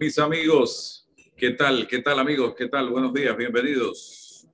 Mis 0.00 0.16
amigos, 0.20 1.08
¿qué 1.36 1.50
tal? 1.50 1.88
¿Qué 1.88 1.98
tal 1.98 2.20
amigos? 2.20 2.54
¿Qué 2.54 2.68
tal? 2.68 2.88
Buenos 2.88 3.12
días, 3.12 3.36
bienvenidos. 3.36 4.46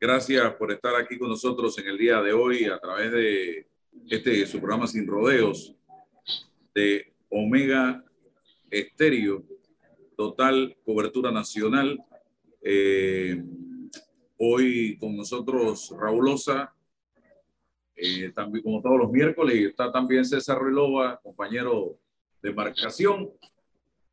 Gracias 0.00 0.52
por 0.54 0.72
estar 0.72 0.96
aquí 0.96 1.16
con 1.16 1.28
nosotros 1.28 1.78
en 1.78 1.86
el 1.86 1.96
día 1.96 2.20
de 2.20 2.32
hoy 2.32 2.64
a 2.64 2.76
través 2.80 3.12
de 3.12 3.68
este 4.10 4.44
su 4.46 4.58
programa 4.58 4.88
Sin 4.88 5.06
Rodeos 5.06 5.76
de 6.74 7.12
Omega 7.28 8.04
Estéreo, 8.68 9.44
total 10.16 10.76
cobertura 10.84 11.30
nacional. 11.30 11.96
Eh, 12.60 13.40
hoy 14.38 14.98
con 14.98 15.16
nosotros 15.16 15.94
Raúl 15.96 16.30
Osa, 16.30 16.74
eh, 17.94 18.32
también 18.34 18.64
como 18.64 18.82
todos 18.82 18.98
los 18.98 19.12
miércoles, 19.12 19.54
está 19.68 19.92
también 19.92 20.24
César 20.24 20.60
Relova, 20.60 21.20
compañero 21.22 21.96
de 22.42 22.52
marcación. 22.52 23.30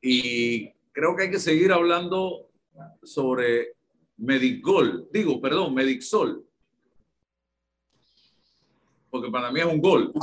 Y 0.07 0.71
creo 0.91 1.15
que 1.15 1.23
hay 1.23 1.31
que 1.31 1.39
seguir 1.39 1.71
hablando 1.71 2.51
sobre 3.01 3.73
Medicol, 4.17 5.09
digo, 5.11 5.41
perdón, 5.41 5.73
Medixol. 5.73 6.47
Porque 9.09 9.31
para 9.31 9.51
mí 9.51 9.61
es 9.61 9.65
un 9.65 9.81
gol, 9.81 10.13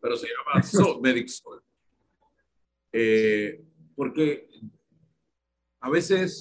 pero 0.00 0.16
se 0.16 0.28
llama 0.28 0.62
Sol, 0.62 1.00
Medixol. 1.02 1.60
Eh, 2.92 3.64
porque 3.96 4.48
a 5.80 5.90
veces 5.90 6.38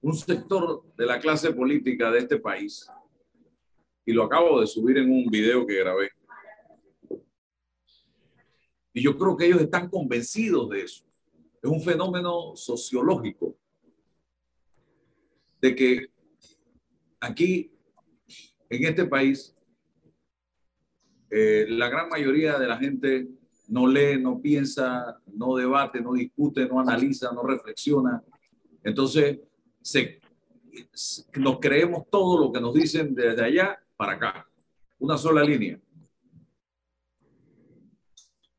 un 0.00 0.14
sector 0.14 0.84
de 0.96 1.04
la 1.04 1.20
clase 1.20 1.52
política 1.52 2.10
de 2.10 2.20
este 2.20 2.38
país, 2.38 2.88
y 4.06 4.12
lo 4.14 4.22
acabo 4.22 4.58
de 4.58 4.66
subir 4.66 4.96
en 4.96 5.10
un 5.10 5.26
video 5.26 5.66
que 5.66 5.80
grabé, 5.80 6.12
y 8.94 9.02
yo 9.02 9.18
creo 9.18 9.36
que 9.36 9.44
ellos 9.44 9.60
están 9.60 9.90
convencidos 9.90 10.70
de 10.70 10.80
eso. 10.80 11.04
Es 11.64 11.70
un 11.70 11.80
fenómeno 11.80 12.54
sociológico 12.56 13.56
de 15.62 15.74
que 15.74 16.06
aquí, 17.18 17.72
en 18.68 18.84
este 18.84 19.06
país, 19.06 19.56
eh, 21.30 21.64
la 21.70 21.88
gran 21.88 22.10
mayoría 22.10 22.58
de 22.58 22.68
la 22.68 22.76
gente 22.76 23.30
no 23.68 23.86
lee, 23.86 24.20
no 24.20 24.42
piensa, 24.42 25.18
no 25.32 25.56
debate, 25.56 26.02
no 26.02 26.12
discute, 26.12 26.66
no 26.66 26.80
analiza, 26.80 27.32
no 27.32 27.42
reflexiona. 27.44 28.22
Entonces, 28.82 29.38
nos 31.36 31.60
creemos 31.60 32.10
todo 32.10 32.44
lo 32.44 32.52
que 32.52 32.60
nos 32.60 32.74
dicen 32.74 33.14
desde 33.14 33.42
allá 33.42 33.82
para 33.96 34.12
acá. 34.12 34.46
Una 34.98 35.16
sola 35.16 35.42
línea. 35.42 35.80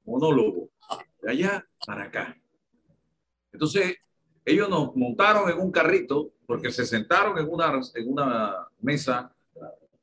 Monólogo. 0.05 0.71
De 1.21 1.31
allá 1.31 1.67
para 1.85 2.05
acá. 2.05 2.41
Entonces, 3.55 3.95
ellos 4.43 4.69
nos 4.69 4.93
montaron 4.97 5.49
en 5.49 5.57
un 5.57 5.71
carrito 5.71 6.33
porque 6.45 6.71
se 6.71 6.85
sentaron 6.85 7.37
en 7.37 7.49
una, 7.49 7.79
en 7.93 8.11
una 8.11 8.67
mesa 8.81 9.33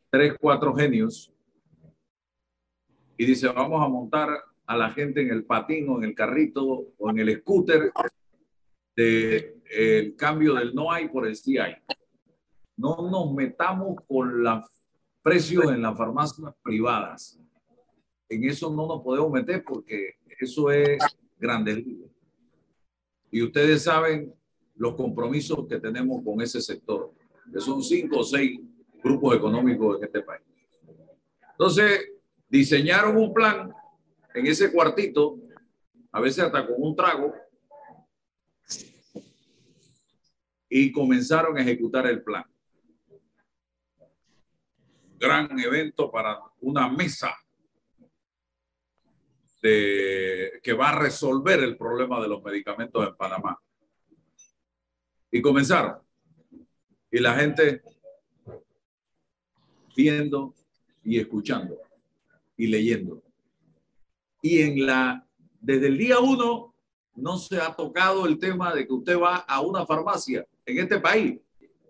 tres, 0.09 0.35
cuatro 0.41 0.75
genios 0.75 1.31
y 3.19 3.27
dice, 3.27 3.49
vamos 3.49 3.85
a 3.85 3.89
montar 3.89 4.31
a 4.67 4.77
la 4.77 4.91
gente 4.91 5.21
en 5.21 5.29
el 5.29 5.45
patín 5.45 5.87
o 5.91 5.99
en 5.99 6.05
el 6.05 6.15
carrito 6.15 6.65
o 6.97 7.11
en 7.11 7.19
el 7.19 7.41
scooter 7.41 7.93
de 8.97 9.61
el 9.71 10.17
cambio 10.17 10.55
del 10.55 10.75
no 10.75 10.91
hay 10.91 11.09
por 11.09 11.27
el 11.27 11.37
sí 11.37 11.59
hay. 11.59 11.75
No 12.79 13.11
nos 13.11 13.35
metamos 13.35 13.97
con 14.09 14.43
los 14.43 14.65
precios 15.23 15.71
en 15.71 15.83
las 15.83 15.97
farmacias 15.97 16.55
privadas. 16.63 17.39
En 18.31 18.45
eso 18.45 18.75
no 18.75 18.87
nos 18.87 19.03
podemos 19.03 19.31
meter 19.31 19.63
porque 19.63 20.15
eso 20.41 20.71
es 20.71 20.99
grande. 21.39 21.85
Y 23.33 23.43
ustedes 23.43 23.85
saben 23.85 24.33
los 24.77 24.95
compromisos 24.95 25.67
que 25.67 25.81
tenemos 25.81 26.23
con 26.23 26.41
ese 26.43 26.61
sector, 26.61 27.15
que 27.51 27.61
son 27.61 27.83
cinco 27.83 28.19
o 28.19 28.25
seis 28.25 28.61
grupos 29.03 29.35
económicos 29.35 29.97
en 29.97 30.05
este 30.05 30.21
país. 30.21 30.43
Entonces, 31.53 32.11
diseñaron 32.47 33.17
un 33.17 33.33
plan 33.33 33.73
en 34.35 34.47
ese 34.47 34.71
cuartito, 34.71 35.39
a 36.13 36.21
veces 36.21 36.45
hasta 36.45 36.67
con 36.67 36.77
un 36.79 36.95
trago, 36.95 37.33
y 40.69 40.93
comenzaron 40.93 41.57
a 41.57 41.63
ejecutar 41.63 42.07
el 42.07 42.23
plan. 42.23 42.45
Gran 45.19 45.59
evento 45.59 46.11
para 46.11 46.39
una 46.61 46.87
mesa 46.91 47.35
de, 49.63 50.61
que 50.63 50.73
va 50.73 50.91
a 50.91 50.99
resolver 50.99 51.61
el 51.61 51.77
problema 51.77 52.21
de 52.21 52.29
los 52.29 52.43
medicamentos 52.43 53.07
en 53.07 53.17
Panamá. 53.17 53.59
Y 55.31 55.41
comenzaron. 55.41 55.99
Y 57.11 57.21
la 57.21 57.35
gente 57.35 57.83
viendo 59.97 60.55
y 61.05 61.19
escuchando 61.19 61.79
y 62.57 62.67
leyendo. 62.67 63.23
Y 64.43 64.63
en 64.63 64.87
la, 64.87 65.27
desde 65.61 65.87
el 65.87 65.99
día 65.99 66.19
uno, 66.19 66.75
no 67.15 67.37
se 67.37 67.59
ha 67.59 67.75
tocado 67.75 68.27
el 68.27 68.39
tema 68.39 68.75
de 68.75 68.87
que 68.87 68.93
usted 68.93 69.19
va 69.19 69.37
a 69.37 69.61
una 69.61 69.87
farmacia 69.87 70.47
en 70.65 70.79
este 70.79 70.99
país 70.99 71.39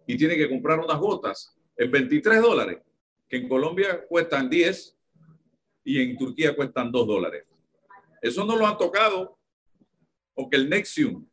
y 0.07 0.17
tiene 0.17 0.37
que 0.37 0.49
comprar 0.49 0.81
unas 0.81 0.99
gotas 0.99 1.57
en 1.77 1.91
23 1.91 2.43
dólares, 2.43 2.83
que 3.29 3.37
en 3.39 3.49
Colombia 3.49 4.05
cuestan 4.09 4.51
10 4.51 4.99
y 5.85 6.03
en 6.03 6.17
Turquía 6.19 6.55
cuestan 6.55 6.91
2 6.91 7.07
dólares. 7.07 7.45
Eso 8.23 8.45
no 8.45 8.57
lo 8.57 8.65
han 8.69 8.79
tocado, 8.79 9.37
o 10.35 10.49
que 10.49 10.57
el 10.57 10.71
Nexium, 10.71 11.27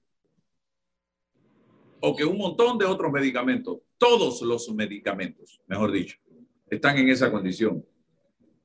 o 2.02 2.16
que 2.16 2.26
un 2.26 2.38
montón 2.38 2.80
de 2.80 2.86
otros 2.86 3.12
medicamentos, 3.12 3.78
todos 4.00 4.42
los 4.42 4.68
medicamentos, 4.74 5.62
mejor 5.68 5.92
dicho, 5.92 6.18
están 6.68 6.98
en 6.98 7.10
esa 7.10 7.32
condición. 7.32 7.86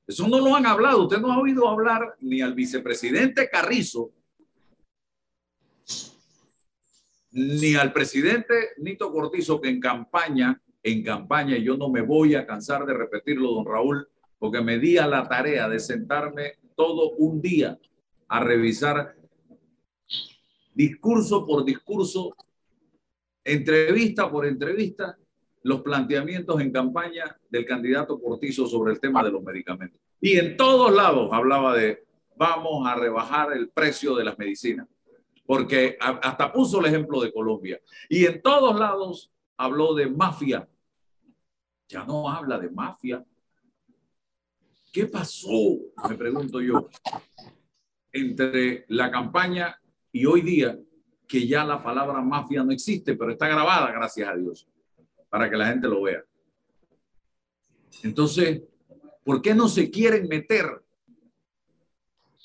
Eso 0.06 0.26
no 0.26 0.38
lo 0.38 0.56
han 0.56 0.64
hablado. 0.64 1.02
Usted 1.02 1.18
no 1.18 1.32
ha 1.32 1.38
oído 1.38 1.68
hablar 1.68 2.16
ni 2.20 2.40
al 2.40 2.54
vicepresidente 2.54 3.50
Carrizo, 3.50 4.10
ni 7.30 7.74
al 7.74 7.92
presidente 7.92 8.70
Nito 8.78 9.12
Cortizo, 9.12 9.60
que 9.60 9.68
en 9.68 9.80
campaña, 9.80 10.62
en 10.82 11.02
campaña, 11.02 11.58
y 11.58 11.64
yo 11.64 11.76
no 11.76 11.90
me 11.90 12.00
voy 12.00 12.36
a 12.36 12.46
cansar 12.46 12.86
de 12.86 12.94
repetirlo, 12.94 13.52
don 13.52 13.66
Raúl, 13.66 14.08
porque 14.38 14.62
me 14.62 14.78
di 14.78 14.96
a 14.96 15.06
la 15.06 15.28
tarea 15.28 15.68
de 15.68 15.78
sentarme 15.78 16.54
todo 16.74 17.10
un 17.16 17.42
día 17.42 17.78
a 18.28 18.40
revisar 18.40 19.16
discurso 20.74 21.46
por 21.46 21.64
discurso, 21.64 22.34
entrevista 23.44 24.30
por 24.30 24.46
entrevista, 24.46 25.16
los 25.62 25.80
planteamientos 25.82 26.60
en 26.60 26.70
campaña 26.70 27.38
del 27.48 27.64
candidato 27.64 28.20
Cortizo 28.20 28.66
sobre 28.66 28.92
el 28.92 29.00
tema 29.00 29.22
de 29.24 29.30
los 29.30 29.42
medicamentos. 29.42 30.00
Y 30.20 30.38
en 30.38 30.56
todos 30.56 30.92
lados 30.92 31.30
hablaba 31.32 31.74
de 31.74 32.04
vamos 32.36 32.86
a 32.86 32.94
rebajar 32.94 33.52
el 33.52 33.68
precio 33.70 34.14
de 34.14 34.24
las 34.24 34.38
medicinas, 34.38 34.88
porque 35.46 35.96
hasta 36.00 36.52
puso 36.52 36.80
el 36.80 36.86
ejemplo 36.86 37.20
de 37.20 37.32
Colombia. 37.32 37.80
Y 38.08 38.26
en 38.26 38.42
todos 38.42 38.78
lados 38.78 39.32
habló 39.56 39.94
de 39.94 40.06
mafia. 40.06 40.68
Ya 41.88 42.04
no 42.04 42.28
habla 42.28 42.58
de 42.58 42.70
mafia. 42.70 43.24
¿Qué 44.92 45.06
pasó? 45.06 45.78
Me 46.08 46.16
pregunto 46.16 46.60
yo. 46.60 46.88
Entre 48.14 48.84
la 48.88 49.10
campaña 49.10 49.78
y 50.12 50.24
hoy 50.24 50.40
día, 50.40 50.78
que 51.26 51.46
ya 51.46 51.64
la 51.64 51.82
palabra 51.82 52.22
mafia 52.22 52.62
no 52.62 52.70
existe, 52.70 53.16
pero 53.16 53.32
está 53.32 53.48
grabada, 53.48 53.90
gracias 53.90 54.28
a 54.28 54.36
Dios 54.36 54.68
para 55.28 55.50
que 55.50 55.56
la 55.56 55.66
gente 55.66 55.88
lo 55.88 56.02
vea. 56.02 56.22
Entonces, 58.04 58.62
¿por 59.24 59.42
qué 59.42 59.52
no 59.52 59.68
se 59.68 59.90
quieren 59.90 60.28
meter 60.28 60.64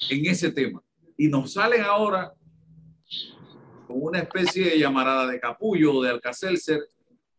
en 0.10 0.26
ese 0.26 0.52
tema? 0.52 0.82
Y 1.16 1.28
nos 1.28 1.54
salen 1.54 1.84
ahora 1.84 2.34
con 3.86 3.98
una 4.02 4.20
especie 4.20 4.72
de 4.72 4.80
llamarada 4.80 5.28
de 5.28 5.40
capullo 5.40 5.98
o 5.98 6.02
de 6.02 6.10
alcacelser 6.10 6.80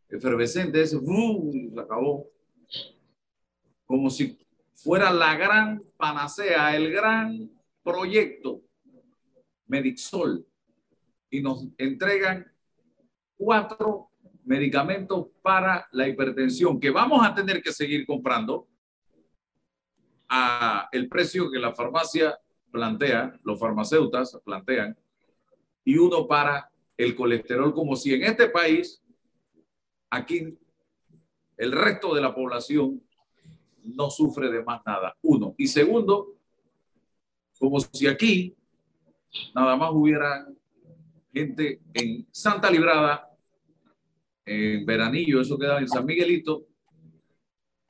efervescente, 0.08 0.82
ese 0.82 1.00
se 1.00 1.80
acabó. 1.80 2.30
Como 3.86 4.08
si 4.08 4.38
fuera 4.74 5.12
la 5.12 5.36
gran 5.36 5.82
panacea, 5.96 6.76
el 6.76 6.92
gran 6.92 7.50
proyecto 7.82 8.62
Medixol. 9.66 10.46
Y 11.30 11.40
nos 11.40 11.66
entregan 11.78 12.50
cuatro 13.36 14.10
medicamentos 14.44 15.28
para 15.42 15.86
la 15.92 16.08
hipertensión 16.08 16.80
que 16.80 16.90
vamos 16.90 17.24
a 17.24 17.34
tener 17.34 17.62
que 17.62 17.72
seguir 17.72 18.04
comprando 18.04 18.66
a 20.28 20.88
el 20.92 21.08
precio 21.08 21.50
que 21.50 21.58
la 21.58 21.74
farmacia 21.74 22.38
plantea, 22.70 23.38
los 23.42 23.58
farmacéutas 23.58 24.38
plantean, 24.44 24.96
y 25.84 25.96
uno 25.96 26.26
para 26.26 26.70
el 26.96 27.16
colesterol, 27.16 27.72
como 27.72 27.96
si 27.96 28.14
en 28.14 28.24
este 28.24 28.48
país, 28.48 29.02
aquí, 30.10 30.58
el 31.56 31.72
resto 31.72 32.14
de 32.14 32.20
la 32.20 32.34
población 32.34 33.02
no 33.82 34.10
sufre 34.10 34.50
de 34.50 34.62
más 34.62 34.82
nada. 34.86 35.16
Uno. 35.22 35.54
Y 35.58 35.66
segundo, 35.66 36.36
como 37.60 37.78
si 37.78 38.06
aquí 38.06 38.56
nada 39.54 39.76
más 39.76 39.90
hubieran 39.92 40.56
gente 41.32 41.78
en 41.92 42.26
Santa 42.32 42.70
Librada, 42.70 43.28
en 44.46 44.84
Veranillo, 44.86 45.42
eso 45.42 45.58
queda 45.58 45.78
en 45.78 45.86
San 45.86 46.06
Miguelito, 46.06 46.66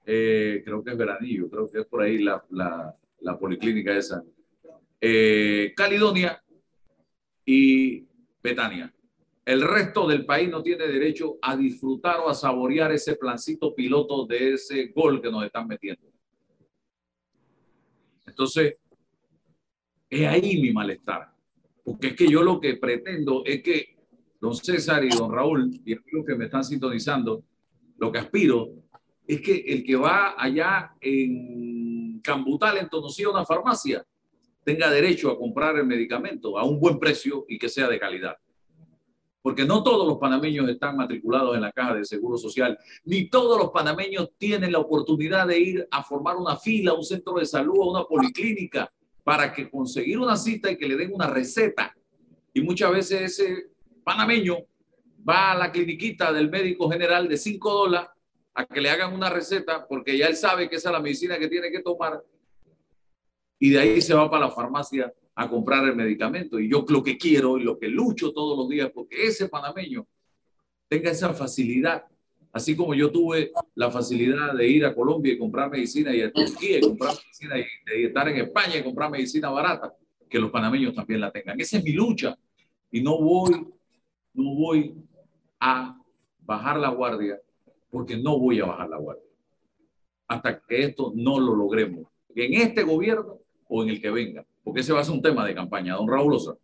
eh, 0.04 0.60
creo 0.64 0.82
que 0.82 0.90
es 0.90 0.98
Veranillo, 0.98 1.48
creo 1.48 1.70
que 1.70 1.78
es 1.78 1.86
por 1.86 2.02
ahí 2.02 2.18
la, 2.18 2.44
la, 2.50 2.92
la 3.20 3.38
policlínica 3.38 3.96
esa, 3.96 4.24
eh, 5.00 5.72
Caledonia 5.76 6.42
y 7.46 8.04
Betania. 8.42 8.92
El 9.44 9.62
resto 9.62 10.06
del 10.08 10.26
país 10.26 10.50
no 10.50 10.62
tiene 10.62 10.86
derecho 10.88 11.38
a 11.40 11.56
disfrutar 11.56 12.18
o 12.20 12.28
a 12.28 12.34
saborear 12.34 12.90
ese 12.90 13.14
plancito 13.14 13.72
piloto 13.74 14.26
de 14.26 14.54
ese 14.54 14.88
gol 14.88 15.22
que 15.22 15.30
nos 15.30 15.44
están 15.44 15.66
metiendo. 15.68 16.10
Entonces, 18.26 18.79
es 20.10 20.26
ahí 20.26 20.60
mi 20.60 20.72
malestar. 20.72 21.32
Porque 21.84 22.08
es 22.08 22.16
que 22.16 22.28
yo 22.28 22.42
lo 22.42 22.60
que 22.60 22.74
pretendo 22.76 23.42
es 23.46 23.62
que 23.62 23.96
don 24.40 24.54
César 24.54 25.04
y 25.04 25.08
don 25.10 25.32
Raúl, 25.32 25.80
y 25.84 25.94
los 25.94 26.26
que 26.26 26.34
me 26.34 26.46
están 26.46 26.64
sintonizando, 26.64 27.44
lo 27.96 28.10
que 28.10 28.18
aspiro 28.18 28.70
es 29.26 29.40
que 29.40 29.56
el 29.58 29.84
que 29.84 29.96
va 29.96 30.34
allá 30.36 30.94
en 31.00 32.20
Cambutal, 32.20 32.78
en 32.78 32.88
Tonosí, 32.88 33.24
una 33.24 33.44
farmacia, 33.44 34.04
tenga 34.64 34.90
derecho 34.90 35.30
a 35.30 35.38
comprar 35.38 35.76
el 35.76 35.86
medicamento 35.86 36.58
a 36.58 36.64
un 36.64 36.80
buen 36.80 36.98
precio 36.98 37.44
y 37.48 37.58
que 37.58 37.68
sea 37.68 37.88
de 37.88 37.98
calidad. 37.98 38.36
Porque 39.42 39.64
no 39.64 39.82
todos 39.82 40.06
los 40.06 40.18
panameños 40.18 40.68
están 40.68 40.96
matriculados 40.96 41.54
en 41.54 41.62
la 41.62 41.72
caja 41.72 41.94
de 41.94 42.04
seguro 42.04 42.36
social, 42.36 42.76
ni 43.04 43.30
todos 43.30 43.58
los 43.58 43.70
panameños 43.70 44.30
tienen 44.36 44.72
la 44.72 44.80
oportunidad 44.80 45.46
de 45.46 45.58
ir 45.58 45.88
a 45.90 46.02
formar 46.02 46.36
una 46.36 46.56
fila 46.56 46.92
un 46.92 47.04
centro 47.04 47.34
de 47.34 47.46
salud, 47.46 47.80
a 47.80 47.90
una 47.90 48.04
policlínica, 48.04 48.90
para 49.22 49.52
que 49.52 49.70
conseguir 49.70 50.18
una 50.18 50.36
cita 50.36 50.70
y 50.70 50.76
que 50.76 50.88
le 50.88 50.96
den 50.96 51.12
una 51.12 51.28
receta. 51.28 51.94
Y 52.52 52.62
muchas 52.62 52.92
veces 52.92 53.38
ese 53.38 53.70
panameño 54.02 54.56
va 55.28 55.52
a 55.52 55.56
la 55.56 55.70
cliniquita 55.70 56.32
del 56.32 56.50
médico 56.50 56.90
general 56.90 57.28
de 57.28 57.36
5 57.36 57.72
dólares 57.72 58.08
a 58.54 58.66
que 58.66 58.80
le 58.80 58.90
hagan 58.90 59.12
una 59.12 59.30
receta 59.30 59.86
porque 59.86 60.16
ya 60.16 60.26
él 60.26 60.36
sabe 60.36 60.68
que 60.68 60.76
esa 60.76 60.88
es 60.88 60.92
la 60.92 61.00
medicina 61.00 61.38
que 61.38 61.48
tiene 61.48 61.70
que 61.70 61.82
tomar 61.82 62.22
y 63.58 63.70
de 63.70 63.78
ahí 63.78 64.00
se 64.00 64.14
va 64.14 64.30
para 64.30 64.46
la 64.46 64.50
farmacia 64.50 65.12
a 65.34 65.48
comprar 65.48 65.84
el 65.84 65.94
medicamento. 65.94 66.58
Y 66.58 66.68
yo 66.68 66.84
lo 66.88 67.02
que 67.02 67.16
quiero 67.16 67.58
y 67.58 67.62
lo 67.62 67.78
que 67.78 67.88
lucho 67.88 68.32
todos 68.32 68.56
los 68.56 68.68
días 68.68 68.90
porque 68.92 69.26
ese 69.26 69.48
panameño 69.48 70.06
tenga 70.88 71.10
esa 71.10 71.32
facilidad, 71.34 72.04
así 72.52 72.76
como 72.76 72.94
yo 72.94 73.10
tuve 73.10 73.52
la 73.74 73.90
facilidad 73.90 74.54
de 74.54 74.68
ir 74.68 74.84
a 74.84 74.94
Colombia 74.94 75.32
y 75.32 75.38
comprar 75.38 75.70
medicina 75.70 76.14
y 76.14 76.22
a 76.22 76.32
Turquía 76.32 76.78
y 76.78 76.80
comprar 76.80 77.14
medicina 77.14 77.54
y 77.58 78.04
estar 78.04 78.28
en 78.28 78.36
España 78.38 78.76
y 78.76 78.82
comprar 78.82 79.10
medicina 79.10 79.50
barata, 79.50 79.94
que 80.28 80.38
los 80.38 80.50
panameños 80.50 80.94
también 80.94 81.20
la 81.20 81.30
tengan. 81.30 81.60
Esa 81.60 81.78
es 81.78 81.84
mi 81.84 81.92
lucha 81.92 82.36
y 82.90 83.02
no 83.02 83.18
voy, 83.18 83.52
no 84.34 84.54
voy 84.54 84.94
a 85.60 85.96
bajar 86.40 86.78
la 86.78 86.88
guardia 86.90 87.38
porque 87.90 88.16
no 88.16 88.38
voy 88.38 88.60
a 88.60 88.66
bajar 88.66 88.88
la 88.88 88.98
guardia 88.98 89.30
hasta 90.30 90.60
que 90.60 90.84
esto 90.84 91.12
no 91.16 91.40
lo 91.40 91.56
logremos. 91.56 92.06
En 92.36 92.54
este 92.54 92.84
gobierno 92.84 93.40
o 93.68 93.82
en 93.82 93.90
el 93.90 94.00
que 94.00 94.10
venga, 94.10 94.46
porque 94.62 94.80
ese 94.80 94.92
va 94.92 95.00
a 95.00 95.04
ser 95.04 95.14
un 95.14 95.22
tema 95.22 95.44
de 95.44 95.56
campaña. 95.56 95.96
Don 95.96 96.08
Raúl 96.08 96.34
Osa. 96.34 96.54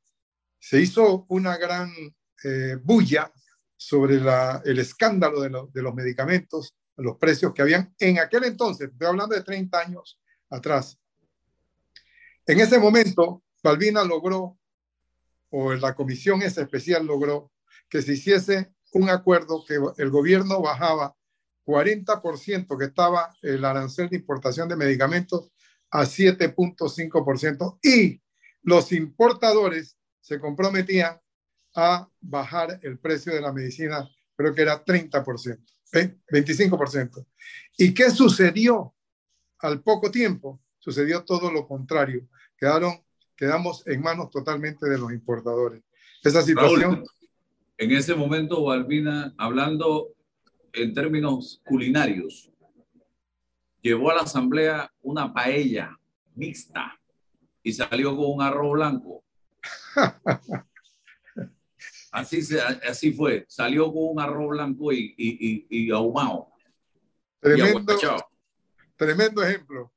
se 0.58 0.80
hizo 0.80 1.26
una 1.28 1.56
gran 1.56 1.92
eh, 2.44 2.76
bulla 2.82 3.32
sobre 3.76 4.20
el 4.64 4.78
escándalo 4.78 5.40
de, 5.40 5.50
de, 5.72 5.82
los 5.82 5.94
medicamentos 5.94 6.74
los 6.98 7.16
precios 7.16 7.54
que 7.54 7.62
habían 7.62 7.94
en 7.98 8.18
aquel 8.18 8.44
entonces, 8.44 8.90
estoy 8.90 9.06
hablando 9.06 9.34
de 9.34 9.42
30 9.42 9.78
años 9.78 10.20
atrás. 10.50 10.98
En 12.44 12.60
ese 12.60 12.78
momento, 12.78 13.42
Balbina 13.62 14.04
logró, 14.04 14.58
o 15.50 15.72
la 15.74 15.94
comisión 15.94 16.42
esa 16.42 16.62
especial 16.62 17.06
logró, 17.06 17.50
que 17.88 18.02
se 18.02 18.12
hiciese 18.12 18.72
un 18.92 19.10
acuerdo 19.10 19.64
que 19.66 19.78
el 19.98 20.10
gobierno 20.10 20.60
bajaba 20.60 21.16
40% 21.64 22.78
que 22.78 22.84
estaba 22.86 23.34
el 23.42 23.64
arancel 23.64 24.08
de 24.08 24.16
importación 24.16 24.68
de 24.68 24.76
medicamentos 24.76 25.50
a 25.90 26.04
7.5% 26.04 27.78
y 27.82 28.22
los 28.62 28.92
importadores 28.92 29.98
se 30.20 30.38
comprometían 30.38 31.20
a 31.74 32.08
bajar 32.20 32.80
el 32.82 32.98
precio 32.98 33.32
de 33.32 33.40
la 33.40 33.52
medicina, 33.52 34.08
creo 34.36 34.54
que 34.54 34.62
era 34.62 34.84
30%. 34.84 35.58
25%. 35.92 37.26
¿Y 37.76 37.94
qué 37.94 38.10
sucedió 38.10 38.94
al 39.58 39.82
poco 39.82 40.10
tiempo? 40.10 40.60
Sucedió 40.78 41.24
todo 41.24 41.50
lo 41.50 41.66
contrario. 41.66 42.28
Quedaron, 42.56 43.04
quedamos 43.38 43.86
en 43.86 44.02
manos 44.02 44.30
totalmente 44.30 44.86
de 44.88 44.98
los 44.98 45.12
importadores. 45.12 45.80
Esa 46.24 46.42
situación. 46.42 47.04
en 47.78 47.92
ese 47.92 48.16
momento, 48.16 48.64
Balbina, 48.64 49.32
hablando 49.38 50.08
en 50.72 50.92
términos 50.92 51.62
culinarios, 51.64 52.50
llevó 53.80 54.10
a 54.10 54.16
la 54.16 54.22
asamblea 54.22 54.92
una 55.02 55.32
paella 55.32 55.96
mixta 56.34 56.98
y 57.62 57.72
salió 57.72 58.16
con 58.16 58.32
un 58.32 58.42
arroz 58.42 58.72
blanco. 58.72 59.24
Así, 62.10 62.40
así 62.88 63.12
fue. 63.12 63.44
Salió 63.48 63.92
con 63.92 64.08
un 64.12 64.18
arroz 64.18 64.48
blanco 64.48 64.92
y, 64.92 65.14
y, 65.18 65.66
y, 65.68 65.90
ahumado. 65.90 66.48
Tremendo, 67.38 67.96
tremendo 68.96 69.42
ejemplo. 69.42 69.92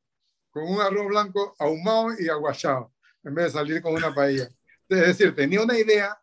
Con 0.52 0.64
un 0.64 0.82
arroz 0.82 1.08
blanco 1.08 1.56
ahumado 1.58 2.10
y 2.20 2.28
aguachado, 2.28 2.92
en 3.24 3.36
vez 3.36 3.46
de 3.46 3.52
salir 3.52 3.82
con 3.82 3.94
una 3.94 4.14
paella. 4.14 4.50
Es 4.90 5.08
decir, 5.08 5.36
tenía 5.36 5.62
una 5.62 5.78
idea, 5.78 6.20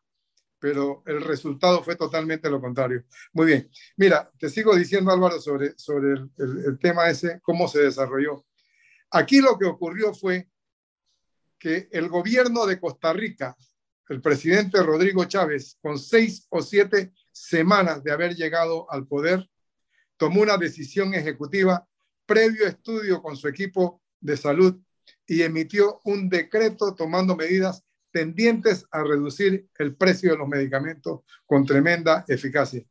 pero 0.59 1.03
el 1.07 1.23
resultado 1.23 1.83
fue 1.83 1.97
totalmente 1.97 2.51
lo 2.51 2.61
contrario. 2.61 3.05
Muy 3.33 3.47
bien. 3.47 3.71
Mira, 3.97 4.31
te 4.39 4.49
sigo 4.49 4.75
diciendo, 4.75 5.11
Álvaro, 5.11 5.41
sobre, 5.41 5.75
sobre 5.79 6.13
el, 6.13 6.31
el 6.67 6.79
tema 6.79 7.09
ese, 7.09 7.41
cómo 7.43 7.69
se 7.69 7.81
desarrolló. 7.81 8.45
Aquí 9.11 9.41
lo 9.41 9.59
que 9.59 9.67
ocurrió 9.67 10.13
fue 10.13 10.49
que 11.59 11.89
el 11.93 12.09
gobierno 12.09 12.67
de 12.67 12.79
Costa 12.79 13.13
Rica 13.13 13.57
el 14.09 14.23
presidente 14.23 14.83
Rodrigo 14.83 15.25
Chávez, 15.27 15.79
con 15.83 15.99
seis 15.99 16.47
o 16.49 16.63
siete 16.63 17.13
semanas 17.31 18.03
de 18.03 18.11
haber 18.11 18.35
llegado 18.35 18.91
al 18.91 19.07
poder, 19.07 19.49
tomó 20.17 20.41
una 20.41 20.57
decisión 20.57 21.15
ejecutiva 21.15 21.87
previo 22.27 22.67
estudio 22.67 23.23
con 23.23 23.37
su 23.37 23.49
equipo 23.49 24.03
de 24.21 24.37
salud 24.37 24.81
y 25.27 25.43
emitió 25.43 26.01
un 26.05 26.29
decreto 26.29 26.95
tomando 26.95 27.37
medidas 27.37 27.85
tendientes 28.11 28.87
a 28.91 29.03
reducir 29.03 29.69
el 29.79 29.95
precio 29.95 30.33
de 30.33 30.39
los 30.39 30.49
medicamentos 30.49 31.21
con 31.47 31.65
tremenda 31.67 32.25
eficacia. 32.27 32.83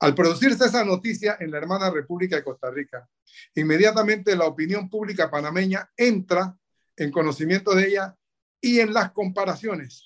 Al 0.00 0.14
producirse 0.14 0.66
esa 0.66 0.84
noticia 0.84 1.36
en 1.40 1.50
la 1.50 1.58
hermana 1.58 1.90
República 1.90 2.36
de 2.36 2.44
Costa 2.44 2.70
Rica, 2.70 3.08
inmediatamente 3.54 4.36
la 4.36 4.44
opinión 4.44 4.88
pública 4.88 5.30
panameña 5.30 5.90
entra 5.96 6.56
en 6.96 7.10
conocimiento 7.10 7.74
de 7.74 7.88
ella 7.88 8.16
y 8.60 8.80
en 8.80 8.92
las 8.92 9.12
comparaciones. 9.12 10.04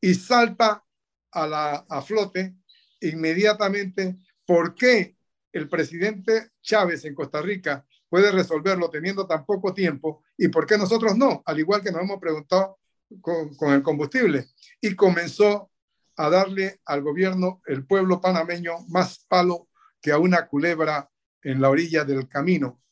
Y 0.00 0.14
salta 0.14 0.84
a, 1.32 1.46
la, 1.46 1.86
a 1.88 2.02
flote 2.02 2.54
inmediatamente 3.00 4.16
por 4.44 4.74
qué 4.74 5.16
el 5.52 5.68
presidente 5.68 6.50
Chávez 6.60 7.04
en 7.04 7.14
Costa 7.14 7.42
Rica 7.42 7.84
puede 8.12 8.30
resolverlo 8.30 8.90
teniendo 8.90 9.26
tan 9.26 9.46
poco 9.46 9.72
tiempo 9.72 10.22
y 10.36 10.48
por 10.48 10.66
qué 10.66 10.76
nosotros 10.76 11.16
no, 11.16 11.42
al 11.46 11.58
igual 11.58 11.80
que 11.80 11.90
nos 11.90 12.02
hemos 12.02 12.20
preguntado 12.20 12.78
con, 13.22 13.72
el 13.72 13.82
combustible. 13.82 14.50
Y 14.82 14.94
comenzó 14.94 15.70
a 16.16 16.28
darle 16.28 16.82
al 16.84 17.00
gobierno, 17.00 17.62
el 17.64 17.86
pueblo 17.86 18.20
panameño, 18.20 18.80
más 18.88 19.24
palo 19.26 19.70
que 20.02 20.12
a 20.12 20.18
una 20.18 20.46
culebra 20.46 21.10
en 21.42 21.62
la 21.62 21.70
orilla 21.70 22.04
del 22.04 22.28
camino. 22.28 22.82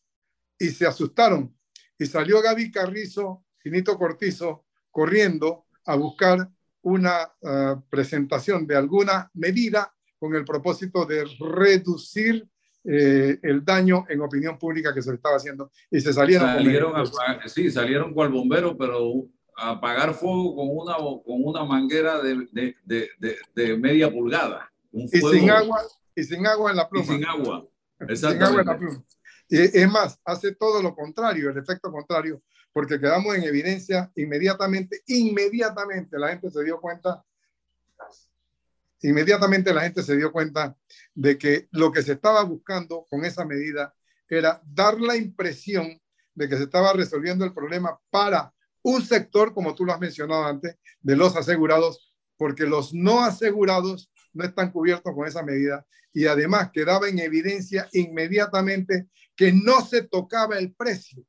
Y 0.59 0.69
se 0.69 0.87
asustaron. 0.87 1.55
Y 1.99 2.07
salió 2.07 2.41
Gaby 2.41 2.71
Carrizo, 2.71 3.45
Finito 3.59 3.99
Cortizo, 3.99 4.65
corriendo 4.91 5.67
a 5.85 5.97
buscar 5.97 6.49
una 6.81 7.31
uh, 7.43 7.79
presentación 7.91 8.67
de 8.67 8.75
alguna 8.75 9.31
medida 9.35 9.95
con 10.19 10.35
el 10.35 10.47
propósito 10.47 11.05
de 11.05 11.27
reducir 11.39 12.49
eh, 12.85 13.39
el 13.43 13.65
daño 13.65 14.07
en 14.09 14.21
opinión 14.21 14.59
pública 14.59 14.95
que 14.95 15.03
se 15.03 15.11
le 15.11 15.17
estaba 15.17 15.37
haciendo. 15.37 15.71
Y 15.91 16.01
se 16.01 16.13
salieron. 16.13 16.49
salieron 16.49 16.95
a, 16.97 17.49
sí, 17.49 17.71
salieron 17.71 18.15
cual 18.15 18.31
bombero, 18.31 18.77
pero 18.77 19.27
a 19.57 19.71
apagar 19.71 20.15
fuego 20.15 20.57
con 20.57 20.69
una, 20.71 20.95
con 20.97 21.23
una 21.27 21.65
manguera 21.65 22.21
de, 22.23 22.49
de, 22.53 23.09
de, 23.19 23.37
de 23.55 23.77
media 23.77 24.11
pulgada. 24.11 24.71
Un 24.93 25.05
y 25.05 25.21
sin 25.21 25.51
agua 25.51 25.83
y 26.15 26.25
sin 26.25 26.47
agua 26.47 26.71
en 26.71 26.77
la 26.77 26.89
pluma. 26.89 27.05
Y 27.05 27.09
sin 27.09 27.25
agua. 27.25 27.67
Sin 28.15 28.43
agua 28.43 28.61
en 28.61 28.67
la 28.67 28.79
pluma. 28.79 29.05
Y 29.51 29.59
es 29.59 29.91
más, 29.91 30.19
hace 30.25 30.55
todo 30.55 30.81
lo 30.81 30.95
contrario, 30.95 31.51
el 31.51 31.59
efecto 31.59 31.91
contrario, 31.91 32.41
porque 32.73 33.01
quedamos 33.01 33.35
en 33.35 33.43
evidencia 33.43 34.11
inmediatamente, 34.15 35.03
inmediatamente 35.09 36.17
la 36.19 36.29
gente 36.29 36.51
se 36.51 36.63
dio 36.63 36.81
cuenta, 36.81 37.25
inmediatamente 39.03 39.73
la 39.73 39.83
gente 39.83 40.03
se 40.03 40.17
dio 40.17 40.33
cuenta 40.33 40.77
de 41.15 41.39
que 41.39 41.69
lo 41.71 41.91
que 41.91 42.03
se 42.03 42.13
estaba 42.13 42.43
buscando 42.45 43.07
con 43.09 43.25
esa 43.25 43.45
medida 43.45 43.95
era 44.29 44.63
dar 44.65 45.01
la 45.01 45.17
impresión 45.17 46.01
de 46.35 46.49
que 46.49 46.57
se 46.57 46.65
estaba 46.65 46.93
resolviendo 46.93 47.45
el 47.45 47.53
problema 47.53 47.99
para 48.11 48.55
un 48.83 49.03
sector, 49.03 49.53
como 49.53 49.75
tú 49.75 49.85
lo 49.85 49.93
has 49.93 50.01
mencionado 50.01 50.45
antes, 50.45 50.77
de 51.01 51.17
los 51.17 51.37
asegurados, 51.37 52.15
porque 52.37 52.65
los 52.65 52.95
no 52.95 53.23
asegurados 53.23 54.11
no 54.33 54.45
están 54.45 54.71
cubiertos 54.71 55.15
con 55.15 55.27
esa 55.27 55.43
medida 55.43 55.87
y 56.13 56.27
además 56.27 56.71
quedaba 56.73 57.09
en 57.09 57.19
evidencia 57.19 57.89
inmediatamente 57.93 59.09
que 59.37 59.53
no 59.53 59.85
se 59.85 60.03
tocaba 60.03 60.59
el 60.59 60.75
precio, 60.75 61.25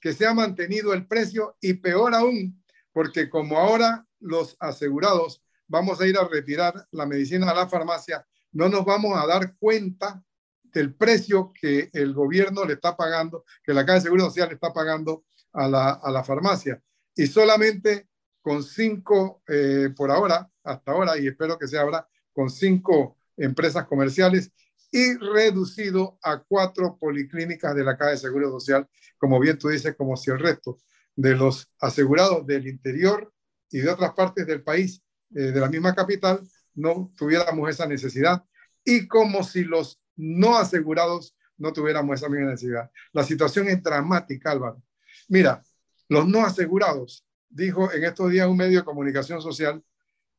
que 0.00 0.12
se 0.12 0.26
ha 0.26 0.34
mantenido 0.34 0.92
el 0.92 1.06
precio 1.06 1.56
y 1.60 1.74
peor 1.74 2.14
aún, 2.14 2.62
porque 2.92 3.28
como 3.28 3.58
ahora 3.58 4.06
los 4.20 4.56
asegurados 4.60 5.42
vamos 5.68 6.00
a 6.00 6.06
ir 6.06 6.16
a 6.18 6.26
retirar 6.26 6.86
la 6.90 7.06
medicina 7.06 7.50
a 7.50 7.54
la 7.54 7.68
farmacia, 7.68 8.26
no 8.52 8.68
nos 8.68 8.84
vamos 8.84 9.16
a 9.16 9.26
dar 9.26 9.54
cuenta 9.58 10.22
del 10.64 10.94
precio 10.94 11.52
que 11.58 11.90
el 11.92 12.12
gobierno 12.12 12.64
le 12.64 12.74
está 12.74 12.96
pagando, 12.96 13.44
que 13.62 13.72
la 13.72 13.84
Caja 13.84 13.98
de 13.98 14.00
Seguro 14.02 14.24
Social 14.24 14.48
le 14.48 14.54
está 14.54 14.72
pagando 14.72 15.24
a 15.52 15.68
la, 15.68 15.90
a 15.92 16.10
la 16.10 16.24
farmacia. 16.24 16.82
Y 17.14 17.26
solamente 17.26 18.08
con 18.40 18.62
cinco, 18.62 19.42
eh, 19.48 19.90
por 19.96 20.10
ahora, 20.10 20.50
hasta 20.64 20.92
ahora, 20.92 21.18
y 21.18 21.26
espero 21.26 21.58
que 21.58 21.68
se 21.68 21.78
abra, 21.78 22.08
con 22.32 22.50
cinco 22.50 23.18
empresas 23.36 23.86
comerciales 23.86 24.52
y 24.90 25.16
reducido 25.16 26.18
a 26.22 26.42
cuatro 26.42 26.96
policlínicas 26.98 27.74
de 27.74 27.84
la 27.84 27.96
Caja 27.96 28.12
de 28.12 28.18
Seguro 28.18 28.50
Social, 28.50 28.88
como 29.18 29.38
bien 29.38 29.58
tú 29.58 29.68
dices, 29.68 29.94
como 29.96 30.16
si 30.16 30.30
el 30.30 30.38
resto 30.38 30.78
de 31.14 31.34
los 31.34 31.70
asegurados 31.80 32.46
del 32.46 32.66
interior 32.68 33.32
y 33.70 33.80
de 33.80 33.90
otras 33.90 34.12
partes 34.14 34.46
del 34.46 34.62
país, 34.62 35.02
eh, 35.34 35.52
de 35.52 35.60
la 35.60 35.68
misma 35.68 35.94
capital, 35.94 36.40
no 36.74 37.12
tuviéramos 37.16 37.68
esa 37.68 37.86
necesidad 37.86 38.44
y 38.84 39.06
como 39.06 39.42
si 39.42 39.64
los 39.64 40.00
no 40.16 40.56
asegurados 40.56 41.36
no 41.56 41.72
tuviéramos 41.72 42.16
esa 42.16 42.28
misma 42.28 42.50
necesidad. 42.50 42.90
La 43.12 43.24
situación 43.24 43.68
es 43.68 43.82
dramática, 43.82 44.52
Álvaro. 44.52 44.82
Mira, 45.28 45.62
los 46.08 46.26
no 46.26 46.44
asegurados, 46.44 47.26
dijo 47.48 47.92
en 47.92 48.04
estos 48.04 48.30
días 48.30 48.48
un 48.48 48.56
medio 48.56 48.78
de 48.78 48.84
comunicación 48.84 49.42
social 49.42 49.82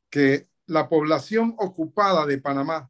que 0.09 0.47
la 0.65 0.87
población 0.87 1.55
ocupada 1.57 2.25
de 2.25 2.37
Panamá 2.37 2.89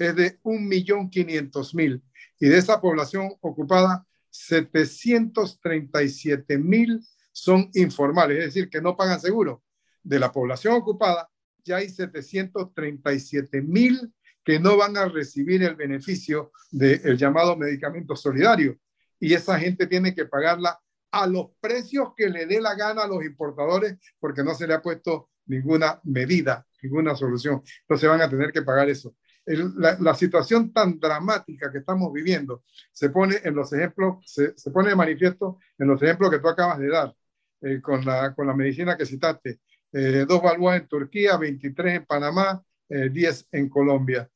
es 0.00 0.16
de 0.16 0.40
1.500.000 0.42 2.02
y 2.38 2.48
de 2.48 2.58
esa 2.58 2.80
población 2.80 3.34
ocupada, 3.40 4.06
737.000 4.32 7.06
son 7.32 7.68
informales, 7.74 8.38
es 8.38 8.44
decir, 8.46 8.70
que 8.70 8.80
no 8.80 8.96
pagan 8.96 9.20
seguro. 9.20 9.62
De 10.02 10.18
la 10.18 10.32
población 10.32 10.72
ocupada, 10.74 11.29
ya 11.64 11.76
hay 11.76 11.86
737.000 11.86 14.12
que 14.44 14.58
no 14.58 14.76
van 14.76 14.96
a 14.96 15.06
recibir 15.06 15.62
el 15.62 15.76
beneficio 15.76 16.50
del 16.70 17.16
llamado 17.16 17.56
medicamento 17.56 18.16
solidario. 18.16 18.76
Y 19.18 19.32
esa 19.34 19.58
gente 19.58 19.86
tiene 19.86 20.14
que 20.14 20.26
pagarla 20.26 20.78
a 21.10 21.26
los 21.26 21.48
precios 21.60 22.10
que 22.16 22.30
le 22.30 22.46
dé 22.46 22.60
la 22.60 22.74
gana 22.74 23.02
a 23.02 23.08
los 23.08 23.24
importadores 23.24 23.96
porque 24.18 24.42
no 24.42 24.54
se 24.54 24.66
le 24.66 24.74
ha 24.74 24.82
puesto 24.82 25.30
ninguna 25.46 26.00
medida 26.04 26.66
ninguna 26.82 27.14
solución. 27.14 27.62
Entonces 27.82 28.08
van 28.08 28.22
a 28.22 28.30
tener 28.30 28.52
que 28.52 28.62
pagar 28.62 28.88
eso. 28.88 29.14
la, 29.46 30.14
situación 30.14 30.72
tan 30.72 31.00
dramática 31.00 31.72
que 31.72 31.78
estamos 31.78 32.12
viviendo 32.12 32.62
se 32.92 33.10
pone 33.10 33.36
en 33.42 33.54
los 33.54 33.72
ejemplos, 33.72 34.18
se, 34.24 34.70
pone 34.70 34.90
de 34.90 34.96
manifiesto 34.96 35.58
en 35.78 35.88
los 35.88 36.02
ejemplos 36.02 36.30
que 36.30 36.38
tú 36.38 36.48
acabas 36.48 36.78
de 36.78 36.88
dar 36.88 37.14
eh, 37.62 37.80
con, 37.80 38.04
la, 38.04 38.34
con 38.34 38.46
la 38.46 38.54
medicina 38.54 38.96
que 38.96 39.06
citaste. 39.06 39.60
Eh, 39.92 40.24
dos 40.28 40.42
balboas 40.42 40.80
en 40.80 40.88
Turquía, 40.88 41.36
23 41.36 41.96
en 41.96 42.06
Panamá, 42.06 42.62
10 42.88 43.40
eh, 43.40 43.46
en 43.52 43.68
Colombia. 43.68 44.28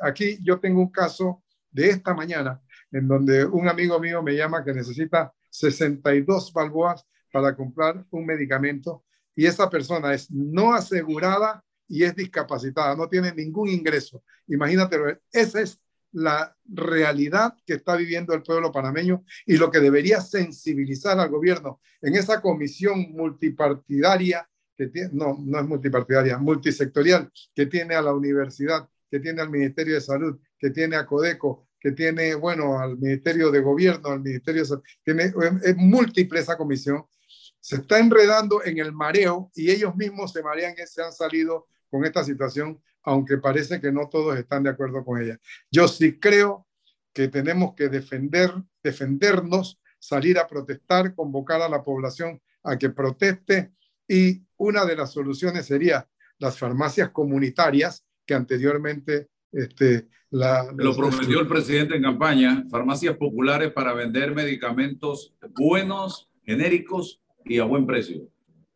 aquí 0.00 0.38
yo 0.42 0.60
tengo 0.60 0.80
un 0.80 0.90
caso 0.90 1.42
de 1.70 1.88
esta 1.90 2.14
mañana 2.14 2.60
en 2.92 3.08
donde 3.08 3.44
un 3.44 3.68
amigo 3.68 3.98
mío 3.98 4.22
me 4.22 4.34
llama 4.34 4.64
que 4.64 4.74
necesita 4.74 5.32
62 5.50 6.52
balboas 6.52 7.06
para 7.32 7.54
comprar 7.56 8.04
un 8.10 8.26
medicamento 8.26 9.04
y 9.34 9.46
esa 9.46 9.70
persona 9.70 10.12
es 10.12 10.30
no 10.30 10.74
asegurada 10.74 11.64
y 11.88 12.04
es 12.04 12.14
discapacitada, 12.14 12.94
no 12.94 13.08
tiene 13.08 13.32
ningún 13.32 13.68
ingreso. 13.68 14.22
Imagínate, 14.46 14.96
esa 15.32 15.60
es 15.60 15.80
la 16.12 16.56
realidad 16.64 17.54
que 17.64 17.74
está 17.74 17.96
viviendo 17.96 18.34
el 18.34 18.42
pueblo 18.42 18.72
panameño 18.72 19.24
y 19.46 19.56
lo 19.56 19.70
que 19.70 19.80
debería 19.80 20.20
sensibilizar 20.20 21.18
al 21.18 21.28
gobierno 21.28 21.80
en 22.02 22.16
esa 22.16 22.40
comisión 22.40 23.12
multipartidaria 23.12 24.48
no, 25.12 25.38
no 25.40 25.58
es 25.58 25.66
multipartidaria, 25.66 26.38
multisectorial, 26.38 27.30
que 27.54 27.66
tiene 27.66 27.94
a 27.94 28.02
la 28.02 28.14
universidad, 28.14 28.88
que 29.10 29.20
tiene 29.20 29.42
al 29.42 29.50
Ministerio 29.50 29.94
de 29.94 30.00
Salud, 30.00 30.38
que 30.58 30.70
tiene 30.70 30.96
a 30.96 31.06
Codeco, 31.06 31.66
que 31.78 31.92
tiene, 31.92 32.34
bueno, 32.34 32.78
al 32.78 32.98
Ministerio 32.98 33.50
de 33.50 33.60
Gobierno, 33.60 34.10
al 34.10 34.20
Ministerio 34.20 34.62
de 34.62 34.68
Salud, 34.68 34.82
tiene, 35.02 35.32
es 35.64 35.76
múltiple 35.76 36.40
esa 36.40 36.56
comisión 36.56 37.04
se 37.60 37.76
está 37.76 37.98
enredando 37.98 38.64
en 38.64 38.78
el 38.78 38.92
mareo 38.92 39.50
y 39.54 39.70
ellos 39.70 39.94
mismos 39.94 40.32
se 40.32 40.42
marean 40.42 40.74
y 40.82 40.86
se 40.86 41.02
han 41.02 41.12
salido 41.12 41.68
con 41.90 42.04
esta 42.04 42.24
situación, 42.24 42.82
aunque 43.02 43.38
parece 43.38 43.80
que 43.80 43.92
no 43.92 44.08
todos 44.08 44.36
están 44.38 44.62
de 44.62 44.70
acuerdo 44.70 45.04
con 45.04 45.20
ella. 45.20 45.38
Yo 45.70 45.86
sí 45.86 46.18
creo 46.18 46.66
que 47.12 47.28
tenemos 47.28 47.74
que 47.74 47.88
defender, 47.88 48.52
defendernos, 48.82 49.80
salir 49.98 50.38
a 50.38 50.46
protestar, 50.46 51.14
convocar 51.14 51.60
a 51.60 51.68
la 51.68 51.82
población 51.82 52.40
a 52.62 52.78
que 52.78 52.90
proteste 52.90 53.72
y 54.10 54.42
una 54.56 54.84
de 54.84 54.96
las 54.96 55.12
soluciones 55.12 55.66
sería 55.66 56.08
las 56.38 56.58
farmacias 56.58 57.10
comunitarias 57.10 58.04
que 58.26 58.34
anteriormente 58.34 59.28
este, 59.52 60.08
la, 60.30 60.68
lo 60.76 60.96
prometió 60.96 61.38
el 61.38 61.46
presidente 61.46 61.94
en 61.94 62.02
campaña, 62.02 62.64
farmacias 62.68 63.16
populares 63.16 63.72
para 63.72 63.92
vender 63.92 64.34
medicamentos 64.34 65.32
buenos, 65.54 66.28
genéricos 66.44 67.22
y 67.44 67.60
a 67.60 67.64
buen 67.64 67.86
precio. 67.86 68.28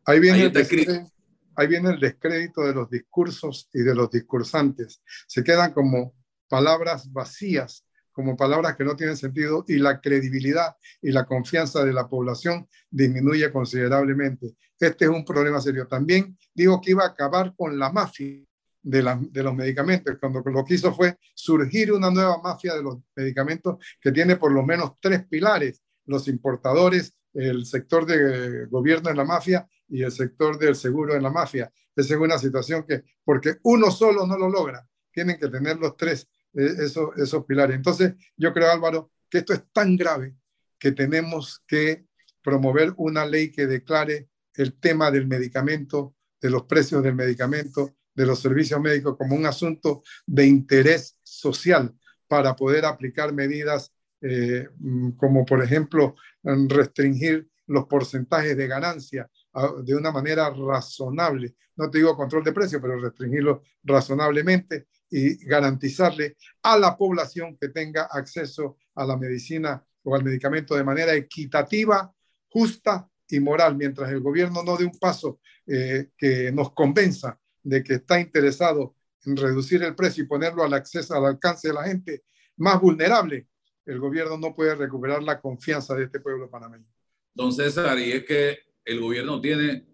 Ahí 0.06 0.20
viene, 0.20 0.44
el 0.44 0.52
descrédito, 0.52 1.10
ahí 1.56 1.66
viene 1.66 1.90
el 1.90 1.98
descrédito 1.98 2.62
de 2.62 2.74
los 2.74 2.88
discursos 2.88 3.68
y 3.74 3.80
de 3.80 3.94
los 3.96 4.12
discursantes. 4.12 5.02
Se 5.26 5.42
quedan 5.42 5.72
como 5.72 6.14
palabras 6.48 7.12
vacías, 7.12 7.84
como 8.14 8.36
palabras 8.36 8.76
que 8.76 8.84
no 8.84 8.96
tienen 8.96 9.16
sentido 9.16 9.64
y 9.68 9.76
la 9.76 10.00
credibilidad 10.00 10.76
y 11.02 11.10
la 11.10 11.26
confianza 11.26 11.84
de 11.84 11.92
la 11.92 12.08
población 12.08 12.66
disminuye 12.88 13.52
considerablemente. 13.52 14.54
Este 14.78 15.04
es 15.04 15.10
un 15.10 15.24
problema 15.24 15.60
serio. 15.60 15.86
También 15.86 16.38
digo 16.54 16.80
que 16.80 16.92
iba 16.92 17.04
a 17.04 17.08
acabar 17.08 17.54
con 17.56 17.78
la 17.78 17.90
mafia 17.90 18.44
de, 18.82 19.42
los 19.42 19.54
medicamentos, 19.54 20.16
cuando 20.20 20.40
lo 20.40 20.64
que 20.64 20.74
hizo 20.74 20.94
fue 20.94 21.18
surgir 21.34 21.92
una 21.92 22.10
nueva 22.10 22.40
mafia 22.40 22.74
de 22.74 22.82
los 22.82 22.98
medicamentos 23.16 23.84
que 24.00 24.12
tiene 24.12 24.36
por 24.36 24.52
lo 24.52 24.62
menos 24.62 24.92
tres 25.00 25.26
pilares, 25.26 25.82
los 26.06 26.28
importadores, 26.28 27.16
el 27.32 27.66
sector 27.66 28.06
de 28.06 28.66
gobierno 28.66 29.10
en 29.10 29.16
la 29.16 29.24
mafia 29.24 29.66
y 29.88 30.02
el 30.02 30.12
sector 30.12 30.58
del 30.58 30.76
seguro 30.76 31.16
en 31.16 31.22
la 31.22 31.30
mafia. 31.30 31.72
Esa 31.96 32.14
es 32.14 32.20
una 32.20 32.38
situación 32.38 32.84
que, 32.86 33.02
porque 33.24 33.56
uno 33.62 33.90
solo 33.90 34.26
no 34.26 34.36
lo 34.36 34.48
logra, 34.48 34.86
tienen 35.10 35.38
que 35.38 35.48
tener 35.48 35.78
los 35.78 35.96
tres, 35.96 36.28
esos, 36.54 37.16
esos 37.16 37.44
pilares. 37.44 37.76
Entonces, 37.76 38.14
yo 38.36 38.52
creo, 38.52 38.70
Álvaro, 38.70 39.10
que 39.28 39.38
esto 39.38 39.52
es 39.52 39.62
tan 39.72 39.96
grave 39.96 40.34
que 40.78 40.92
tenemos 40.92 41.62
que 41.66 42.06
promover 42.42 42.92
una 42.96 43.26
ley 43.26 43.50
que 43.50 43.66
declare 43.66 44.28
el 44.54 44.78
tema 44.78 45.10
del 45.10 45.26
medicamento, 45.26 46.14
de 46.40 46.50
los 46.50 46.64
precios 46.64 47.02
del 47.02 47.14
medicamento, 47.14 47.96
de 48.14 48.26
los 48.26 48.40
servicios 48.40 48.80
médicos 48.80 49.16
como 49.16 49.34
un 49.34 49.46
asunto 49.46 50.02
de 50.26 50.46
interés 50.46 51.18
social 51.22 51.92
para 52.28 52.54
poder 52.54 52.84
aplicar 52.84 53.32
medidas 53.32 53.92
eh, 54.20 54.68
mm, 54.78 55.12
como, 55.12 55.44
por 55.44 55.62
ejemplo, 55.62 56.14
restringir 56.42 57.48
los 57.66 57.86
porcentajes 57.86 58.56
de 58.56 58.66
ganancia 58.66 59.30
ah, 59.54 59.72
de 59.82 59.94
una 59.94 60.12
manera 60.12 60.50
razonable. 60.50 61.54
No 61.76 61.90
te 61.90 61.98
digo 61.98 62.16
control 62.16 62.44
de 62.44 62.52
precios, 62.52 62.80
pero 62.80 63.00
restringirlo 63.00 63.62
razonablemente 63.82 64.86
y 65.16 65.36
garantizarle 65.46 66.36
a 66.60 66.76
la 66.76 66.96
población 66.96 67.56
que 67.56 67.68
tenga 67.68 68.08
acceso 68.10 68.78
a 68.96 69.06
la 69.06 69.16
medicina 69.16 69.80
o 70.02 70.16
al 70.16 70.24
medicamento 70.24 70.74
de 70.74 70.82
manera 70.82 71.14
equitativa, 71.14 72.12
justa 72.48 73.08
y 73.28 73.38
moral, 73.38 73.76
mientras 73.76 74.10
el 74.10 74.18
gobierno 74.18 74.64
no 74.64 74.76
dé 74.76 74.84
un 74.84 74.98
paso 74.98 75.38
eh, 75.68 76.08
que 76.18 76.50
nos 76.50 76.72
convenza 76.72 77.38
de 77.62 77.84
que 77.84 77.94
está 77.94 78.18
interesado 78.18 78.96
en 79.24 79.36
reducir 79.36 79.84
el 79.84 79.94
precio 79.94 80.24
y 80.24 80.26
ponerlo 80.26 80.64
al 80.64 80.74
acceso, 80.74 81.14
al 81.14 81.26
alcance 81.26 81.68
de 81.68 81.74
la 81.74 81.84
gente 81.84 82.24
más 82.56 82.80
vulnerable, 82.80 83.46
el 83.86 84.00
gobierno 84.00 84.36
no 84.36 84.52
puede 84.52 84.74
recuperar 84.74 85.22
la 85.22 85.40
confianza 85.40 85.94
de 85.94 86.06
este 86.06 86.18
pueblo 86.18 86.50
panameño. 86.50 86.88
Don 87.32 87.52
César, 87.52 87.96
y 88.00 88.10
es 88.10 88.24
que 88.24 88.58
el 88.84 89.00
gobierno 89.00 89.40
tiene 89.40 89.86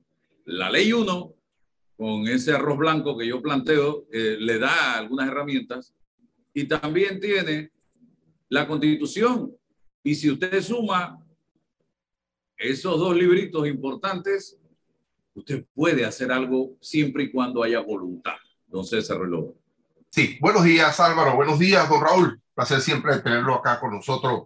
la 0.46 0.70
ley 0.70 0.94
1 0.94 1.34
con 2.00 2.26
ese 2.28 2.54
arroz 2.54 2.78
blanco 2.78 3.18
que 3.18 3.26
yo 3.26 3.42
planteo, 3.42 4.06
le 4.10 4.58
da 4.58 4.96
algunas 4.96 5.28
herramientas, 5.28 5.92
y 6.54 6.64
también 6.64 7.20
tiene 7.20 7.72
la 8.48 8.66
constitución. 8.66 9.54
Y 10.02 10.14
si 10.14 10.30
usted 10.30 10.62
suma 10.62 11.22
esos 12.56 12.98
dos 12.98 13.14
libritos 13.14 13.68
importantes, 13.68 14.58
usted 15.34 15.66
puede 15.74 16.06
hacer 16.06 16.32
algo 16.32 16.74
siempre 16.80 17.24
y 17.24 17.30
cuando 17.30 17.62
haya 17.62 17.80
voluntad. 17.80 18.36
Don 18.66 18.82
César 18.82 19.20
Reloj. 19.20 19.52
Sí, 20.08 20.38
buenos 20.40 20.64
días 20.64 20.98
Álvaro, 21.00 21.36
buenos 21.36 21.58
días 21.58 21.86
don 21.86 22.00
Raúl. 22.00 22.40
Placer 22.54 22.80
siempre 22.80 23.18
tenerlo 23.18 23.56
acá 23.56 23.78
con 23.78 23.90
nosotros 23.90 24.44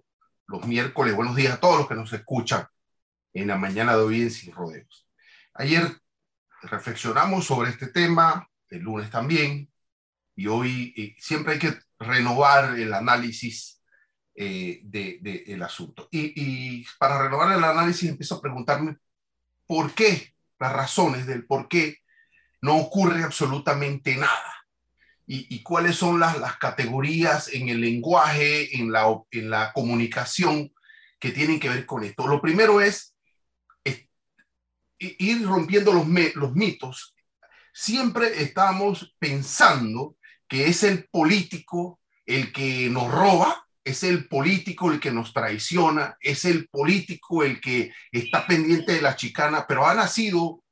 los 0.48 0.66
miércoles. 0.66 1.14
Buenos 1.14 1.36
días 1.36 1.54
a 1.54 1.60
todos 1.60 1.78
los 1.78 1.88
que 1.88 1.94
nos 1.94 2.12
escuchan 2.12 2.66
en 3.32 3.46
la 3.46 3.56
mañana 3.56 3.96
de 3.96 4.02
hoy 4.02 4.22
en 4.22 4.32
Sin 4.32 4.52
Rodeos. 4.52 5.06
Ayer 5.54 5.84
reflexionamos 6.64 7.46
sobre 7.46 7.70
este 7.70 7.88
tema, 7.88 8.48
el 8.68 8.80
lunes 8.80 9.10
también, 9.10 9.70
y 10.36 10.46
hoy 10.46 11.14
siempre 11.18 11.54
hay 11.54 11.58
que 11.58 11.78
renovar 11.98 12.78
el 12.78 12.92
análisis 12.92 13.80
eh, 14.34 14.80
del 14.82 15.22
de, 15.22 15.64
asunto. 15.64 16.08
Y, 16.10 16.32
y, 16.34 16.86
para 16.98 17.22
renovar 17.22 17.56
el 17.56 17.62
análisis 17.62 18.08
empiezo 18.10 18.36
a 18.36 18.40
preguntarme 18.40 18.96
por 19.66 19.94
qué, 19.94 20.34
las 20.58 20.72
razones 20.72 21.26
del 21.26 21.46
por 21.46 21.68
qué 21.68 21.98
no 22.60 22.76
ocurre 22.78 23.22
absolutamente 23.22 24.16
nada. 24.16 24.66
Y, 25.26 25.54
y 25.54 25.62
cuáles 25.62 25.96
son 25.96 26.20
las, 26.20 26.38
las, 26.38 26.56
categorías 26.56 27.48
en 27.52 27.68
el 27.68 27.80
lenguaje, 27.80 28.76
en 28.76 28.92
la, 28.92 29.06
en 29.30 29.50
la 29.50 29.72
comunicación 29.72 30.72
que 31.18 31.30
tienen 31.30 31.60
que 31.60 31.68
ver 31.68 31.86
con 31.86 32.04
esto. 32.04 32.26
Lo 32.26 32.42
primero 32.42 32.80
es 32.80 33.13
ir 34.98 35.46
rompiendo 35.46 35.92
los, 35.92 36.06
los 36.34 36.54
mitos, 36.54 37.14
siempre 37.72 38.42
estamos 38.42 39.14
pensando 39.18 40.16
que 40.48 40.68
es 40.68 40.82
el 40.82 41.08
político 41.08 42.00
el 42.26 42.52
que 42.52 42.88
nos 42.88 43.10
roba, 43.10 43.66
es 43.82 44.02
el 44.02 44.28
político 44.28 44.90
el 44.90 45.00
que 45.00 45.10
nos 45.10 45.32
traiciona, 45.32 46.16
es 46.20 46.44
el 46.44 46.68
político 46.68 47.42
el 47.42 47.60
que 47.60 47.92
está 48.10 48.46
pendiente 48.46 48.92
de 48.92 49.02
la 49.02 49.16
chicana, 49.16 49.66
pero 49.66 49.86
ha 49.86 49.94
nacido 49.94 50.62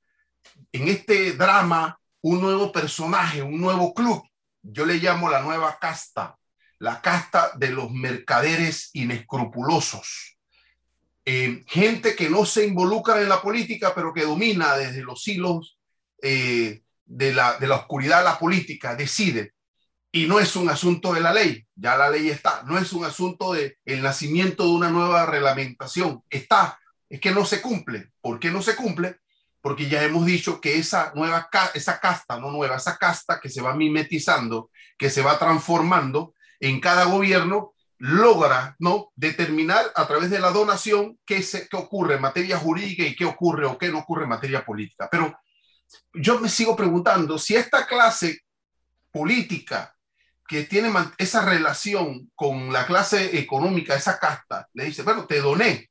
en 0.71 0.89
este 0.89 1.33
drama 1.33 1.99
un 2.23 2.41
nuevo 2.41 2.73
personaje, 2.73 3.43
un 3.43 3.61
nuevo 3.61 3.93
club. 3.93 4.23
Yo 4.63 4.87
le 4.87 4.95
llamo 4.95 5.29
la 5.29 5.43
nueva 5.43 5.79
casta, 5.79 6.39
la 6.79 7.03
casta 7.03 7.51
de 7.57 7.71
los 7.71 7.91
mercaderes 7.91 8.91
inescrupulosos 8.95 10.39
eh, 11.25 11.65
gente 11.67 12.17
que 12.17 12.29
no 12.29 12.45
se 12.45 12.67
involucra 12.67 13.21
en 13.21 13.29
la 13.29 13.41
política, 13.41 13.95
pero 13.95 14.13
que 14.13 14.25
domina 14.25 14.77
desde 14.77 15.03
los 15.03 15.27
hilos 15.27 15.79
eh, 16.21 16.83
de, 17.05 17.33
la, 17.33 17.59
oscuridad 17.75 18.25
la 18.25 18.39
política, 18.39 18.95
decide. 18.95 19.55
Y 20.11 20.27
no 20.27 20.41
es 20.41 20.57
un 20.57 20.69
asunto 20.69 21.15
de 21.15 21.21
la 21.21 21.33
ley, 21.33 21.67
ya 21.75 21.97
la 21.97 22.11
ley 22.11 22.29
está, 22.29 22.63
no 22.65 22.77
es 22.77 22.93
un 22.93 23.05
asunto 23.05 23.55
de 23.55 23.79
nacimiento 23.87 24.65
de 24.65 24.71
una 24.71 24.91
nueva 24.91 25.25
reglamentación, 25.25 26.23
está, 26.29 26.79
es 27.13 27.21
que 27.21 27.31
no 27.31 27.45
se 27.45 27.61
cumple. 27.61 28.11
¿Por 28.23 28.41
qué 28.41 28.51
no 28.51 28.63
se 28.63 28.75
cumple? 28.75 29.19
Porque 29.61 29.87
ya 29.87 30.03
hemos 30.03 30.25
dicho 30.25 30.63
que 30.63 30.79
esa 30.79 31.13
nueva, 31.15 31.51
esa 31.75 32.01
casta, 32.01 32.41
no 32.41 32.51
nueva, 32.51 32.77
esa 32.77 32.97
casta 32.97 33.39
que 33.39 33.51
se 33.51 33.61
va 33.61 33.75
mimetizando, 33.75 34.71
que 34.97 35.11
se 35.11 35.21
va 35.21 35.39
transformando 35.39 36.35
en 36.59 36.81
cada 36.81 37.05
gobierno, 37.05 37.75
logra 38.05 38.75
¿no? 38.81 39.13
determinar 39.15 39.93
a 39.95 40.09
través 40.09 40.29
de 40.29 40.41
la 40.41 40.51
donación 40.51 41.21
qué, 41.25 41.41
se, 41.41 41.69
qué 41.69 41.77
ocurre 41.77 42.17
en 42.17 42.21
materia 42.21 42.59
jurídica 42.59 43.05
y 43.05 43.15
qué 43.15 43.25
ocurre 43.25 43.65
o 43.65 43.79
qué 43.79 43.91
no 43.91 44.01
ocurre 44.01 44.25
en 44.25 44.31
materia 44.31 44.65
política. 44.65 45.09
Pero 45.09 45.33
yo 46.13 46.41
me 46.41 46.49
sigo 46.49 46.75
preguntando 46.75 47.39
si 47.39 47.55
esta 47.55 47.87
clase 47.87 48.41
política 49.13 49.95
que 50.49 50.65
tiene 50.65 50.93
esa 51.17 51.45
relación 51.45 52.29
con 52.35 52.73
la 52.73 52.87
clase 52.87 53.39
económica, 53.39 53.95
esa 53.95 54.19
casta, 54.19 54.69
le 54.75 54.87
dice, 54.87 55.05
bueno, 55.05 55.25
te 55.27 55.41
doné, 55.41 55.89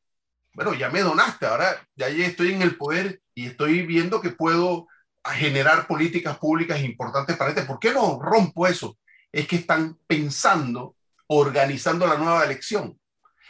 bueno, 0.53 0.73
ya 0.73 0.89
me 0.89 0.99
donaste, 0.99 1.45
ahora 1.45 1.87
ya 1.95 2.07
estoy 2.07 2.51
en 2.51 2.61
el 2.61 2.75
poder 2.75 3.21
y 3.33 3.47
estoy 3.47 3.85
viendo 3.85 4.19
que 4.19 4.31
puedo 4.31 4.87
generar 5.25 5.87
políticas 5.87 6.37
públicas 6.37 6.81
importantes 6.81 7.37
para 7.37 7.51
este. 7.51 7.61
¿Por 7.61 7.79
qué 7.79 7.93
no 7.93 8.19
rompo 8.21 8.67
eso? 8.67 8.97
Es 9.31 9.47
que 9.47 9.55
están 9.55 9.97
pensando 10.07 10.97
organizando 11.33 12.05
la 12.05 12.17
nueva 12.17 12.43
elección. 12.43 12.99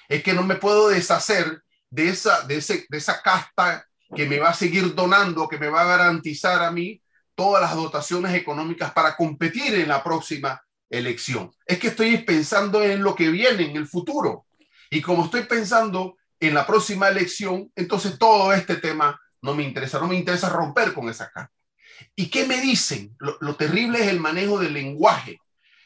Es 0.08 0.22
que 0.22 0.34
no 0.34 0.44
me 0.44 0.56
puedo 0.56 0.90
deshacer 0.90 1.64
de 1.90 2.10
esa, 2.10 2.42
de, 2.44 2.58
ese, 2.58 2.86
de 2.88 2.98
esa 2.98 3.22
casta 3.24 3.88
que 4.16 4.28
me 4.28 4.40
va 4.40 4.50
a 4.50 4.54
seguir 4.54 4.94
donando, 4.94 5.48
que 5.48 5.58
me 5.58 5.70
va 5.70 5.82
a 5.82 5.98
garantizar 5.98 6.62
a 6.62 6.72
mí 6.72 7.02
todas 7.34 7.62
las 7.62 7.76
dotaciones 7.76 8.36
económicas 8.36 8.92
para 8.92 9.16
competir 9.16 9.74
en 9.74 9.88
la 9.88 10.04
próxima 10.04 10.62
elección. 10.92 11.52
Es 11.66 11.80
que 11.80 11.88
estoy 11.88 12.18
pensando 12.20 12.84
en 12.84 13.02
lo 13.02 13.16
que 13.16 13.30
viene, 13.30 13.64
en 13.64 13.76
el 13.76 13.88
futuro. 13.88 14.46
Y 14.92 15.02
como 15.02 15.26
estoy 15.26 15.46
pensando 15.46 16.18
en 16.40 16.54
la 16.54 16.68
próxima 16.68 17.08
elección, 17.08 17.72
entonces 17.76 18.20
todo 18.20 18.54
este 18.54 18.76
tema 18.76 19.20
no 19.42 19.56
me 19.56 19.64
interesa, 19.64 20.00
no 20.00 20.08
me 20.08 20.16
interesa 20.16 20.50
romper 20.50 20.94
con 20.94 21.10
esa 21.10 21.32
casta. 21.32 21.52
¿Y 22.16 22.30
qué 22.30 22.46
me 22.46 22.62
dicen? 22.62 23.16
Lo 23.20 23.56
terrible 23.56 24.02
es 24.02 24.08
el 24.08 24.20
manejo 24.20 24.60
del 24.60 24.74
lenguaje. 24.74 25.40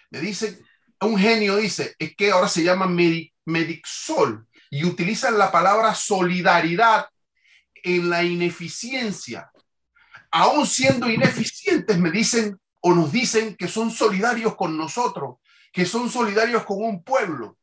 Me 0.10 0.20
dicen, 0.20 0.60
un 1.06 1.18
genio 1.18 1.58
dice, 1.58 1.96
es 2.00 2.16
que 2.16 2.32
ahora 2.32 2.48
se 2.48 2.64
llama 2.64 2.88
Medixol 3.46 4.48
y 4.70 4.86
utilizan 4.86 5.38
la 5.38 5.52
palabra 5.52 5.96
solidaridad 5.96 7.08
en 7.84 8.10
la 8.10 8.24
ineficiencia. 8.24 9.52
Aún 10.32 10.66
siendo 10.66 11.10
ineficientes, 11.10 11.98
me 11.98 12.12
dicen 12.12 12.60
o 12.82 12.94
nos 12.94 13.12
dicen 13.12 13.56
que 13.56 13.68
son 13.68 13.90
solidarios 13.90 14.56
con 14.56 14.78
nosotros, 14.78 15.38
que 15.72 15.86
son 15.86 16.10
solidarios 16.10 16.66
con 16.66 16.84
un 16.84 17.04
pueblo. 17.04 17.58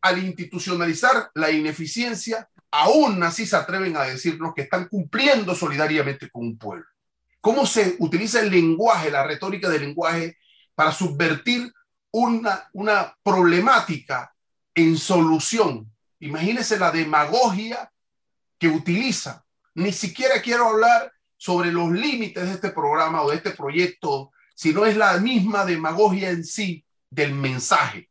Al 0.00 0.22
institucionalizar 0.22 1.30
la 1.34 1.50
ineficiencia, 1.50 2.48
aún 2.70 3.22
así 3.22 3.46
se 3.46 3.56
atreven 3.56 3.96
a 3.96 4.02
decirnos 4.02 4.52
que 4.54 4.62
están 4.62 4.88
cumpliendo 4.88 5.54
solidariamente 5.54 6.28
con 6.30 6.44
un 6.44 6.58
pueblo. 6.58 6.86
¿Cómo 7.40 7.64
se 7.66 7.96
utiliza 7.98 8.40
el 8.40 8.50
lenguaje, 8.50 9.10
la 9.10 9.24
retórica 9.24 9.68
del 9.68 9.82
lenguaje, 9.82 10.36
para 10.74 10.92
subvertir 10.92 11.72
una, 12.12 12.68
una 12.72 13.16
problemática 13.22 14.34
en 14.74 14.96
solución. 14.96 15.90
Imagínense 16.20 16.78
la 16.78 16.90
demagogia 16.90 17.90
que 18.58 18.68
utiliza. 18.68 19.44
Ni 19.74 19.92
siquiera 19.92 20.40
quiero 20.40 20.68
hablar 20.68 21.12
sobre 21.36 21.70
los 21.72 21.90
límites 21.90 22.44
de 22.44 22.54
este 22.54 22.70
programa 22.70 23.22
o 23.22 23.30
de 23.30 23.36
este 23.36 23.50
proyecto, 23.50 24.32
sino 24.54 24.86
es 24.86 24.96
la 24.96 25.18
misma 25.18 25.64
demagogia 25.64 26.30
en 26.30 26.44
sí 26.44 26.84
del 27.10 27.34
mensaje. 27.34 28.10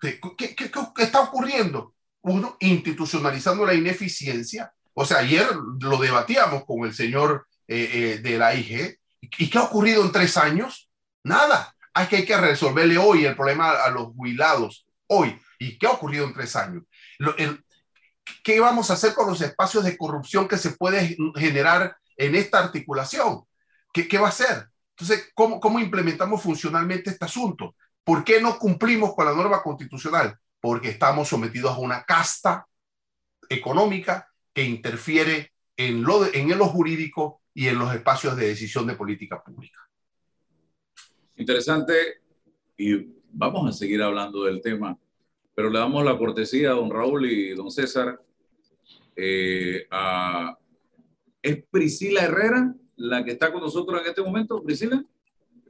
¿Qué, 0.00 0.20
qué, 0.36 0.54
qué, 0.54 0.70
está 1.02 1.20
ocurriendo? 1.20 1.94
Uno, 2.22 2.56
institucionalizando 2.60 3.66
la 3.66 3.74
ineficiencia. 3.74 4.72
O 4.94 5.04
sea, 5.04 5.18
ayer 5.18 5.48
lo 5.80 5.96
debatíamos 5.98 6.64
con 6.64 6.84
el 6.84 6.94
señor 6.94 7.48
eh, 7.66 7.90
eh, 7.92 8.18
de 8.18 8.38
la 8.38 8.54
IG. 8.54 8.98
¿Y 9.20 9.50
qué 9.50 9.58
ha 9.58 9.62
ocurrido 9.62 10.04
en 10.04 10.12
tres 10.12 10.36
años? 10.36 10.88
Nada 11.24 11.74
es 12.02 12.08
que 12.08 12.16
hay 12.16 12.26
que 12.26 12.36
resolverle 12.36 12.98
hoy 12.98 13.24
el 13.24 13.36
problema 13.36 13.70
a 13.70 13.90
los 13.90 14.08
jubilados, 14.08 14.86
hoy. 15.06 15.38
¿Y 15.58 15.78
qué 15.78 15.86
ha 15.86 15.90
ocurrido 15.90 16.24
en 16.26 16.34
tres 16.34 16.54
años? 16.56 16.84
¿Qué 18.42 18.60
vamos 18.60 18.90
a 18.90 18.94
hacer 18.94 19.14
con 19.14 19.26
los 19.26 19.40
espacios 19.40 19.84
de 19.84 19.96
corrupción 19.96 20.46
que 20.46 20.58
se 20.58 20.70
puede 20.70 21.16
generar 21.36 21.96
en 22.16 22.34
esta 22.34 22.58
articulación? 22.58 23.44
¿Qué, 23.92 24.18
va 24.18 24.26
a 24.26 24.30
hacer? 24.30 24.68
Entonces, 24.96 25.30
¿cómo, 25.34 25.58
¿cómo 25.58 25.80
implementamos 25.80 26.42
funcionalmente 26.42 27.10
este 27.10 27.24
asunto? 27.24 27.74
¿Por 28.04 28.22
qué 28.22 28.40
no 28.40 28.58
cumplimos 28.58 29.14
con 29.14 29.26
la 29.26 29.34
norma 29.34 29.62
constitucional? 29.62 30.38
Porque 30.60 30.90
estamos 30.90 31.28
sometidos 31.28 31.72
a 31.74 31.78
una 31.78 32.04
casta 32.04 32.66
económica 33.48 34.28
que 34.52 34.62
interfiere 34.62 35.52
en 35.76 36.02
lo, 36.02 36.32
en 36.32 36.56
lo 36.56 36.66
jurídico 36.66 37.42
y 37.54 37.68
en 37.68 37.78
los 37.78 37.92
espacios 37.94 38.36
de 38.36 38.48
decisión 38.48 38.86
de 38.86 38.94
política 38.94 39.42
pública. 39.42 39.87
Interesante 41.38 41.94
y 42.76 43.14
vamos 43.30 43.68
a 43.68 43.72
seguir 43.72 44.02
hablando 44.02 44.42
del 44.42 44.60
tema, 44.60 44.98
pero 45.54 45.70
le 45.70 45.78
damos 45.78 46.04
la 46.04 46.18
cortesía 46.18 46.70
a 46.70 46.74
don 46.74 46.90
Raúl 46.90 47.30
y 47.30 47.54
don 47.54 47.70
César. 47.70 48.20
Eh, 49.14 49.86
¿Es 51.40 51.64
Priscila 51.70 52.24
Herrera 52.24 52.74
la 52.96 53.24
que 53.24 53.30
está 53.30 53.52
con 53.52 53.62
nosotros 53.62 54.00
en 54.02 54.08
este 54.08 54.20
momento? 54.20 54.62
Priscila, 54.64 55.04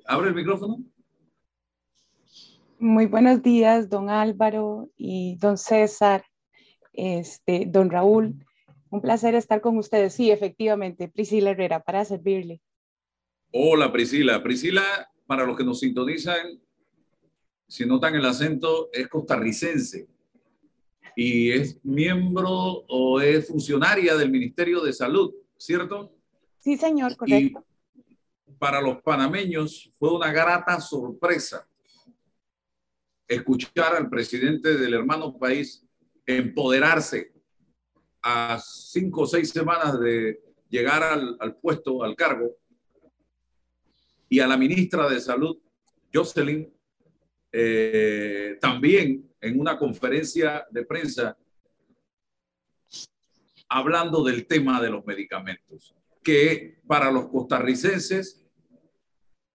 abre 0.07 0.29
el 0.29 0.35
micrófono. 0.35 0.83
Muy 2.79 3.05
buenos 3.05 3.43
días, 3.43 3.91
don 3.91 4.09
Álvaro 4.09 4.89
y 4.97 5.37
don 5.37 5.59
César, 5.59 6.25
este, 6.95 7.67
don 7.67 7.91
Raúl. 7.91 8.47
Un 8.89 9.03
placer 9.03 9.35
estar 9.35 9.61
con 9.61 9.77
ustedes. 9.77 10.15
Sí, 10.15 10.31
efectivamente, 10.31 11.09
Priscila 11.09 11.51
Herrera, 11.51 11.81
para 11.81 12.07
servirle. 12.07 12.63
Hola, 13.53 13.93
Priscila. 13.93 14.43
Priscila, 14.43 14.83
para 15.29 15.45
los 15.45 15.59
que 15.59 15.63
nos 15.63 15.81
sintonizan, 15.81 16.59
si 17.69 17.85
notan 17.85 18.15
el 18.15 18.25
acento, 18.25 18.89
es 18.95 19.09
costarricense 19.09 20.09
y 21.15 21.51
es 21.51 21.79
miembro 21.85 22.51
o 22.89 23.21
es 23.21 23.47
funcionaria 23.47 24.17
del 24.17 24.31
Ministerio 24.31 24.81
de 24.81 24.91
Salud, 24.95 25.35
¿cierto? 25.59 26.15
Sí, 26.61 26.79
señor, 26.79 27.15
correcto. 27.15 27.63
para 28.59 28.81
los 28.81 29.03
panameños 29.03 29.91
fue 29.99 30.15
una 30.15 30.33
grata 30.33 30.81
sorpresa 30.81 31.69
escuchar 33.29 33.97
al 33.97 34.09
presidente 34.09 34.79
del 34.79 34.95
hermano 34.95 35.37
país 35.37 35.87
empoderarse 36.25 37.35
a 38.23 38.59
cinco 38.65 39.23
o 39.23 39.27
seis 39.27 39.51
semanas 39.51 40.01
de 40.01 40.41
llegar 40.71 41.03
al, 41.03 41.57
puesto, 41.57 42.03
al 42.03 42.17
cargo, 42.17 42.57
y 44.29 44.41
a 44.41 44.47
la 44.47 44.57
ministra 44.57 45.09
de 45.09 45.21
Salud, 45.21 45.59
Jocelyn, 46.13 46.73
eh, 47.53 48.59
también 48.61 49.31
en 49.41 49.61
una 49.61 49.79
conferencia 49.79 50.67
de 50.71 50.85
prensa 50.85 51.37
hablando 53.69 54.25
del 54.25 54.47
tema 54.47 54.81
de 54.81 54.91
los 54.91 55.05
medicamentos, 55.05 55.95
que 56.23 56.81
para 56.87 57.11
los 57.11 57.29
costarricenses, 57.29 58.45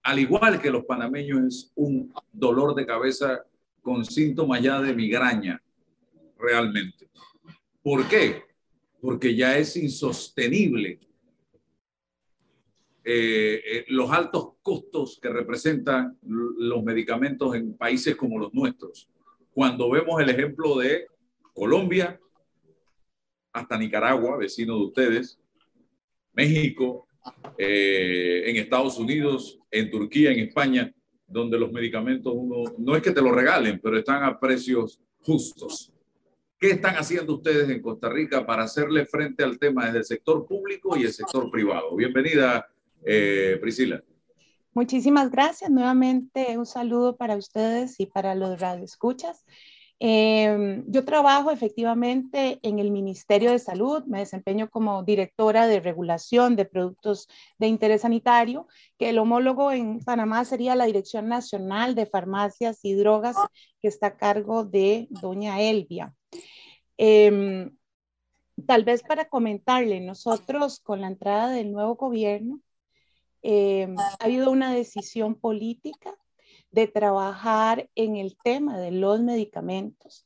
al 0.04 0.20
igual 0.20 0.62
que 0.62 0.72
los 0.72 0.86
panameños, 0.86 1.46
es 1.46 1.72
un 1.76 2.14
dolor 2.32 2.76
de 2.76 2.86
cabeza 2.86 3.46
con 3.82 4.06
síntomas 4.06 4.62
ya 4.62 4.80
de 4.82 4.94
migraña, 4.94 5.62
realmente. 6.38 7.10
¿Por 7.82 8.08
qué? 8.08 8.44
porque 9.04 9.36
ya 9.36 9.58
es 9.58 9.76
insostenible 9.76 10.98
eh, 13.06 13.62
eh, 13.66 13.86
los 13.90 14.10
altos 14.12 14.54
costos 14.62 15.20
que 15.22 15.30
representan 15.30 16.18
los 16.22 16.84
medicamentos 16.84 17.54
en 17.56 17.76
países 17.76 18.16
como 18.16 18.40
los 18.40 18.54
nuestros. 18.54 19.10
Cuando 19.52 19.90
vemos 19.90 20.22
el 20.22 20.30
ejemplo 20.30 20.78
de 20.78 21.08
Colombia, 21.54 22.20
hasta 23.52 23.78
Nicaragua, 23.78 24.38
vecino 24.38 24.78
de 24.78 24.86
ustedes, 24.86 25.40
México, 26.34 27.08
eh, 27.58 28.44
en 28.46 28.56
Estados 28.56 28.98
Unidos, 28.98 29.60
en 29.70 29.92
Turquía, 29.92 30.32
en 30.32 30.40
España, 30.40 30.94
donde 31.28 31.60
los 31.60 31.72
medicamentos 31.72 32.34
uno, 32.36 32.64
no 32.78 32.96
es 32.96 33.02
que 33.02 33.12
te 33.12 33.22
lo 33.22 33.32
regalen, 33.32 33.80
pero 33.82 33.98
están 33.98 34.24
a 34.24 34.40
precios 34.40 35.00
justos. 35.20 35.92
¿Qué 36.58 36.72
están 36.72 36.96
haciendo 36.96 37.36
ustedes 37.36 37.70
en 37.70 37.82
Costa 37.82 38.10
Rica 38.10 38.46
para 38.46 38.64
hacerle 38.64 39.06
frente 39.06 39.44
al 39.44 39.60
tema 39.60 39.86
desde 39.86 39.98
el 40.00 40.06
sector 40.06 40.46
público 40.46 40.96
y 40.96 41.04
el 41.04 41.12
sector 41.12 41.52
privado? 41.52 41.96
Bienvenida, 41.96 42.68
eh, 43.06 43.58
Priscila. 43.62 44.04
Muchísimas 44.74 45.30
gracias. 45.30 45.70
Nuevamente 45.70 46.58
un 46.58 46.66
saludo 46.66 47.16
para 47.16 47.36
ustedes 47.36 48.00
y 48.00 48.08
para 48.08 48.34
los 48.34 48.60
radioescuchas. 48.60 49.46
Eh, 50.06 50.84
yo 50.88 51.06
trabajo 51.06 51.50
efectivamente 51.50 52.60
en 52.62 52.80
el 52.80 52.92
Ministerio 52.92 53.52
de 53.52 53.60
Salud, 53.60 54.04
me 54.06 54.20
desempeño 54.20 54.70
como 54.70 55.02
directora 55.04 55.66
de 55.66 55.80
regulación 55.80 56.58
de 56.58 56.66
productos 56.66 57.30
de 57.58 57.68
interés 57.68 58.02
sanitario, 58.02 58.68
que 58.98 59.10
el 59.10 59.18
homólogo 59.18 59.72
en 59.72 60.00
Panamá 60.00 60.44
sería 60.44 60.76
la 60.76 60.86
Dirección 60.88 61.30
Nacional 61.30 61.96
de 61.96 62.06
Farmacias 62.06 62.80
y 62.84 62.96
Drogas, 62.96 63.38
que 63.82 63.88
está 63.88 64.08
a 64.08 64.18
cargo 64.18 64.66
de 64.66 65.08
doña 65.10 65.62
Elvia. 65.62 66.14
Em, 66.98 67.78
tal 68.68 68.84
vez 68.84 69.04
para 69.04 69.30
comentarle, 69.30 70.02
nosotros 70.02 70.80
con 70.82 71.02
la 71.02 71.08
entrada 71.08 71.50
del 71.50 71.72
nuevo 71.72 71.96
gobierno, 71.96 72.60
em, 73.44 73.96
ha 74.00 74.18
habido 74.20 74.52
una 74.52 74.74
decisión 74.74 75.36
política 75.36 76.16
de 76.72 76.88
trabajar 76.88 77.90
en 77.96 78.16
el 78.16 78.36
tema 78.44 78.80
de 78.80 78.92
los 78.92 79.22
medicamentos 79.22 80.26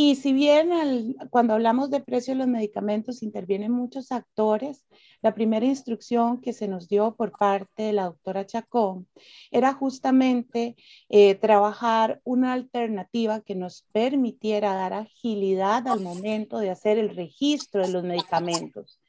y 0.00 0.14
si 0.14 0.32
bien 0.32 1.16
cuando 1.28 1.54
hablamos 1.54 1.90
de 1.90 1.98
precio 1.98 2.32
de 2.32 2.38
los 2.38 2.46
medicamentos 2.46 3.20
intervienen 3.20 3.72
muchos 3.72 4.12
actores, 4.12 4.86
la 5.22 5.34
primera 5.34 5.66
instrucción 5.66 6.40
que 6.40 6.52
se 6.52 6.68
nos 6.68 6.86
dio 6.86 7.16
por 7.16 7.32
parte 7.32 7.82
de 7.82 7.92
la 7.92 8.04
doctora 8.04 8.46
Chacón 8.46 9.08
era 9.50 9.72
justamente 9.72 10.76
eh, 11.08 11.34
trabajar 11.34 12.20
una 12.22 12.52
alternativa 12.52 13.40
que 13.40 13.56
nos 13.56 13.88
permitiera 13.90 14.72
dar 14.72 14.92
agilidad 14.92 15.88
al 15.88 15.98
momento 15.98 16.60
de 16.60 16.70
hacer 16.70 16.96
el 16.98 17.16
registro 17.16 17.84
de 17.84 17.92
los 17.92 18.04
medicamentos. 18.04 19.00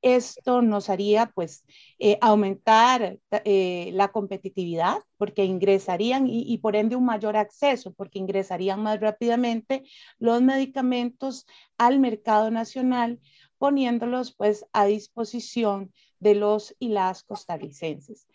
Esto 0.00 0.62
nos 0.62 0.90
haría 0.90 1.32
pues 1.34 1.64
eh, 1.98 2.18
aumentar 2.20 3.18
eh, 3.44 3.90
la 3.94 4.08
competitividad 4.08 4.98
porque 5.16 5.44
ingresarían 5.44 6.28
y, 6.28 6.56
por 6.58 6.76
ende 6.76 6.94
un 6.94 7.04
mayor 7.04 7.36
acceso 7.36 7.92
porque 7.92 8.20
ingresarían 8.20 8.80
más 8.82 9.00
rápidamente 9.00 9.82
los 10.18 10.40
medicamentos 10.40 11.46
al 11.78 11.98
mercado 11.98 12.50
nacional 12.50 13.18
poniéndolos 13.58 14.32
pues 14.34 14.66
a 14.72 14.86
disposición 14.86 15.92
de 16.20 16.36
los 16.36 16.76
y 16.78 16.88
las 16.88 17.24
costarricenses. 17.24 18.28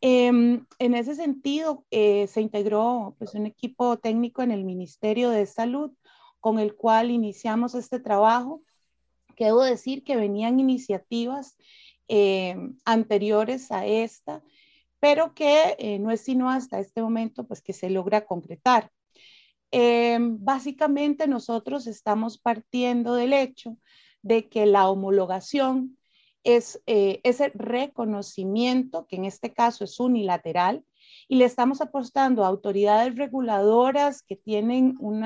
Em, 0.00 0.66
en 0.78 0.94
ese 0.94 1.14
sentido, 1.14 1.84
eh, 1.90 2.26
se 2.28 2.40
integró 2.40 3.16
pues, 3.18 3.34
un 3.34 3.46
equipo 3.46 3.96
técnico 3.98 4.42
en 4.42 4.52
el 4.52 4.64
Ministerio 4.64 5.30
de 5.30 5.46
Salud 5.46 5.92
con 6.40 6.58
el 6.58 6.76
cual 6.76 7.10
iniciamos 7.10 7.74
este 7.74 7.98
trabajo 7.98 8.62
que 9.38 9.44
debo 9.44 9.62
decir 9.62 10.02
que 10.02 10.16
venían 10.16 10.58
iniciativas 10.58 11.56
eh, 12.08 12.56
anteriores 12.84 13.70
a 13.70 13.86
esta, 13.86 14.42
pero 14.98 15.32
que 15.32 15.76
eh, 15.78 16.00
no 16.00 16.10
es 16.10 16.22
sino 16.22 16.50
hasta 16.50 16.80
este 16.80 17.02
momento 17.02 17.46
pues 17.46 17.62
que 17.62 17.72
se 17.72 17.88
logra 17.88 18.26
concretar. 18.26 18.90
Eh, 19.70 20.18
básicamente 20.20 21.28
nosotros 21.28 21.86
estamos 21.86 22.36
partiendo 22.36 23.14
del 23.14 23.32
hecho 23.32 23.76
de 24.22 24.48
que 24.48 24.66
la 24.66 24.90
homologación 24.90 25.96
es 26.42 26.82
ese 26.86 27.52
reconocimiento, 27.54 29.06
que 29.06 29.16
en 29.16 29.24
este 29.24 29.52
caso 29.52 29.84
es 29.84 30.00
unilateral, 30.00 30.84
y 31.28 31.36
le 31.36 31.44
estamos 31.44 31.80
apostando 31.80 32.42
a 32.42 32.48
autoridades 32.48 33.14
reguladoras 33.16 34.22
que 34.22 34.34
tienen 34.34 34.96
un 34.98 35.24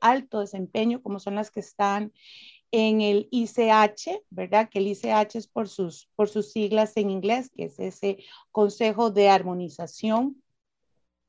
alto 0.00 0.40
desempeño, 0.40 1.02
como 1.02 1.18
son 1.18 1.34
las 1.34 1.50
que 1.50 1.60
están 1.60 2.12
en 2.76 3.02
el 3.02 3.28
ICH, 3.30 4.24
¿verdad? 4.30 4.68
Que 4.68 4.80
el 4.80 4.88
ICH 4.88 5.36
es 5.36 5.46
por 5.46 5.68
sus, 5.68 6.08
por 6.16 6.28
sus 6.28 6.50
siglas 6.50 6.96
en 6.96 7.08
inglés, 7.08 7.48
que 7.54 7.66
es 7.66 7.78
ese 7.78 8.18
Consejo 8.50 9.12
de 9.12 9.28
Armonización. 9.28 10.42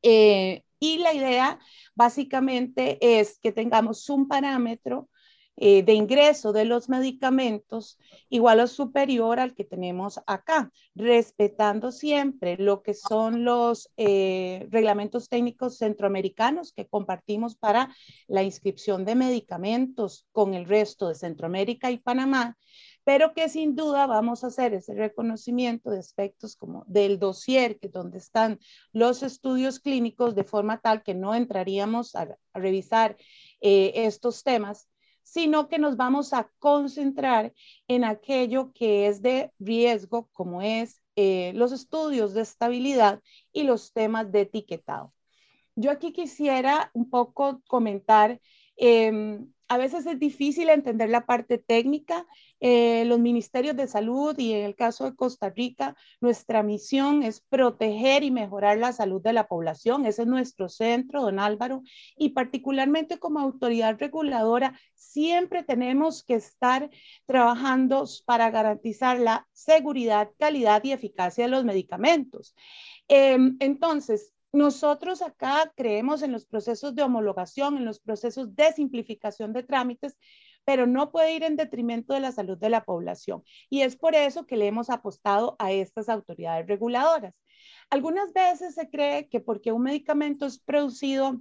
Eh, 0.02 0.64
y 0.80 0.98
la 0.98 1.14
idea 1.14 1.60
básicamente 1.94 2.98
es 3.20 3.38
que 3.38 3.52
tengamos 3.52 4.10
un 4.10 4.28
parámetro 4.28 5.08
eh, 5.58 5.84
de 5.84 5.94
ingreso 5.94 6.52
de 6.52 6.66
los 6.66 6.90
medicamentos 6.90 7.98
igual 8.30 8.60
o 8.60 8.68
superior 8.68 9.40
al 9.40 9.56
que 9.56 9.64
tenemos 9.64 10.20
acá, 10.28 10.72
respetando 10.96 11.92
siempre 11.92 12.58
lo 12.58 12.82
que 12.84 12.94
son 12.94 13.46
los 13.46 13.90
eh, 13.96 14.68
reglamentos 14.70 15.30
técnicos 15.30 15.78
centroamericanos 15.78 16.74
que 16.74 16.88
compartimos 16.88 17.56
para 17.56 17.96
la 18.28 18.44
inscripción 18.44 19.06
de 19.06 19.16
medicamentos 19.16 20.28
con 20.32 20.54
el 20.54 20.66
resto 20.66 21.08
de 21.08 21.16
Centroamérica 21.16 21.90
y 21.90 22.00
Panamá, 22.00 22.58
pero 23.06 23.34
que 23.34 23.48
sin 23.48 23.76
duda 23.76 24.08
vamos 24.08 24.44
a 24.44 24.48
hacer 24.48 24.74
ese 24.74 24.94
reconocimiento 24.94 25.92
de 25.92 26.00
aspectos 26.00 26.58
como 26.58 26.84
del 26.88 27.20
dossier, 27.20 27.80
que 27.80 27.88
donde 27.88 28.18
están 28.18 28.60
los 28.92 29.24
estudios 29.24 29.80
clínicos, 29.80 30.36
de 30.36 30.44
forma 30.44 30.82
tal 30.82 31.04
que 31.04 31.14
no 31.14 31.36
entraríamos 31.36 32.16
a, 32.16 32.38
revisar 32.54 33.16
eh, 33.62 33.92
estos 33.96 34.44
temas, 34.44 34.90
sino 35.26 35.68
que 35.68 35.80
nos 35.80 35.98
vamos 35.98 36.34
a 36.34 36.50
concentrar 36.60 37.52
en 37.88 38.04
aquello 38.04 38.72
que 38.74 39.08
es 39.08 39.22
de 39.22 39.52
riesgo, 39.60 40.30
como 40.32 40.62
es 40.62 41.02
eh, 41.16 41.52
los 41.56 41.72
estudios 41.72 42.34
de 42.34 42.42
estabilidad 42.42 43.22
y 43.52 43.64
los 43.64 43.92
temas 43.92 44.32
de 44.32 44.42
etiquetado. 44.42 45.14
Yo 45.76 45.92
aquí 45.92 46.14
quisiera 46.14 46.92
un 46.94 47.10
poco 47.10 47.62
comentar 47.68 48.40
Em, 48.78 49.48
a 49.68 49.78
veces 49.78 50.06
es 50.06 50.20
difícil 50.20 50.70
entender 50.70 51.10
la 51.10 51.26
parte 51.26 51.58
técnica. 51.58 52.28
Eh, 52.60 53.04
los 53.06 53.20
ministerios 53.20 53.76
de 53.76 53.88
salud 53.88 54.38
y 54.38 54.54
en 54.54 54.64
el 54.64 54.76
caso 54.76 55.06
de 55.06 55.16
Costa 55.16 55.50
Rica, 55.50 55.96
nuestra 56.22 56.62
misión 56.62 57.24
es 57.24 57.42
proteger 57.42 58.24
y 58.24 58.30
mejorar 58.30 58.78
la 58.78 58.94
salud 58.94 59.22
de 59.22 59.34
la 59.34 59.48
población. 59.48 60.06
Ese 60.06 60.22
es 60.22 60.28
nuestro 60.28 60.70
centro, 60.70 61.24
don 61.24 61.40
Álvaro. 61.40 61.82
Y 62.16 62.30
particularmente 62.30 63.18
como 63.18 63.40
autoridad 63.40 63.98
reguladora, 64.00 64.80
siempre 64.94 65.64
tenemos 65.64 66.24
que 66.24 66.36
estar 66.36 66.92
trabajando 67.26 68.06
para 68.26 68.52
garantizar 68.52 69.20
la 69.20 69.48
seguridad, 69.52 70.30
calidad 70.38 70.84
y 70.84 70.92
eficacia 70.92 71.46
de 71.46 71.52
los 71.52 71.66
medicamentos. 71.66 72.56
Em, 73.08 73.58
entonces, 73.60 74.35
nosotros 74.56 75.22
acá 75.22 75.72
creemos 75.76 76.24
en 76.24 76.32
los 76.32 76.46
procesos 76.46 76.96
de 76.96 77.04
homologación, 77.04 77.78
en 77.78 77.86
los 77.86 78.00
procesos 78.00 78.56
de 78.56 78.72
simplificación 78.72 79.54
de 79.54 79.64
trámites, 79.64 80.18
pero 80.64 80.88
no 80.88 81.12
puede 81.12 81.36
ir 81.36 81.44
en 81.44 81.58
detrimento 81.58 82.14
de 82.14 82.22
la 82.22 82.32
salud 82.32 82.58
de 82.58 82.70
la 82.70 82.86
población. 82.86 83.44
Y 83.70 83.82
es 83.82 83.96
por 83.96 84.16
eso 84.16 84.46
que 84.46 84.58
le 84.58 84.68
hemos 84.68 84.90
apostado 84.90 85.56
a 85.60 85.72
estas 85.72 86.10
autoridades 86.10 86.68
reguladoras. 86.68 87.36
Algunas 87.90 88.34
veces 88.34 88.76
se 88.76 88.90
cree 88.90 89.28
que 89.30 89.42
porque 89.42 89.72
un 89.72 89.84
medicamento 89.84 90.46
es 90.46 90.58
producido 90.60 91.40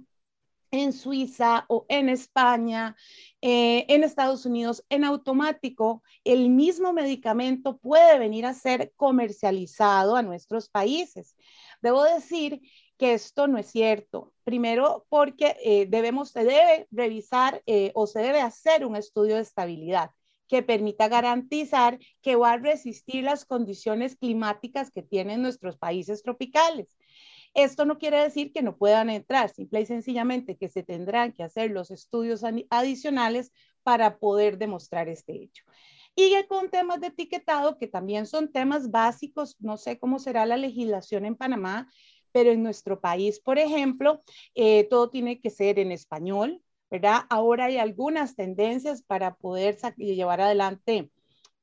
en 0.71 0.93
Suiza 0.93 1.65
o 1.69 1.85
en 1.87 2.09
España, 2.09 2.95
eh, 3.41 3.85
en 3.87 4.03
Estados 4.03 4.45
Unidos, 4.45 4.83
en 4.89 5.05
automático, 5.05 6.03
el 6.23 6.49
mismo 6.49 6.91
medicamento 6.91 7.77
puede 7.77 8.19
venir 8.19 8.45
a 8.45 8.53
ser 8.53 8.91
comercializado 8.97 10.15
a 10.15 10.21
nuestros 10.21 10.69
países. 10.69 11.35
Debo 11.81 12.03
decir 12.03 12.61
que 12.97 13.13
esto 13.13 13.47
no 13.47 13.57
es 13.57 13.67
cierto. 13.67 14.33
Primero, 14.43 15.05
porque 15.09 15.57
eh, 15.63 15.87
debemos, 15.89 16.31
se 16.31 16.43
debe 16.43 16.87
revisar 16.91 17.61
eh, 17.65 17.91
o 17.95 18.07
se 18.07 18.19
debe 18.19 18.41
hacer 18.41 18.85
un 18.85 18.95
estudio 18.95 19.35
de 19.35 19.41
estabilidad 19.41 20.11
que 20.47 20.61
permita 20.61 21.07
garantizar 21.07 21.99
que 22.21 22.35
va 22.35 22.53
a 22.53 22.57
resistir 22.57 23.23
las 23.23 23.45
condiciones 23.45 24.15
climáticas 24.15 24.91
que 24.91 25.01
tienen 25.01 25.41
nuestros 25.41 25.77
países 25.77 26.21
tropicales. 26.21 26.95
Esto 27.55 27.85
no 27.85 27.97
quiere 27.97 28.21
decir 28.21 28.51
que 28.51 28.61
no 28.61 28.77
puedan 28.77 29.09
entrar, 29.09 29.49
simple 29.49 29.81
y 29.81 29.85
sencillamente 29.85 30.57
que 30.57 30.69
se 30.69 30.83
tendrán 30.83 31.31
que 31.31 31.41
hacer 31.41 31.71
los 31.71 31.89
estudios 31.89 32.43
adicionales 32.69 33.51
para 33.81 34.17
poder 34.17 34.57
demostrar 34.57 35.07
este 35.07 35.41
hecho. 35.41 35.63
Y 36.17 36.33
con 36.47 36.69
temas 36.69 37.01
de 37.01 37.07
etiquetado, 37.07 37.77
que 37.77 37.87
también 37.87 38.25
son 38.25 38.51
temas 38.51 38.89
básicos, 38.89 39.57
no 39.59 39.77
sé 39.77 39.99
cómo 39.99 40.19
será 40.19 40.45
la 40.45 40.57
legislación 40.57 41.25
en 41.25 41.35
Panamá, 41.35 41.89
pero 42.35 42.51
en 42.51 42.63
nuestro 42.63 42.99
país, 42.99 43.39
por 43.39 43.59
ejemplo, 43.59 44.21
eh, 44.55 44.83
todo 44.89 45.09
tiene 45.09 45.39
que 45.39 45.49
ser 45.49 45.79
en 45.79 45.93
español, 45.93 46.61
¿verdad? 46.91 47.21
Ahora 47.29 47.67
hay 47.67 47.77
algunas 47.77 48.35
tendencias 48.35 49.01
para 49.03 49.35
poder 49.37 49.77
llevar 49.95 50.41
adelante 50.41 51.11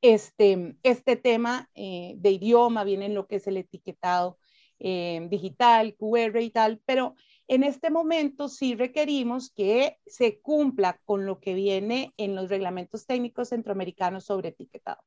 este, 0.00 0.78
este 0.82 1.16
tema 1.16 1.68
eh, 1.74 2.14
de 2.16 2.30
idioma, 2.30 2.84
viene 2.84 3.04
en 3.04 3.14
lo 3.14 3.26
que 3.26 3.36
es 3.36 3.46
el 3.48 3.58
etiquetado 3.58 4.38
eh, 4.78 5.26
digital, 5.28 5.94
QR 5.94 6.40
y 6.40 6.48
tal, 6.48 6.80
pero 6.86 7.16
en 7.48 7.64
este 7.64 7.90
momento 7.90 8.48
sí 8.48 8.74
requerimos 8.74 9.50
que 9.50 9.98
se 10.06 10.40
cumpla 10.40 10.98
con 11.04 11.26
lo 11.26 11.38
que 11.38 11.52
viene 11.52 12.14
en 12.16 12.34
los 12.34 12.48
reglamentos 12.48 13.04
técnicos 13.04 13.50
centroamericanos 13.50 14.24
sobre 14.24 14.48
etiquetado. 14.48 15.02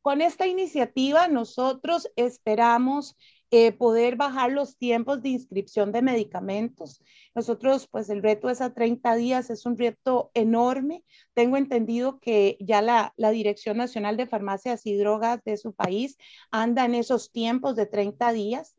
Con 0.00 0.22
esta 0.22 0.46
iniciativa 0.46 1.28
nosotros 1.28 2.10
esperamos 2.16 3.16
eh, 3.56 3.70
poder 3.70 4.16
bajar 4.16 4.50
los 4.50 4.76
tiempos 4.78 5.22
de 5.22 5.28
inscripción 5.28 5.92
de 5.92 6.02
medicamentos. 6.02 7.00
Nosotros, 7.36 7.86
pues 7.86 8.10
el 8.10 8.20
reto 8.20 8.50
es 8.50 8.60
a 8.60 8.74
30 8.74 9.14
días, 9.14 9.48
es 9.48 9.64
un 9.64 9.78
reto 9.78 10.32
enorme. 10.34 11.04
Tengo 11.34 11.56
entendido 11.56 12.18
que 12.18 12.56
ya 12.58 12.82
la, 12.82 13.14
la 13.16 13.30
Dirección 13.30 13.76
Nacional 13.76 14.16
de 14.16 14.26
Farmacias 14.26 14.84
y 14.86 14.96
Drogas 14.96 15.40
de 15.44 15.56
su 15.56 15.72
país 15.72 16.16
anda 16.50 16.84
en 16.84 16.96
esos 16.96 17.30
tiempos 17.30 17.76
de 17.76 17.86
30 17.86 18.32
días. 18.32 18.74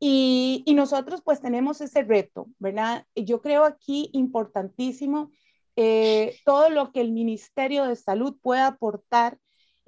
Y, 0.00 0.64
nosotros 0.74 1.20
pues 1.22 1.42
tenemos 1.42 1.82
ese 1.82 2.02
reto, 2.02 2.46
¿verdad? 2.58 3.04
Yo 3.14 3.42
creo 3.42 3.64
aquí 3.64 4.08
importantísimo 4.14 5.32
eh, 5.76 6.38
todo 6.46 6.70
lo 6.70 6.92
que 6.92 7.02
el 7.02 7.12
Ministerio 7.12 7.84
de 7.84 7.94
Salud 7.94 8.38
pueda 8.40 8.68
aportar 8.68 9.38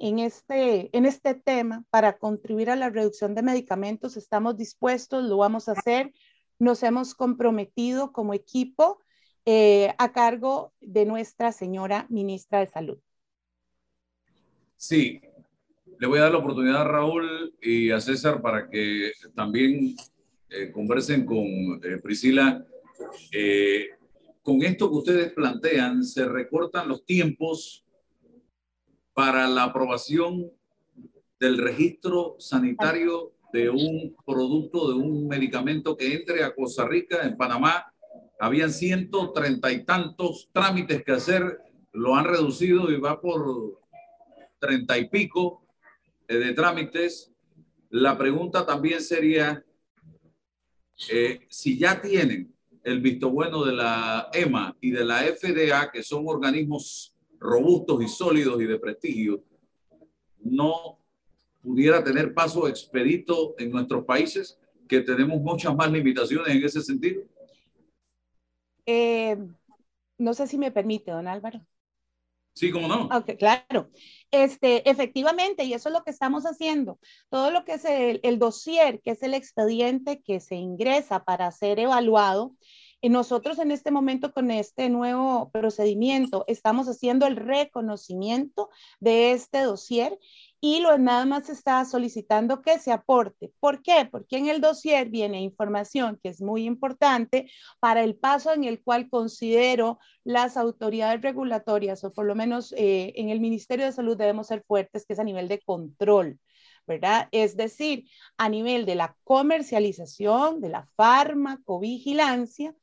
en 0.00 0.18
este, 0.18 0.96
en 0.96 1.04
este 1.04 1.34
tema 1.34 1.84
para 1.90 2.16
contribuir 2.16 2.70
a 2.70 2.76
la 2.76 2.88
reducción 2.88 3.34
de 3.34 3.42
medicamentos. 3.42 4.16
Estamos 4.16 4.56
dispuestos, 4.56 5.24
lo 5.24 5.36
vamos 5.36 5.68
a 5.68 5.72
hacer. 5.72 6.12
Nos 6.58 6.82
hemos 6.82 7.14
comprometido 7.14 8.10
como 8.10 8.32
equipo 8.32 9.02
eh, 9.44 9.94
a 9.98 10.12
cargo 10.12 10.72
de 10.80 11.04
nuestra 11.04 11.52
señora 11.52 12.06
ministra 12.08 12.60
de 12.60 12.66
Salud. 12.66 12.98
Sí, 14.74 15.20
le 15.98 16.06
voy 16.06 16.18
a 16.18 16.22
dar 16.22 16.32
la 16.32 16.38
oportunidad 16.38 16.80
a 16.80 16.84
Raúl 16.84 17.54
y 17.60 17.90
a 17.90 18.00
César 18.00 18.40
para 18.40 18.70
que 18.70 19.12
también 19.34 19.94
eh, 20.48 20.72
conversen 20.72 21.26
con 21.26 21.44
eh, 21.84 21.98
Priscila. 22.02 22.64
con 24.42 24.62
esto 24.62 24.90
que 24.90 24.96
ustedes 24.96 25.32
plantean, 25.34 26.02
se 26.02 26.24
recortan 26.26 26.88
los 26.88 27.04
tiempos 27.04 27.84
para 29.20 29.46
la 29.46 29.64
aprobación 29.64 30.50
del 31.38 31.58
registro 31.58 32.36
sanitario 32.38 33.34
de 33.52 33.68
un 33.68 34.16
producto, 34.24 34.88
de 34.88 34.94
un 34.94 35.28
medicamento 35.28 35.94
que 35.94 36.14
entre 36.14 36.42
a 36.42 36.54
Costa 36.54 36.88
Rica, 36.88 37.20
en 37.24 37.36
Panamá. 37.36 37.92
Habían 38.38 38.72
130 38.72 39.72
y 39.72 39.84
tantos 39.84 40.48
trámites 40.54 41.04
que 41.04 41.12
hacer, 41.12 41.58
lo 41.92 42.16
han 42.16 42.24
reducido 42.24 42.90
y 42.90 42.98
va 42.98 43.20
por 43.20 43.78
30 44.58 44.96
y 44.96 45.08
pico 45.10 45.66
eh, 46.26 46.36
de 46.36 46.54
trámites. 46.54 47.30
La 47.90 48.16
pregunta 48.16 48.64
también 48.64 49.02
sería, 49.02 49.62
eh, 51.10 51.46
si 51.50 51.78
ya 51.78 52.00
tienen 52.00 52.54
el 52.84 53.02
visto 53.02 53.28
bueno 53.28 53.66
de 53.66 53.74
la 53.74 54.30
EMA 54.32 54.78
y 54.80 54.92
de 54.92 55.04
la 55.04 55.24
FDA, 55.24 55.90
que 55.92 56.02
son 56.02 56.24
organismos 56.26 57.14
robustos 57.40 58.02
y 58.02 58.08
sólidos 58.08 58.60
y 58.60 58.66
de 58.66 58.78
prestigio, 58.78 59.42
no 60.38 60.98
pudiera 61.62 62.04
tener 62.04 62.32
paso 62.32 62.68
expedito 62.68 63.54
en 63.58 63.70
nuestros 63.70 64.04
países, 64.04 64.58
que 64.88 65.00
tenemos 65.00 65.40
muchas 65.40 65.74
más 65.74 65.90
limitaciones 65.90 66.54
en 66.54 66.64
ese 66.64 66.82
sentido? 66.82 67.22
Eh, 68.86 69.36
no 70.18 70.34
sé 70.34 70.46
si 70.46 70.58
me 70.58 70.70
permite, 70.70 71.10
don 71.10 71.28
Álvaro. 71.28 71.64
Sí, 72.54 72.70
cómo 72.72 72.88
no. 72.88 73.08
Okay, 73.16 73.36
claro. 73.36 73.90
Este, 74.30 74.88
efectivamente, 74.90 75.64
y 75.64 75.72
eso 75.72 75.88
es 75.88 75.94
lo 75.94 76.02
que 76.02 76.10
estamos 76.10 76.44
haciendo. 76.44 76.98
Todo 77.28 77.50
lo 77.52 77.64
que 77.64 77.74
es 77.74 77.84
el, 77.84 78.20
el 78.22 78.38
dossier, 78.38 79.00
que 79.00 79.12
es 79.12 79.22
el 79.22 79.34
expediente 79.34 80.20
que 80.22 80.40
se 80.40 80.56
ingresa 80.56 81.24
para 81.24 81.50
ser 81.52 81.78
evaluado, 81.78 82.56
nosotros 83.08 83.58
en 83.58 83.70
este 83.70 83.90
momento 83.90 84.32
con 84.32 84.50
este 84.50 84.90
nuevo 84.90 85.50
procedimiento 85.50 86.44
estamos 86.46 86.86
haciendo 86.88 87.26
el 87.26 87.36
reconocimiento 87.36 88.68
de 89.00 89.32
este 89.32 89.62
dossier 89.62 90.18
y 90.60 90.80
lo 90.80 90.98
nada 90.98 91.24
más 91.24 91.48
está 91.48 91.84
solicitando 91.86 92.60
que 92.60 92.78
se 92.78 92.92
aporte. 92.92 93.50
¿Por 93.60 93.82
qué? 93.82 94.06
Porque 94.10 94.36
en 94.36 94.48
el 94.48 94.60
dossier 94.60 95.08
viene 95.08 95.40
información 95.40 96.18
que 96.22 96.28
es 96.28 96.42
muy 96.42 96.64
importante 96.64 97.50
para 97.80 98.02
el 98.04 98.16
paso 98.16 98.52
en 98.52 98.64
el 98.64 98.82
cual 98.82 99.08
considero 99.08 99.98
las 100.22 100.58
autoridades 100.58 101.22
regulatorias, 101.22 102.04
o 102.04 102.12
por 102.12 102.26
lo 102.26 102.34
menos 102.34 102.74
eh, 102.76 103.14
en 103.16 103.30
el 103.30 103.40
Ministerio 103.40 103.86
de 103.86 103.92
Salud 103.92 104.18
debemos 104.18 104.48
ser 104.48 104.62
fuertes, 104.66 105.06
que 105.06 105.14
es 105.14 105.18
a 105.18 105.24
nivel 105.24 105.48
de 105.48 105.60
control. 105.60 106.38
¿Verdad? 106.90 107.28
Es 107.30 107.56
decir, 107.56 108.08
a 108.36 108.48
nivel 108.48 108.84
de 108.84 108.96
la 108.96 109.16
comercialización, 109.22 110.60
de 110.60 110.70
la 110.70 110.88
farmacovigilancia 110.96 112.74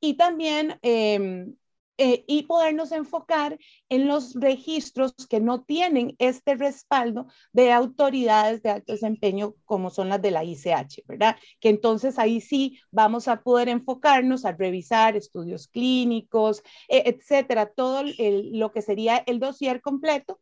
y 0.00 0.14
también 0.18 0.78
em, 0.82 1.56
eh, 1.96 2.24
y 2.26 2.42
podernos 2.42 2.92
enfocar 2.92 3.58
en 3.88 4.06
los 4.06 4.34
registros 4.34 5.14
que 5.30 5.40
no 5.40 5.62
tienen 5.62 6.14
este 6.18 6.56
respaldo 6.56 7.28
de 7.52 7.72
autoridades 7.72 8.62
de 8.62 8.70
alto 8.70 8.92
desempeño 8.92 9.54
como 9.64 9.88
son 9.90 10.10
las 10.10 10.20
de 10.20 10.32
la 10.32 10.44
ICH, 10.44 11.04
¿verdad? 11.06 11.36
Que 11.60 11.70
entonces 11.70 12.18
ahí 12.18 12.40
sí 12.42 12.78
vamos 12.90 13.28
a 13.28 13.42
poder 13.42 13.68
enfocarnos 13.70 14.44
a 14.44 14.52
revisar 14.52 15.16
estudios 15.16 15.68
clínicos, 15.68 16.62
e, 16.88 17.04
etcétera, 17.06 17.72
todo 17.74 18.02
lo 18.18 18.72
que 18.72 18.82
sería 18.82 19.18
el 19.26 19.38
dossier 19.38 19.80
completo 19.80 20.40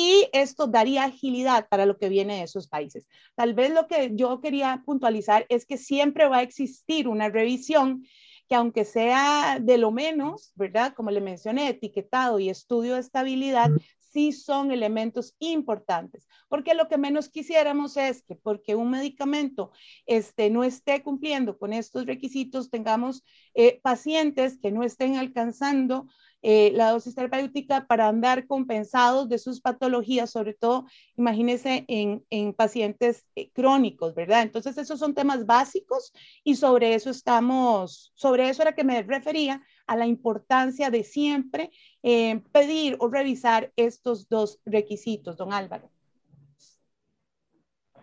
y 0.00 0.30
esto 0.32 0.66
daría 0.66 1.04
agilidad 1.04 1.68
para 1.68 1.84
lo 1.84 1.98
que 1.98 2.08
viene 2.08 2.36
de 2.36 2.44
esos 2.44 2.68
países. 2.68 3.06
Tal 3.34 3.52
vez 3.52 3.70
lo 3.70 3.86
que 3.86 4.12
yo 4.14 4.40
quería 4.40 4.82
puntualizar 4.86 5.44
es 5.50 5.66
que 5.66 5.76
siempre 5.76 6.26
va 6.26 6.38
a 6.38 6.42
existir 6.42 7.06
una 7.06 7.28
revisión 7.28 8.02
que 8.48 8.54
aunque 8.54 8.84
sea 8.84 9.58
de 9.60 9.78
lo 9.78 9.90
menos, 9.92 10.52
¿verdad? 10.56 10.94
Como 10.94 11.10
le 11.10 11.20
mencioné, 11.20 11.68
etiquetado 11.68 12.40
y 12.40 12.48
estudio 12.48 12.94
de 12.94 13.00
estabilidad, 13.00 13.70
sí 13.98 14.32
son 14.32 14.72
elementos 14.72 15.36
importantes, 15.38 16.26
porque 16.48 16.74
lo 16.74 16.88
que 16.88 16.98
menos 16.98 17.28
quisiéramos 17.28 17.96
es 17.96 18.22
que 18.22 18.34
porque 18.34 18.74
un 18.74 18.90
medicamento 18.90 19.70
este, 20.06 20.50
no 20.50 20.64
esté 20.64 21.02
cumpliendo 21.02 21.58
con 21.58 21.72
estos 21.72 22.06
requisitos, 22.06 22.70
tengamos 22.70 23.22
eh, 23.54 23.80
pacientes 23.82 24.58
que 24.58 24.72
no 24.72 24.82
estén 24.82 25.16
alcanzando 25.16 26.08
eh, 26.42 26.72
la 26.74 26.90
dosis 26.90 27.14
terapéutica 27.14 27.86
para 27.86 28.08
andar 28.08 28.46
compensados 28.46 29.28
de 29.28 29.38
sus 29.38 29.60
patologías, 29.60 30.30
sobre 30.30 30.54
todo, 30.54 30.86
imagínense, 31.16 31.84
en, 31.88 32.24
en 32.30 32.54
pacientes 32.54 33.26
eh, 33.36 33.50
crónicos, 33.52 34.14
¿verdad? 34.14 34.42
Entonces, 34.42 34.78
esos 34.78 34.98
son 34.98 35.14
temas 35.14 35.44
básicos 35.44 36.12
y 36.42 36.56
sobre 36.56 36.94
eso 36.94 37.10
estamos, 37.10 38.12
sobre 38.14 38.48
eso 38.48 38.62
era 38.62 38.74
que 38.74 38.84
me 38.84 39.02
refería 39.02 39.62
a 39.86 39.96
la 39.96 40.06
importancia 40.06 40.90
de 40.90 41.04
siempre 41.04 41.70
eh, 42.02 42.42
pedir 42.52 42.96
o 43.00 43.08
revisar 43.08 43.72
estos 43.76 44.28
dos 44.28 44.60
requisitos, 44.64 45.36
don 45.36 45.52
Álvaro. 45.52 45.90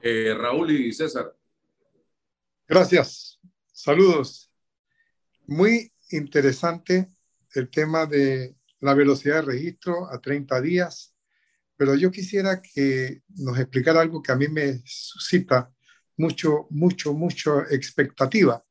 Raúl 0.04 0.71
y 0.71 0.93
César. 0.93 1.36
Gracias. 2.67 3.39
Saludos. 3.73 4.50
Muy 5.45 5.91
interesante 6.12 7.10
el 7.58 7.70
tema 7.70 8.06
de 8.06 8.56
la 8.80 8.93
velocidad 8.93 9.36
de 9.36 9.54
registro 9.54 10.12
a 10.12 10.20
30 10.20 10.62
días, 10.62 11.15
pero 11.76 11.96
yo 11.96 12.12
quisiera 12.12 12.62
que 12.62 13.22
nos 13.36 13.60
explicara 13.60 14.02
algo 14.02 14.22
que 14.22 14.32
a 14.32 14.36
mí 14.36 14.48
me 14.48 14.82
suscita 14.86 15.72
mucho, 16.17 16.67
mucho, 16.72 17.13
mucho 17.13 17.62
expectativa. 17.70 18.63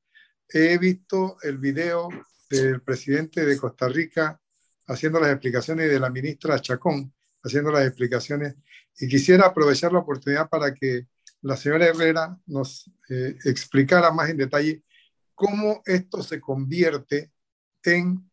He 0.48 0.78
visto 0.78 1.36
el 1.42 1.58
video 1.58 2.08
del 2.50 2.82
presidente 2.82 3.44
de 3.44 3.58
Costa 3.58 3.88
Rica 3.88 4.40
haciendo 4.86 5.20
las 5.20 5.32
explicaciones 5.32 5.86
y 5.86 5.90
de 5.90 6.00
la 6.00 6.10
ministra 6.10 6.60
Chacón 6.60 7.12
haciendo 7.42 7.70
las 7.70 7.86
explicaciones 7.86 8.54
y 8.98 9.08
quisiera 9.08 9.46
aprovechar 9.46 9.92
la 9.92 10.00
oportunidad 10.00 10.48
para 10.48 10.74
que 10.74 11.06
la 11.42 11.56
señora 11.56 11.86
Herrera 11.86 12.36
nos 12.46 12.90
eh, 13.08 13.36
explicara 13.44 14.10
más 14.10 14.30
en 14.30 14.38
detalle 14.38 14.82
cómo 15.34 15.82
esto 15.84 16.22
se 16.22 16.40
convierte 16.40 17.30
en 17.84 18.28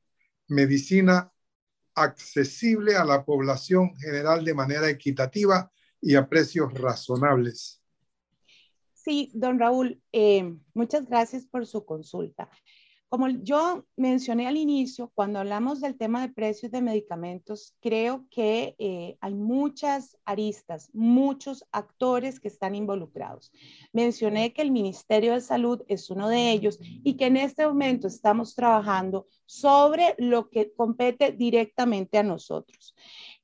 medicina 0.53 1.31
accesible 1.95 2.95
a 2.95 3.05
la 3.05 3.23
población 3.23 3.95
general 3.95 4.43
de 4.43 4.53
manera 4.53 4.89
equitativa 4.89 5.71
y 6.01 6.15
a 6.15 6.27
precios 6.27 6.73
razonables. 6.73 7.81
Sí, 8.93 9.31
don 9.33 9.59
Raúl, 9.59 10.01
eh, 10.11 10.55
muchas 10.73 11.07
gracias 11.07 11.45
por 11.45 11.65
su 11.67 11.85
consulta. 11.85 12.49
Como 13.13 13.29
yo 13.29 13.85
mencioné 13.95 14.47
al 14.47 14.57
inicio, 14.57 15.11
cuando 15.13 15.37
hablamos 15.37 15.81
del 15.81 15.95
tema 15.95 16.21
de 16.21 16.33
precios 16.33 16.71
de 16.71 16.81
medicamentos, 16.81 17.75
creo 17.79 18.25
que 18.31 18.75
eh, 18.79 19.17
hay 19.21 19.35
muchas 19.35 20.17
aristas, 20.25 20.89
muchos 20.93 21.63
actores 21.71 22.39
que 22.39 22.47
están 22.47 22.73
involucrados. 22.73 23.51
Mencioné 23.91 24.51
que 24.51 24.63
el 24.63 24.71
Ministerio 24.71 25.33
de 25.33 25.41
Salud 25.41 25.83
es 25.87 26.09
uno 26.09 26.27
de 26.27 26.49
ellos 26.49 26.79
y 26.81 27.13
que 27.13 27.27
en 27.27 27.37
este 27.37 27.67
momento 27.67 28.07
estamos 28.07 28.55
trabajando 28.55 29.27
sobre 29.45 30.15
lo 30.17 30.49
que 30.49 30.73
compete 30.73 31.33
directamente 31.33 32.17
a 32.17 32.23
nosotros. 32.23 32.95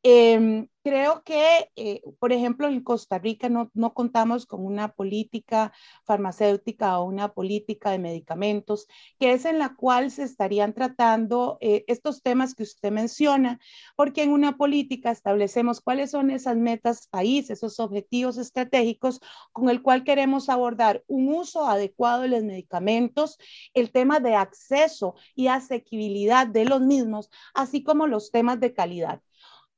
Em, 0.02 0.68
creo 0.82 1.24
que, 1.26 1.70
eh, 1.76 2.02
por 2.20 2.32
ejemplo, 2.32 2.68
en 2.70 2.82
Costa 2.82 3.20
Rica 3.20 3.50
no, 3.50 3.70
no, 3.74 3.94
contamos 3.94 4.46
con 4.46 4.66
una 4.66 4.94
política 4.94 5.74
farmacéutica 6.06 7.00
o 7.00 7.06
una 7.06 7.34
política 7.34 7.92
de 7.92 8.00
medicamentos, 8.00 8.88
que 9.20 9.34
es 9.34 9.44
en 9.44 9.60
la 9.60 9.76
cual 9.76 10.10
se 10.10 10.24
estarían 10.24 10.74
tratando 10.74 11.58
eh, 11.60 11.84
estos 11.88 12.22
temas 12.24 12.56
que 12.56 12.64
usted 12.64 12.92
menciona, 12.92 13.60
porque 13.98 14.24
en 14.24 14.32
una 14.32 14.56
política 14.58 15.12
establecemos 15.12 15.82
cuáles 15.82 16.12
son 16.12 16.32
esas 16.32 16.56
metas 16.56 17.08
país, 17.08 17.50
esos 17.50 17.80
objetivos 17.82 18.38
estratégicos 18.38 19.20
con 19.52 19.70
el 19.70 19.82
cual 19.82 20.06
queremos 20.06 20.48
abordar 20.50 21.04
un 21.08 21.28
uso 21.34 21.66
adecuado 21.68 22.22
de 22.22 22.30
los 22.30 22.44
medicamentos, 22.44 23.38
el 23.74 23.92
tema 23.92 24.20
de 24.22 24.36
acceso 24.36 25.16
y 25.36 25.48
asequibilidad 25.48 26.48
de 26.48 26.64
los 26.66 26.80
mismos, 26.82 27.30
así 27.54 27.84
como 27.84 28.08
los 28.08 28.32
temas 28.32 28.60
de 28.62 28.74
calidad. 28.74 29.22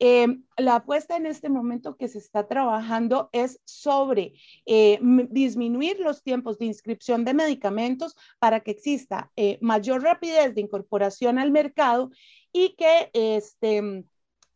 Eh, 0.04 0.40
la 0.58 0.78
apuesta 0.78 1.16
en 1.16 1.28
este 1.28 1.48
momento 1.48 1.96
que 1.96 2.08
se 2.08 2.18
está 2.18 2.48
trabajando 2.48 3.30
es 3.34 3.62
sobre 3.66 4.34
eh, 4.66 4.98
disminuir 5.30 6.00
los 6.00 6.24
tiempos 6.24 6.58
de 6.58 6.66
inscripción 6.66 7.24
de 7.24 7.36
medicamentos 7.36 8.18
para 8.40 8.62
que 8.62 8.72
exista 8.72 9.32
eh, 9.36 9.60
mayor 9.62 10.02
rapidez 10.02 10.56
de 10.56 10.62
incorporación 10.62 11.38
al 11.38 11.52
mercado 11.52 12.10
y 12.52 12.70
que 12.70 13.12
este, 13.14 14.04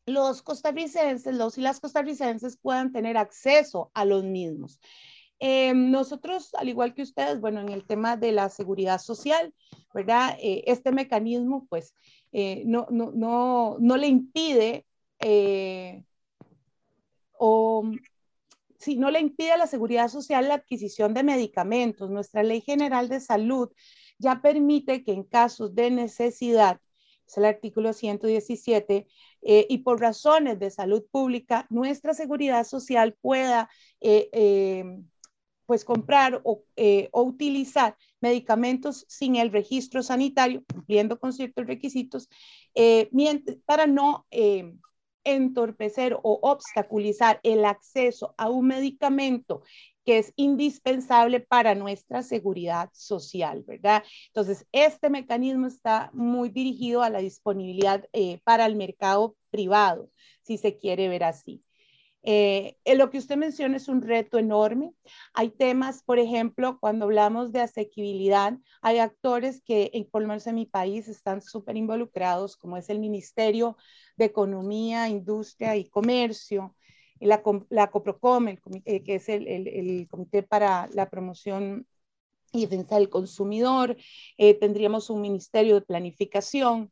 los 0.08 0.42
costarricenses, 0.42 1.36
los 1.36 1.60
y 1.60 1.62
las 1.62 1.80
costarricenses 1.80 2.58
puedan 2.58 2.92
tener 2.92 3.16
acceso 3.16 3.92
a 3.94 4.04
los 4.04 4.24
mismos. 4.24 4.80
nosotros, 5.40 6.56
al 6.56 6.70
igual 6.70 6.96
que 6.96 7.04
ustedes, 7.04 7.40
bueno, 7.40 7.62
en 7.62 7.70
el 7.70 7.86
tema 7.86 8.18
de 8.18 8.32
la 8.32 8.50
seguridad 8.50 9.00
social, 9.00 9.54
¿verdad? 9.94 10.36
este 10.42 10.92
mecanismo, 10.92 11.68
pues, 11.70 11.94
no, 12.34 12.88
no, 12.90 13.12
no, 13.12 13.78
no 13.80 13.98
le 13.98 14.08
impide 14.08 14.88
eh, 15.20 16.04
o 17.38 17.84
si 18.78 18.98
no 18.98 19.10
le 19.10 19.20
impide 19.20 19.52
a 19.52 19.58
la 19.58 19.68
seguridad 19.68 20.10
social 20.10 20.48
la 20.48 20.56
adquisición 20.56 21.14
de 21.14 21.24
medicamentos. 21.24 22.10
Nuestra 22.10 22.44
ley 22.44 22.62
general 22.62 23.10
de 23.10 23.20
salud 23.20 23.72
ya 24.20 24.42
permite 24.42 25.04
que 25.04 25.14
en 25.14 25.24
casos 25.24 25.74
de 25.76 25.92
necesidad, 25.92 26.80
es 27.28 27.38
el 27.38 27.46
artículo 27.46 27.94
117, 27.94 29.08
eh, 29.42 29.68
y 29.70 29.80
por 29.80 30.00
razones 30.00 30.60
de 30.60 30.70
salud 30.70 31.04
pública, 31.10 31.66
nuestra 31.70 32.14
seguridad 32.14 32.64
social 32.66 33.18
pueda 33.20 33.70
eh, 34.02 34.84
pues 35.66 35.84
comprar 35.84 36.42
o, 36.44 36.64
utilizar 37.12 37.98
medicamentos 38.22 39.06
sin 39.10 39.36
el 39.36 39.52
registro 39.52 40.04
sanitario, 40.04 40.64
cumpliendo 40.72 41.20
con 41.20 41.34
ciertos 41.34 41.66
requisitos, 41.66 42.30
para 43.66 43.88
no 43.88 44.28
entorpecer 45.26 46.14
o 46.24 46.40
obstaculizar 46.42 47.40
el 47.44 47.66
acceso 47.66 48.34
a 48.38 48.50
un 48.50 48.68
medicamento 48.68 49.64
que 50.06 50.20
es 50.20 50.34
indispensable 50.36 51.40
para 51.40 51.76
nuestra 51.76 52.22
seguridad 52.22 52.90
social, 52.94 53.64
¿verdad? 53.64 54.04
Entonces, 54.28 54.68
este 54.72 55.10
mecanismo 55.10 55.68
está 55.68 56.12
muy 56.14 56.50
dirigido 56.50 57.02
a 57.02 57.10
la 57.10 57.20
disponibilidad 57.20 58.08
eh, 58.14 58.40
para 58.44 58.68
el 58.68 58.76
mercado 58.76 59.36
privado, 59.50 60.12
si 60.44 60.58
se 60.58 60.78
quiere 60.78 61.10
ver 61.10 61.24
así. 61.24 61.64
Eh, 62.28 62.76
lo 62.96 63.12
que 63.12 63.20
usted 63.20 63.38
menciona 63.38 63.78
es 63.78 63.88
un 63.88 64.02
reto 64.02 64.40
enorme. 64.40 64.94
Hay 65.34 65.52
temas, 65.52 66.02
por 66.02 66.18
ejemplo, 66.18 66.80
cuando 66.80 67.06
hablamos 67.06 67.52
de 67.52 67.62
asequibilidad, 67.62 68.58
hay 68.82 68.98
actores 68.98 69.62
que, 69.62 70.08
por 70.12 70.24
lo 70.24 70.28
menos 70.30 70.48
en 70.48 70.56
mi 70.56 70.66
país, 70.66 71.08
están 71.08 71.42
súper 71.42 71.78
involucrados, 71.78 72.58
como 72.58 72.78
es 72.78 72.90
el 72.90 73.00
Ministerio 73.00 73.78
de 74.18 74.26
Economía, 74.26 75.08
Industria 75.08 75.76
y 75.76 75.88
Comercio, 75.88 76.76
la, 77.20 77.44
la 77.70 77.92
COPROCOM, 77.92 78.48
eh, 78.48 79.04
que 79.04 79.16
es 79.16 79.30
el, 79.30 80.08
Comité 80.10 80.42
para 80.42 80.90
la 80.94 81.10
Promoción 81.10 81.88
y 82.52 82.66
Defensa 82.66 82.96
del 82.96 83.10
Consumidor, 83.10 83.98
eh, 84.38 84.54
tendríamos 84.56 85.10
un 85.10 85.22
Ministerio 85.22 85.76
de 85.76 85.82
Planificación. 85.82 86.92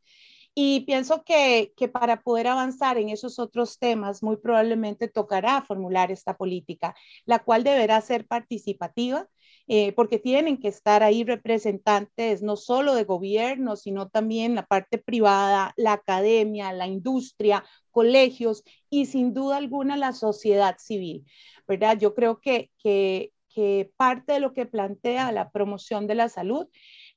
Y 0.55 0.81
pienso 0.81 1.23
que, 1.23 1.73
que, 1.75 1.87
para 1.87 2.21
poder 2.21 2.47
avanzar 2.47 2.97
en 2.99 3.09
esos 3.09 3.39
otros 3.39 3.79
temas, 3.79 4.21
muy 4.21 4.37
probablemente 4.37 5.07
tocará 5.07 5.63
formular 5.63 6.11
esta 6.11 6.37
política, 6.37 6.95
la 7.25 7.39
cual 7.39 7.63
deberá 7.63 7.99
ser 8.01 8.27
participativa, 8.27 9.27
eh, 9.67 9.93
porque 9.93 10.19
tienen 10.19 10.59
que 10.59 10.67
estar 10.67 11.01
ahí 11.01 11.23
representantes 11.23 12.43
no 12.43 12.55
solo 12.55 12.93
de 12.93 13.03
gobierno, 13.05 13.75
sino 13.75 14.09
también 14.09 14.53
la 14.53 14.65
parte 14.65 14.99
privada, 14.99 15.73
la 15.75 15.93
academia, 15.93 16.71
la 16.73 16.85
industria, 16.87 17.63
colegios 17.89 18.63
y 18.89 19.07
sin 19.07 19.33
duda 19.33 19.57
alguna 19.57 19.97
la 19.97 20.13
sociedad 20.13 20.75
civil, 20.77 21.25
¿verdad? 21.67 21.97
Yo 21.97 22.13
creo 22.13 22.39
que, 22.41 22.69
que, 22.77 23.31
que 23.49 23.91
parte 23.97 24.33
de 24.33 24.39
lo 24.39 24.53
que 24.53 24.65
plantea 24.65 25.31
la 25.31 25.49
promoción 25.49 26.05
de 26.07 26.15
la 26.15 26.29
salud 26.29 26.67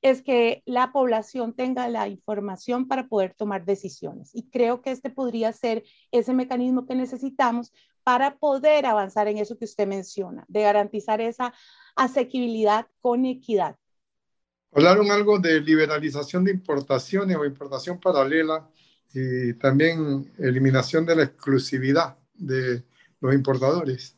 es 0.01 0.21
que 0.21 0.63
la 0.65 0.91
población 0.91 1.53
tenga 1.53 1.87
la 1.87 2.07
información 2.07 2.87
para 2.87 3.07
poder 3.07 3.33
tomar 3.33 3.65
decisiones. 3.65 4.31
Y 4.33 4.49
creo 4.49 4.81
que 4.81 4.91
este 4.91 5.09
podría 5.09 5.51
ser 5.53 5.83
ese 6.11 6.33
mecanismo 6.33 6.85
que 6.85 6.95
necesitamos 6.95 7.73
para 8.03 8.37
poder 8.37 8.85
avanzar 8.85 9.27
en 9.27 9.37
eso 9.37 9.57
que 9.57 9.65
usted 9.65 9.87
menciona, 9.87 10.45
de 10.47 10.61
garantizar 10.61 11.19
esa 11.19 11.53
asequibilidad 11.95 12.87
con 13.01 13.25
equidad. 13.25 13.75
Hablaron 14.71 15.11
algo 15.11 15.39
de 15.39 15.59
liberalización 15.59 16.43
de 16.43 16.51
importaciones 16.51 17.35
o 17.35 17.45
importación 17.45 17.99
paralela 17.99 18.69
y 19.13 19.53
también 19.53 20.31
eliminación 20.37 21.05
de 21.05 21.15
la 21.15 21.23
exclusividad 21.23 22.17
de 22.33 22.83
los 23.19 23.33
importadores. 23.33 24.16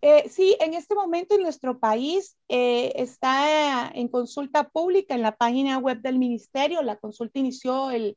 Eh, 0.00 0.28
sí, 0.28 0.56
en 0.60 0.74
este 0.74 0.94
momento 0.94 1.34
en 1.34 1.42
nuestro 1.42 1.80
país 1.80 2.36
eh, 2.48 2.92
está 2.96 3.90
en 3.94 4.08
consulta 4.08 4.68
pública 4.68 5.14
en 5.14 5.22
la 5.22 5.36
página 5.36 5.78
web 5.78 6.00
del 6.00 6.18
ministerio. 6.18 6.82
La 6.82 6.96
consulta 6.96 7.40
inició 7.40 7.90
el 7.90 8.16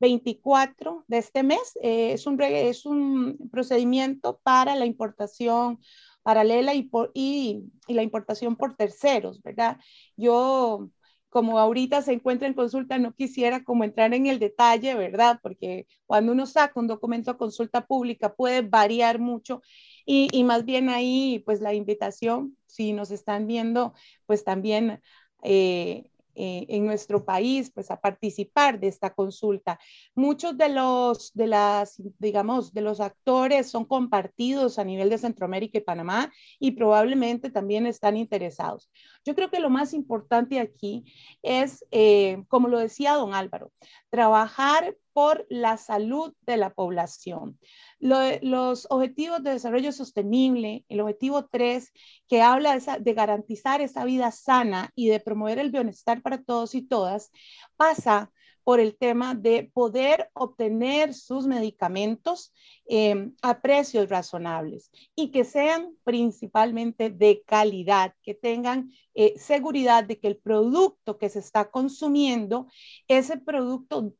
24 0.00 1.04
de 1.08 1.18
este 1.18 1.42
mes. 1.42 1.78
Eh, 1.82 2.12
es, 2.12 2.26
un, 2.26 2.40
es 2.42 2.84
un 2.84 3.38
procedimiento 3.50 4.40
para 4.42 4.76
la 4.76 4.84
importación 4.84 5.80
paralela 6.22 6.74
y, 6.74 6.82
por, 6.84 7.10
y, 7.14 7.62
y, 7.88 7.94
la 7.94 8.02
importación 8.02 8.56
por 8.56 8.76
terceros, 8.76 9.42
¿verdad? 9.42 9.78
Yo 10.16 10.90
como 11.30 11.58
ahorita 11.58 12.02
se 12.02 12.12
encuentra 12.12 12.46
en 12.46 12.52
consulta, 12.52 12.98
no 12.98 13.14
quisiera 13.14 13.64
como 13.64 13.84
entrar 13.84 14.12
en 14.12 14.26
el 14.26 14.38
detalle, 14.38 14.94
¿verdad? 14.94 15.40
Porque 15.42 15.86
cuando 16.04 16.32
uno 16.32 16.44
saca 16.44 16.78
un 16.78 16.86
documento 16.88 17.30
a 17.30 17.38
consulta 17.38 17.86
pública 17.86 18.34
puede 18.34 18.60
variar 18.60 19.18
mucho 19.18 19.62
y, 20.06 20.44
más 20.44 20.64
bien 20.64 20.88
ahí, 20.88 21.42
pues 21.44 21.60
la 21.60 21.74
invitación, 21.74 22.56
si 22.66 22.92
nos 22.92 23.10
están 23.10 23.46
viendo, 23.46 23.94
pues 24.26 24.44
también 24.44 25.00
eh, 25.42 26.10
eh, 26.34 26.64
en 26.70 26.86
nuestro 26.86 27.26
país, 27.26 27.70
pues 27.74 27.90
a 27.90 28.00
participar 28.00 28.80
de 28.80 28.88
esta 28.88 29.12
consulta. 29.12 29.78
Muchos 30.14 30.56
de 30.56 30.70
los, 30.70 31.30
de 31.34 31.46
las, 31.46 32.00
digamos, 32.18 32.72
de 32.72 32.80
los 32.80 33.00
actores 33.00 33.70
son 33.70 33.84
compartidos 33.84 34.78
a 34.78 34.84
nivel 34.84 35.10
de 35.10 35.18
Centroamérica 35.18 35.76
y 35.76 35.82
Panamá 35.82 36.32
y 36.58 36.70
probablemente 36.70 37.50
también 37.50 37.86
están 37.86 38.16
interesados. 38.16 38.90
Yo 39.26 39.34
creo 39.34 39.50
que 39.50 39.60
lo 39.60 39.68
más 39.68 39.92
importante 39.92 40.58
aquí 40.58 41.04
es, 41.42 41.84
eh, 41.90 42.42
como 42.48 42.68
lo 42.68 42.78
decía 42.78 43.12
don 43.12 43.34
Álvaro, 43.34 43.70
trabajar 44.08 44.96
por 45.12 45.46
la 45.48 45.76
salud 45.76 46.34
de 46.42 46.56
la 46.56 46.70
población. 46.70 47.58
Los 47.98 48.86
objetivos 48.90 49.42
de 49.42 49.50
desarrollo 49.52 49.92
sostenible, 49.92 50.84
el 50.88 51.00
objetivo 51.00 51.46
3, 51.46 51.92
que 52.28 52.42
habla 52.42 52.78
de, 52.78 53.14
garantizar 53.14 53.80
esa 53.80 54.04
vida 54.04 54.30
sana 54.32 54.90
y 54.94 55.08
de 55.08 55.20
promover 55.20 55.58
el 55.58 55.70
bienestar 55.70 56.22
para 56.22 56.42
todos 56.42 56.74
y 56.74 56.82
todas, 56.82 57.30
pasa 57.76 58.32
por 58.64 58.80
el 58.80 58.96
tema 58.96 59.34
de 59.34 59.70
poder 59.72 60.30
obtener 60.34 61.14
sus 61.14 61.46
medicamentos 61.46 62.52
em, 62.86 63.34
a 63.42 63.60
precios 63.60 64.08
razonables 64.08 64.90
y 65.14 65.30
que 65.30 65.44
sean 65.44 65.96
principalmente 66.04 67.10
de 67.10 67.42
calidad, 67.44 68.14
que 68.22 68.34
tengan 68.34 68.92
eh, 69.14 69.34
seguridad 69.36 70.04
de 70.04 70.18
que 70.18 70.28
el 70.28 70.36
producto 70.36 71.18
que 71.18 71.28
se 71.28 71.40
está 71.40 71.70
consumiendo, 71.70 72.66
ese 73.08 73.36
producto 73.36 74.14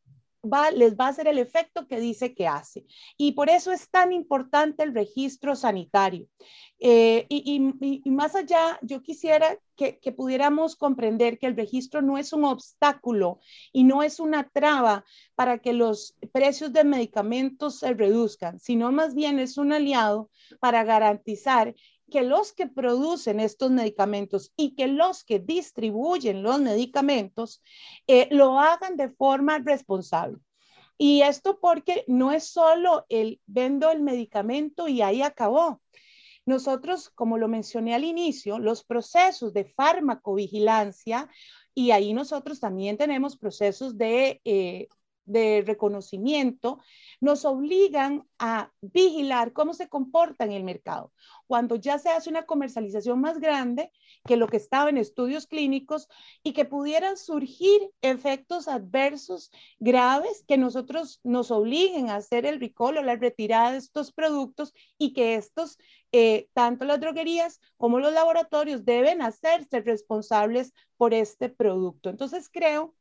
les 0.75 0.97
va 0.97 1.07
a 1.07 1.09
hacer 1.09 1.29
el 1.29 1.39
efecto 1.39 1.87
que 1.87 2.01
dice 2.01 2.35
que 2.35 2.49
hace. 2.49 2.85
Y 3.17 3.33
por 3.33 3.49
eso 3.49 3.73
es 3.73 3.89
tan 3.91 4.13
importante 4.13 4.83
el 4.83 4.95
registro 4.95 5.55
sanitario. 5.55 6.27
Eh, 6.81 7.27
y, 7.29 7.61
más 8.11 8.35
allá, 8.35 8.79
yo 8.83 9.03
quisiera 9.03 9.57
que, 9.77 10.01
que, 10.01 10.11
pudiéramos 10.11 10.75
comprender 10.75 11.39
que 11.39 11.47
el 11.47 11.57
registro 11.57 12.03
no 12.03 12.19
es 12.19 12.33
un 12.33 12.45
obstáculo 12.45 13.39
y 13.73 13.85
no 13.85 14.03
es 14.03 14.19
una 14.19 14.49
traba 14.49 15.05
para 15.37 15.59
que 15.59 15.73
los 15.73 16.17
precios 16.33 16.73
de 16.73 16.83
medicamentos 16.83 17.79
se 17.79 17.95
reduzcan, 17.95 18.59
sino 18.59 18.91
más 18.91 19.15
bien 19.15 19.39
es 19.39 19.59
un 19.59 19.73
aliado 19.73 20.29
para 20.59 20.83
garantizar 20.83 21.75
que 22.13 22.23
los 22.23 22.53
que 22.53 22.67
producen 22.67 23.41
estos 23.41 23.71
medicamentos 23.71 24.53
y 24.55 24.75
que 24.77 24.87
los 24.87 25.25
que 25.25 25.39
distribuyen 25.39 26.43
los 26.43 26.61
medicamentos 26.61 27.63
eh, 28.07 28.29
lo 28.31 28.61
hagan 28.61 28.97
de 28.97 29.09
forma 29.09 29.59
responsable. 29.59 30.39
Y 30.99 31.23
esto 31.23 31.59
porque 31.59 32.05
no 32.07 32.31
es 32.31 32.45
solo 32.45 33.07
el 33.09 33.41
vendo 33.47 33.91
el 33.91 34.03
medicamento 34.03 34.87
y 34.87 35.01
ahí 35.01 35.23
acabó. 35.23 35.81
Nosotros, 36.45 37.09
como 37.11 37.39
lo 37.39 37.49
mencioné 37.49 37.95
al 37.95 38.05
inicio, 38.05 38.59
los 38.59 38.85
procesos 38.85 39.55
de 39.55 39.65
farmacovigilancia 39.65 41.31
y 41.75 41.93
ahí 41.93 42.13
nosotros 42.13 42.61
también 42.61 42.99
tenemos 42.99 43.39
procesos 43.39 43.97
de 43.97 44.41
eh, 44.45 44.89
de 45.25 45.63
reconocimiento 45.67 46.81
nos 47.21 47.45
obligan 47.45 48.27
a 48.39 48.73
vigilar 48.81 49.53
cómo 49.53 49.75
se 49.75 49.89
comporta 49.89 50.45
en 50.45 50.53
el 50.53 50.65
mercado. 50.65 51.13
Cuando 51.47 51.77
ya 51.77 51.99
se 51.99 52.11
hace 52.11 52.31
una 52.31 52.47
comercialización 52.47 53.21
más 53.21 53.39
grande 53.39 53.93
que 54.25 54.37
lo 54.37 54.49
que 54.49 54.57
estaba 54.57 54.91
en 54.91 54.99
estudios 54.99 55.47
clínicos 55.47 56.09
y 56.43 56.53
que 56.53 56.65
pudieran 56.65 57.17
surgir 57.17 57.91
efectos 58.01 58.69
adversos 58.69 59.51
graves 59.79 60.45
que 60.49 60.59
nosotros 60.59 61.21
nos 61.23 61.51
obliguen 61.51 62.11
a 62.11 62.17
hacer 62.17 62.47
el 62.47 62.61
recall 62.61 62.99
o 62.99 63.03
la 63.03 63.17
retirada 63.17 63.73
de 63.73 63.79
estos 63.79 64.13
productos 64.13 64.73
y 64.99 65.13
que 65.13 65.35
estos, 65.35 65.79
eh, 66.13 66.49
tanto 66.53 66.85
las 66.85 67.01
droguerías 67.01 67.61
como 67.77 67.99
los 67.99 68.13
laboratorios, 68.13 68.85
deben 68.85 69.23
hacerse 69.23 69.81
responsables 69.81 70.73
por 70.97 71.15
este 71.15 71.49
producto. 71.49 72.11
Entonces 72.11 72.49
creo 72.51 72.95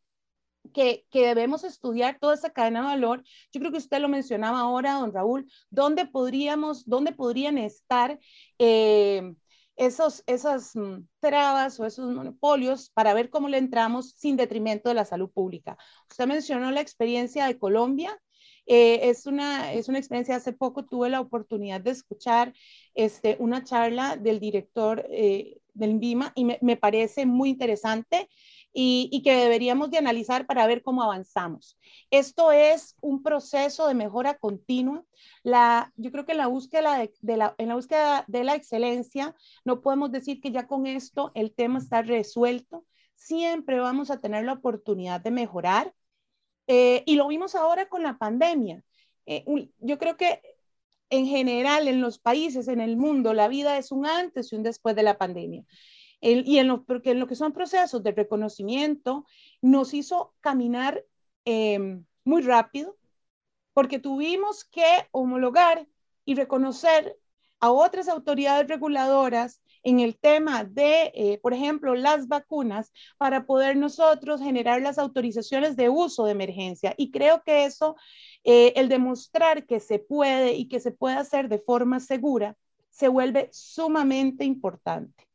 que, 0.73 1.05
debemos 1.11 1.63
estudiar 1.63 2.17
toda 2.19 2.35
esa 2.35 2.51
cadena 2.51 2.81
de 2.81 2.87
valor. 2.87 3.23
Yo 3.51 3.59
creo 3.59 3.71
que 3.71 3.77
usted 3.77 3.99
lo 3.99 4.09
mencionaba 4.09 4.59
ahora, 4.59 4.93
don 4.93 5.13
Raúl, 5.13 5.51
¿dónde 5.69 6.05
podríamos, 6.05 6.87
dónde 6.87 7.11
podrían 7.11 7.57
estar 7.57 8.19
eh, 8.59 9.33
esos, 9.75 10.23
esas 10.27 10.75
mm, 10.75 11.07
trabas 11.19 11.79
o 11.79 11.85
esos 11.85 12.11
monopolios 12.13 12.89
para 12.91 13.13
ver 13.13 13.29
cómo 13.29 13.49
le 13.49 13.57
entramos 13.57 14.11
sin 14.17 14.37
detrimento 14.37 14.89
de 14.89 14.95
la 14.95 15.05
salud 15.05 15.29
pública? 15.31 15.77
Usted 16.09 16.27
mencionó 16.27 16.71
la 16.71 16.81
experiencia 16.81 17.47
de 17.47 17.57
Colombia. 17.57 18.17
Eh, 18.67 19.09
es, 19.09 19.25
una, 19.25 19.73
es 19.73 19.89
una 19.89 19.97
experiencia, 19.97 20.35
hace 20.35 20.53
poco 20.53 20.85
tuve 20.85 21.09
la 21.09 21.19
oportunidad 21.19 21.81
de 21.81 21.91
escuchar 21.91 22.53
este, 22.93 23.35
una 23.39 23.63
charla 23.63 24.17
del 24.17 24.39
director 24.39 25.05
eh, 25.09 25.59
del 25.73 25.91
INVIMA 25.91 26.31
y 26.35 26.45
me, 26.45 26.59
me 26.61 26.77
parece 26.77 27.25
muy 27.25 27.49
interesante 27.49 28.29
y, 28.73 29.21
que 29.23 29.35
deberíamos 29.35 29.91
de 29.91 29.97
analizar 29.97 30.45
para 30.45 30.65
ver 30.67 30.81
cómo 30.81 31.03
avanzamos. 31.03 31.77
Esto 32.09 32.51
es 32.51 32.95
un 33.01 33.21
proceso 33.21 33.87
de 33.87 33.93
mejora 33.93 34.37
continua. 34.37 35.03
La, 35.43 35.91
yo 35.97 36.11
creo 36.11 36.25
que 36.25 36.31
en 36.31 36.37
la, 36.37 36.47
búsqueda 36.47 37.05
de, 37.21 37.37
la, 37.37 37.55
en 37.57 37.67
la 37.67 37.75
búsqueda 37.75 38.23
de 38.27 38.43
la 38.43 38.55
excelencia 38.55 39.35
no 39.65 39.81
podemos 39.81 40.11
decir 40.11 40.39
que 40.41 40.51
ya 40.51 40.67
con 40.67 40.87
esto 40.87 41.31
el 41.35 41.53
tema 41.53 41.79
está 41.79 42.01
resuelto. 42.01 42.85
Siempre 43.15 43.79
vamos 43.79 44.09
a 44.09 44.19
tener 44.19 44.45
la 44.45 44.53
oportunidad 44.53 45.21
de 45.21 45.31
mejorar. 45.31 45.93
Eh, 46.67 47.03
y 47.05 47.15
lo 47.15 47.27
vimos 47.27 47.55
ahora 47.55 47.89
con 47.89 48.03
la 48.03 48.17
pandemia. 48.17 48.83
Eh, 49.25 49.43
yo 49.79 49.97
creo 49.97 50.15
que 50.15 50.41
en 51.09 51.27
general 51.27 51.89
en 51.89 51.99
los 51.99 52.19
países, 52.19 52.69
en 52.69 52.79
el 52.79 52.95
mundo, 52.95 53.33
la 53.33 53.49
vida 53.49 53.77
es 53.77 53.91
un 53.91 54.05
antes 54.05 54.53
y 54.53 54.55
un 54.55 54.63
después 54.63 54.95
de 54.95 55.03
la 55.03 55.17
pandemia 55.17 55.65
y 56.21 56.59
en 56.59 56.67
lo, 56.67 56.85
porque 56.85 57.11
en 57.11 57.19
lo 57.19 57.27
que 57.27 57.35
son 57.35 57.51
procesos 57.51 58.03
de 58.03 58.11
reconocimiento 58.11 59.25
nos 59.61 59.93
hizo 59.93 60.33
caminar 60.39 61.03
em, 61.45 62.05
muy 62.23 62.41
rápido, 62.43 62.97
porque 63.73 63.99
tuvimos 63.99 64.63
que 64.65 64.85
homologar 65.11 65.87
y 66.25 66.35
reconocer 66.35 67.17
a 67.59 67.71
otras 67.71 68.07
autoridades 68.07 68.67
reguladoras 68.67 69.61
en 69.83 69.99
el 69.99 70.17
tema 70.17 70.63
de, 70.63 71.11
eh, 71.15 71.39
por 71.41 71.53
ejemplo, 71.53 71.95
las 71.95 72.27
vacunas, 72.27 72.91
para 73.17 73.45
poder 73.45 73.77
nosotros 73.77 74.41
generar 74.41 74.81
las 74.81 74.97
autorizaciones 74.99 75.75
de 75.75 75.89
uso 75.89 76.25
de 76.25 76.31
emergencia. 76.31 76.93
Y 76.97 77.11
creo 77.11 77.41
que 77.43 77.65
eso, 77.65 77.95
eh, 78.43 78.73
el 78.75 78.89
demostrar 78.89 79.65
que 79.65 79.79
se 79.79 79.99
puede 79.99 80.53
y 80.53 80.67
que 80.67 80.79
se 80.79 80.91
puede 80.91 81.15
hacer 81.15 81.49
de 81.49 81.59
forma 81.59 81.99
segura, 81.99 82.57
se 82.89 83.07
vuelve 83.07 83.49
sumamente 83.51 84.43
importante. 84.45 85.30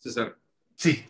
César. 0.00 0.34
Sí, 0.76 1.04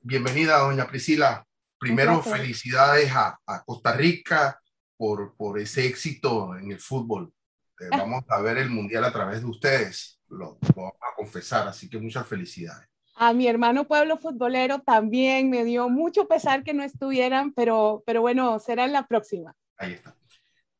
bienvenida, 0.00 0.56
doña 0.60 0.86
Priscila. 0.86 1.46
Primero, 1.78 2.22
felicidades 2.22 3.12
a, 3.14 3.38
Costa 3.66 3.92
Rica 3.92 4.58
por, 4.96 5.36
por 5.36 5.58
ese 5.58 5.86
éxito 5.86 6.56
en 6.56 6.72
el 6.72 6.80
fútbol. 6.80 7.30
Eh, 7.78 7.88
ah. 7.92 7.98
vamos 7.98 8.24
a 8.28 8.40
ver 8.40 8.56
el 8.56 8.70
mundial 8.70 9.04
a 9.04 9.12
través 9.12 9.40
de 9.42 9.46
ustedes, 9.46 10.18
lo, 10.28 10.56
vamos 10.74 10.94
a 10.94 11.14
confesar, 11.14 11.68
así 11.68 11.90
que 11.90 11.98
muchas 11.98 12.26
felicidades. 12.26 12.88
A 13.16 13.34
mi 13.34 13.48
hermano 13.48 13.86
pueblo 13.86 14.16
futbolero 14.16 14.80
también 14.80 15.50
me 15.50 15.64
dio 15.64 15.90
mucho 15.90 16.26
pesar 16.26 16.64
que 16.64 16.72
no 16.72 16.84
estuvieran, 16.84 17.52
pero, 17.52 18.02
pero 18.06 18.22
bueno, 18.22 18.58
será 18.60 18.86
en 18.86 18.92
la 18.92 19.06
próxima. 19.06 19.54
Ahí 19.76 19.92
está. 19.92 20.16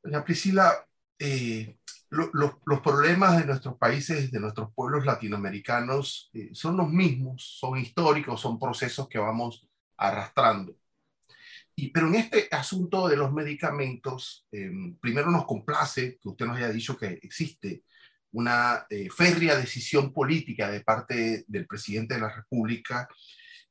Doña 0.02 0.24
Priscila, 0.24 0.86
eh, 1.18 1.76
los 2.10 2.80
problemas 2.82 3.38
de 3.38 3.46
nuestros 3.46 3.76
países, 3.76 4.30
de 4.30 4.40
nuestros 4.40 4.72
pueblos 4.74 5.04
latinoamericanos, 5.04 6.30
eh, 6.34 6.50
son 6.52 6.76
los 6.76 6.88
mismos, 6.88 7.56
son 7.58 7.78
históricos, 7.78 8.40
son 8.40 8.58
procesos 8.58 9.08
que 9.08 9.18
vamos 9.18 9.68
arrastrando. 9.96 10.76
Y, 11.74 11.90
pero 11.90 12.08
en 12.08 12.14
este 12.16 12.48
asunto 12.50 13.06
de 13.08 13.16
los 13.16 13.32
medicamentos, 13.32 14.46
em, 14.50 14.96
primero 14.98 15.30
nos 15.30 15.44
complace 15.44 16.18
que 16.20 16.28
usted 16.28 16.46
nos 16.46 16.56
haya 16.56 16.70
dicho 16.70 16.96
que 16.96 17.18
existe 17.22 17.84
una 18.32 18.86
eh, 18.90 19.08
férrea 19.10 19.56
decisión 19.56 20.12
política 20.12 20.70
de 20.70 20.80
parte 20.80 21.44
del 21.46 21.66
presidente 21.66 22.14
de 22.14 22.20
la 22.20 22.34
República 22.34 23.08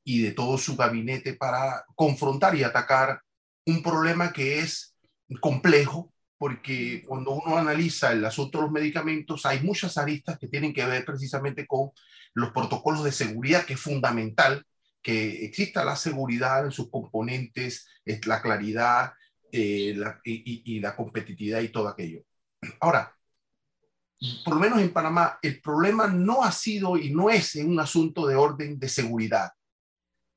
y 0.03 0.21
de 0.21 0.31
todo 0.33 0.57
su 0.57 0.75
gabinete 0.75 1.33
para 1.33 1.83
confrontar 1.95 2.55
y 2.55 2.63
atacar 2.63 3.21
un 3.65 3.81
problema 3.81 4.31
que 4.31 4.59
es 4.59 4.95
complejo, 5.41 6.13
porque 6.37 7.03
cuando 7.07 7.31
uno 7.31 7.57
analiza 7.57 8.11
el 8.11 8.25
asunto 8.25 8.57
de 8.57 8.63
los 8.63 8.71
medicamentos, 8.71 9.45
hay 9.45 9.61
muchas 9.61 9.97
aristas 9.97 10.37
que 10.37 10.47
tienen 10.47 10.73
que 10.73 10.85
ver 10.85 11.05
precisamente 11.05 11.65
con 11.65 11.91
los 12.33 12.51
protocolos 12.51 13.03
de 13.03 13.11
seguridad, 13.11 13.65
que 13.65 13.73
es 13.73 13.79
fundamental 13.79 14.65
que 15.01 15.45
exista 15.45 15.85
la 15.85 15.95
seguridad 15.95 16.65
en 16.65 16.71
sus 16.71 16.89
componentes, 16.89 17.87
la 18.25 18.41
claridad 18.41 19.13
eh, 19.51 19.95
y, 20.23 20.75
y 20.75 20.79
la 20.79 20.95
competitividad 20.95 21.61
y 21.61 21.69
todo 21.69 21.87
aquello. 21.87 22.21
Ahora, 22.79 23.15
por 24.43 24.55
lo 24.55 24.59
menos 24.59 24.79
en 24.79 24.91
Panamá, 24.91 25.37
el 25.41 25.61
problema 25.61 26.07
no 26.07 26.43
ha 26.43 26.51
sido 26.51 26.97
y 26.97 27.13
no 27.13 27.29
es 27.29 27.55
un 27.55 27.79
asunto 27.79 28.25
de 28.25 28.35
orden 28.35 28.79
de 28.79 28.89
seguridad. 28.89 29.51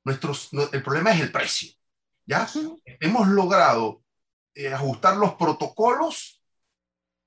nuestros, 0.04 0.50
el 0.72 0.82
problema 0.82 1.12
es 1.12 1.20
el 1.20 1.32
precio. 1.32 1.70
¿ya? 2.26 2.46
Hemos 3.00 3.28
logrado 3.28 4.02
eh, 4.58 4.74
ajustar 4.74 5.16
los 5.16 5.34
protocolos, 5.34 6.42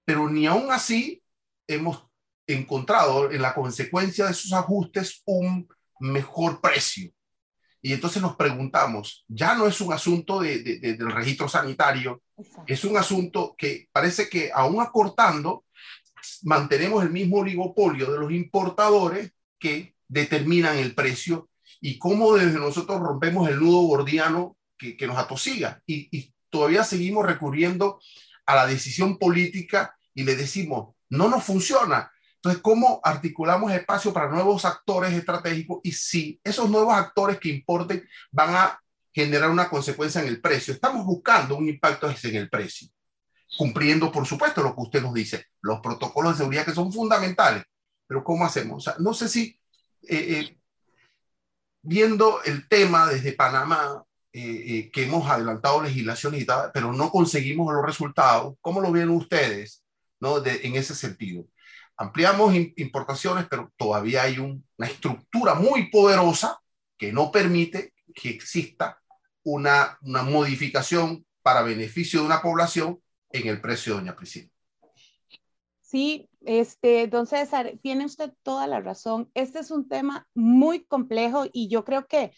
pero 0.04 0.30
ni 0.30 0.48
aún 0.48 0.70
así 0.70 1.24
hemos 1.66 2.06
encontrado 2.46 3.32
en 3.32 3.42
la 3.42 3.54
consecuencia 3.54 4.26
de 4.26 4.32
esos 4.32 4.52
ajustes 4.52 5.22
un 5.24 5.66
mejor 6.02 6.60
precio. 6.60 7.10
Y 7.82 7.94
entonces 7.94 8.22
nos 8.22 8.36
preguntamos, 8.36 9.24
ya 9.30 9.56
no 9.56 9.66
es 9.66 9.80
un 9.80 9.94
asunto 9.94 10.42
de, 10.42 10.60
del 10.82 11.10
registro 11.10 11.48
sanitario, 11.48 12.22
es 12.68 12.84
un 12.84 12.98
asunto 12.98 13.56
que 13.58 13.88
parece 13.94 14.28
que 14.28 14.52
aún 14.54 14.82
acortando, 14.82 15.64
mantenemos 16.44 17.02
el 17.02 17.12
mismo 17.12 17.38
oligopolio 17.38 18.12
de 18.12 18.20
los 18.20 18.34
importadores 18.34 19.32
que 19.58 19.96
determinan 20.10 20.78
el 20.78 20.94
precio 20.94 21.50
y 21.80 21.98
cómo 21.98 22.34
desde 22.34 22.60
nosotros 22.60 23.00
rompemos 23.00 23.48
el 23.48 23.62
nudo 23.62 23.84
gordiano 23.84 24.58
que, 24.78 24.98
que 24.98 25.08
nos 25.08 25.18
atosiga. 25.18 25.82
Y, 25.86 26.10
y 26.12 26.34
todavía 26.52 26.84
seguimos 26.84 27.26
recurriendo 27.26 28.00
a 28.46 28.56
la 28.56 28.68
decisión 28.68 29.18
política 29.18 29.98
y 30.14 30.24
le 30.24 30.36
decimos, 30.36 30.96
no 31.10 31.30
nos 31.30 31.44
funciona. 31.44 32.12
Entonces, 32.36 32.62
¿cómo 32.62 33.00
articulamos 33.04 33.72
espacio 33.72 34.14
para 34.14 34.30
nuevos 34.30 34.66
actores 34.66 35.14
estratégicos? 35.14 35.80
Y 35.84 35.92
si 35.92 36.40
esos 36.44 36.70
nuevos 36.70 36.94
actores 36.94 37.40
que 37.40 37.50
importen 37.50 38.08
van 38.32 38.56
a 38.56 38.80
generar 39.14 39.50
una 39.50 39.70
consecuencia 39.70 40.22
en 40.22 40.28
el 40.28 40.42
precio, 40.42 40.74
estamos 40.74 41.06
buscando 41.06 41.56
un 41.56 41.68
impacto 41.68 42.10
en 42.10 42.36
el 42.36 42.50
precio, 42.50 42.88
cumpliendo, 43.58 44.12
por 44.12 44.26
supuesto, 44.26 44.64
lo 44.64 44.74
que 44.74 44.82
usted 44.82 45.02
nos 45.02 45.14
dice, 45.14 45.48
los 45.62 45.80
protocolos 45.82 46.34
de 46.34 46.38
seguridad 46.40 46.66
que 46.66 46.74
son 46.74 46.92
fundamentales. 46.92 47.64
Pero 48.08 48.24
¿cómo 48.24 48.46
hacemos? 48.46 48.90
no 49.00 49.14
sé 49.14 49.30
si 49.30 49.60
eh, 50.04 50.40
eh, 50.40 50.58
viendo 51.82 52.42
el 52.44 52.68
tema 52.68 53.08
desde 53.08 53.34
Panamá, 53.34 54.04
eh, 54.34 54.90
que 54.92 55.04
hemos 55.04 55.30
adelantado 55.30 55.82
legislaciones 55.82 56.42
y 56.42 56.46
tal, 56.46 56.72
pero 56.74 56.94
no 56.94 57.10
conseguimos 57.10 57.74
los 57.74 57.86
resultados, 57.86 58.56
¿cómo 58.62 58.82
lo 58.82 58.92
ven 58.92 59.10
ustedes 59.10 59.84
¿no? 60.20 60.44
en 60.46 60.76
ese 60.76 60.96
sentido? 60.96 61.46
Ampliamos 61.98 62.56
importaciones, 62.78 63.46
pero 63.50 63.72
todavía 63.78 64.24
hay 64.24 64.40
una 64.40 64.88
estructura 64.88 65.56
muy 65.56 65.90
poderosa 65.90 66.60
que 66.98 67.12
no 67.12 67.32
permite 67.32 67.94
que 68.14 68.30
exista 68.30 69.00
una, 69.44 69.98
una 70.02 70.24
modificación 70.24 71.26
para 71.42 71.62
beneficio 71.62 72.22
de 72.22 72.26
una 72.26 72.42
población 72.42 73.02
en 73.32 73.48
el 73.48 73.62
precio, 73.62 73.96
doña 73.96 74.16
Priscila. 74.16 74.50
Sí, 75.80 76.30
este, 76.46 77.08
don 77.08 77.28
César, 77.28 77.74
tiene 77.82 78.06
usted 78.06 78.32
toda 78.44 78.66
la 78.66 78.80
razón. 78.80 79.30
Este 79.34 79.60
es 79.60 79.72
un 79.72 79.90
tema 79.90 80.28
muy 80.34 80.86
complejo 80.86 81.46
y 81.52 81.68
yo 81.68 81.84
creo 81.84 82.08
que 82.08 82.32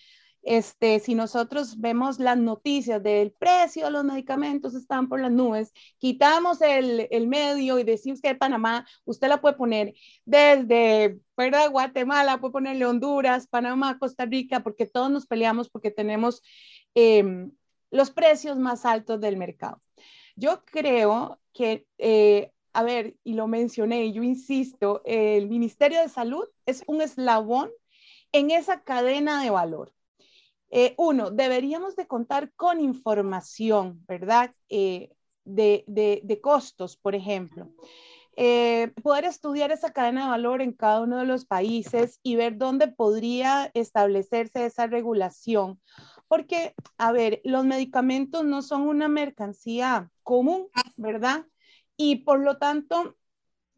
este, 0.44 1.00
si 1.00 1.16
nosotros 1.16 1.80
vemos 1.80 2.20
las 2.20 2.38
noticias 2.38 3.02
del 3.02 3.32
precio 3.32 3.86
de 3.86 3.91
los 3.91 4.04
medicamentos 4.04 4.76
están 4.76 5.08
por 5.08 5.22
las 5.22 5.32
nubes, 5.32 5.72
quitamos 5.98 6.62
el, 6.62 7.08
medio 7.28 7.80
y 7.80 7.84
decimos 7.84 8.22
que 8.22 8.36
Panamá, 8.36 8.86
usted 9.06 9.30
la 9.30 9.41
puede 9.41 9.56
poner 9.56 9.94
desde 10.26 11.20
¿verdad? 11.38 11.72
Guatemala, 11.72 12.39
puede 12.39 12.52
ponerle 12.52 12.86
Honduras, 12.86 13.48
Panamá, 13.48 13.98
Costa 13.98 14.26
Rica, 14.26 14.62
porque 14.62 14.86
todos 14.86 15.10
nos 15.10 15.26
peleamos 15.26 15.70
porque 15.70 15.91
tenemos 15.91 16.41
em, 16.94 17.52
los 17.89 18.12
precios 18.12 18.58
más 18.60 18.86
altos 18.86 19.20
del 19.22 19.38
mercado. 19.38 19.82
Yo 20.36 20.64
creo 20.66 21.39
que, 21.54 21.86
eh, 21.98 22.52
a 22.74 22.84
ver, 22.84 23.16
y 23.24 23.34
lo 23.34 23.48
mencioné, 23.48 24.12
yo 24.12 24.24
insisto, 24.24 25.02
el 25.06 25.48
Ministerio 25.48 26.02
de 26.02 26.10
Salud 26.10 26.46
es 26.66 26.84
un 26.88 27.02
eslabón 27.02 27.72
en 28.32 28.52
esa 28.52 28.84
cadena 28.84 29.41
de 29.44 29.50
valor. 29.52 29.94
Eh, 30.76 30.96
uno, 30.98 31.30
deberíamos 31.30 31.96
de 31.96 32.08
contar 32.08 32.52
con 32.56 32.82
información, 32.82 34.04
¿verdad? 34.08 34.56
Eh, 34.70 35.12
de, 35.46 36.40
costos, 36.42 36.98
por 36.98 37.14
ejemplo. 37.14 37.70
Eh, 38.36 38.92
poder 39.04 39.26
estudiar 39.26 39.70
esa 39.70 39.94
cadena 39.94 40.24
de 40.24 40.32
valor 40.32 40.64
en 40.64 40.74
cada 40.74 41.02
uno 41.02 41.20
de 41.20 41.28
los 41.28 41.46
países 41.46 42.20
y 42.24 42.38
ver 42.38 42.58
dónde 42.58 42.88
podría 42.88 43.70
establecerse 43.76 44.66
esa 44.66 44.88
regulación. 44.88 45.80
Porque, 46.28 46.74
a 46.98 47.12
ver, 47.12 47.40
los 47.44 47.66
medicamentos 47.66 48.44
no 48.44 48.64
son 48.64 48.82
una 48.88 49.08
mercancía 49.08 50.10
común, 50.24 50.70
¿verdad? 50.98 51.46
Y 51.98 52.24
por 52.24 52.40
lo 52.40 52.58
tanto, 52.58 53.16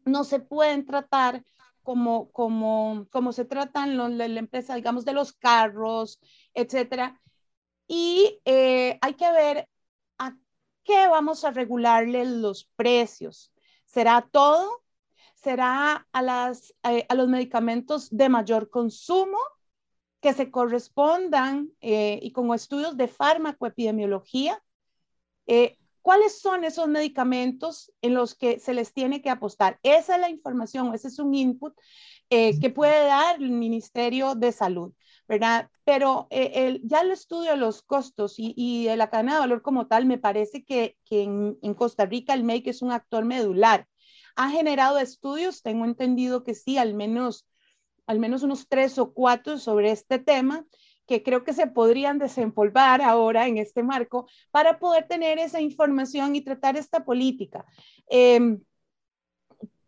no 0.06 0.24
se 0.24 0.40
pueden 0.40 0.86
tratar 0.86 1.44
como, 1.86 2.32
como, 2.32 3.06
como 3.12 3.32
se 3.32 3.44
tratan 3.44 3.96
los, 3.96 4.10
la, 4.10 4.26
la 4.26 4.40
empresa, 4.40 4.74
digamos, 4.74 5.04
de 5.04 5.12
los 5.12 5.32
carros, 5.32 6.18
etcétera. 6.52 7.22
Y 7.86 8.40
eh, 8.44 8.98
hay 9.00 9.14
que 9.14 9.30
ver 9.30 9.68
a 10.18 10.36
qué 10.82 11.06
vamos 11.06 11.44
a 11.44 11.52
regularle 11.52 12.24
los 12.24 12.64
precios. 12.74 13.52
¿Será 13.84 14.28
todo? 14.32 14.82
¿Será 15.36 16.08
a, 16.10 16.22
las, 16.22 16.74
eh, 16.82 17.06
a 17.08 17.14
los 17.14 17.28
medicamentos 17.28 18.08
de 18.10 18.30
mayor 18.30 18.68
consumo 18.68 19.38
que 20.20 20.32
se 20.32 20.50
correspondan 20.50 21.70
eh, 21.80 22.18
y 22.20 22.32
con 22.32 22.52
estudios 22.52 22.96
de 22.96 23.06
farmacoepidemiología? 23.06 24.60
¿Cuáles 26.06 26.40
son 26.40 26.62
esos 26.62 26.86
medicamentos 26.86 27.92
en 28.00 28.14
los 28.14 28.36
que 28.36 28.60
se 28.60 28.74
les 28.74 28.92
tiene 28.92 29.22
que 29.22 29.28
apostar? 29.28 29.80
Esa 29.82 30.14
es 30.14 30.20
la 30.20 30.30
información, 30.30 30.94
ese 30.94 31.08
es 31.08 31.18
un 31.18 31.34
input 31.34 31.74
que 32.30 32.72
puede 32.72 33.06
dar 33.06 33.42
el 33.42 33.50
Ministerio 33.50 34.36
de 34.36 34.52
Salud. 34.52 34.92
¿verdad? 35.26 35.68
Pero 35.82 36.28
eh, 36.30 36.52
el, 36.54 36.80
ya 36.84 37.00
el 37.00 37.10
estudio 37.10 37.50
de 37.50 37.56
los 37.56 37.82
costos 37.82 38.38
y, 38.38 38.54
y, 38.56 38.84
de 38.84 38.96
la 38.96 39.10
cadena 39.10 39.34
de 39.34 39.40
valor 39.40 39.62
como 39.62 39.88
tal, 39.88 40.06
me 40.06 40.16
parece 40.16 40.64
que, 40.64 40.96
que 41.04 41.24
en, 41.24 41.58
en, 41.60 41.74
Costa 41.74 42.06
Rica 42.06 42.34
el 42.34 42.44
MEIC 42.44 42.68
es 42.68 42.82
un 42.82 42.92
actor 42.92 43.24
medular. 43.24 43.88
Ha 44.36 44.50
generado 44.50 45.00
estudios, 45.00 45.62
tengo 45.62 45.86
entendido 45.86 46.44
que 46.44 46.54
sí, 46.54 46.78
al 46.78 46.94
menos, 46.94 47.48
al 48.06 48.20
menos 48.20 48.44
unos 48.44 48.68
tres 48.68 48.96
o 48.98 49.12
cuatro 49.12 49.58
sobre 49.58 49.90
este 49.90 50.20
tema 50.20 50.64
que 51.06 51.22
creo 51.22 51.44
que 51.44 51.52
se 51.52 51.66
podrían 51.66 52.18
desempolvar 52.18 53.00
ahora 53.02 53.46
en 53.46 53.58
este 53.58 53.82
marco 53.82 54.28
para 54.50 54.78
poder 54.78 55.06
tener 55.06 55.38
esa 55.38 55.60
información 55.60 56.36
y 56.36 56.42
tratar 56.42 56.76
esta 56.76 57.04
política. 57.04 57.64
Eh, 58.10 58.58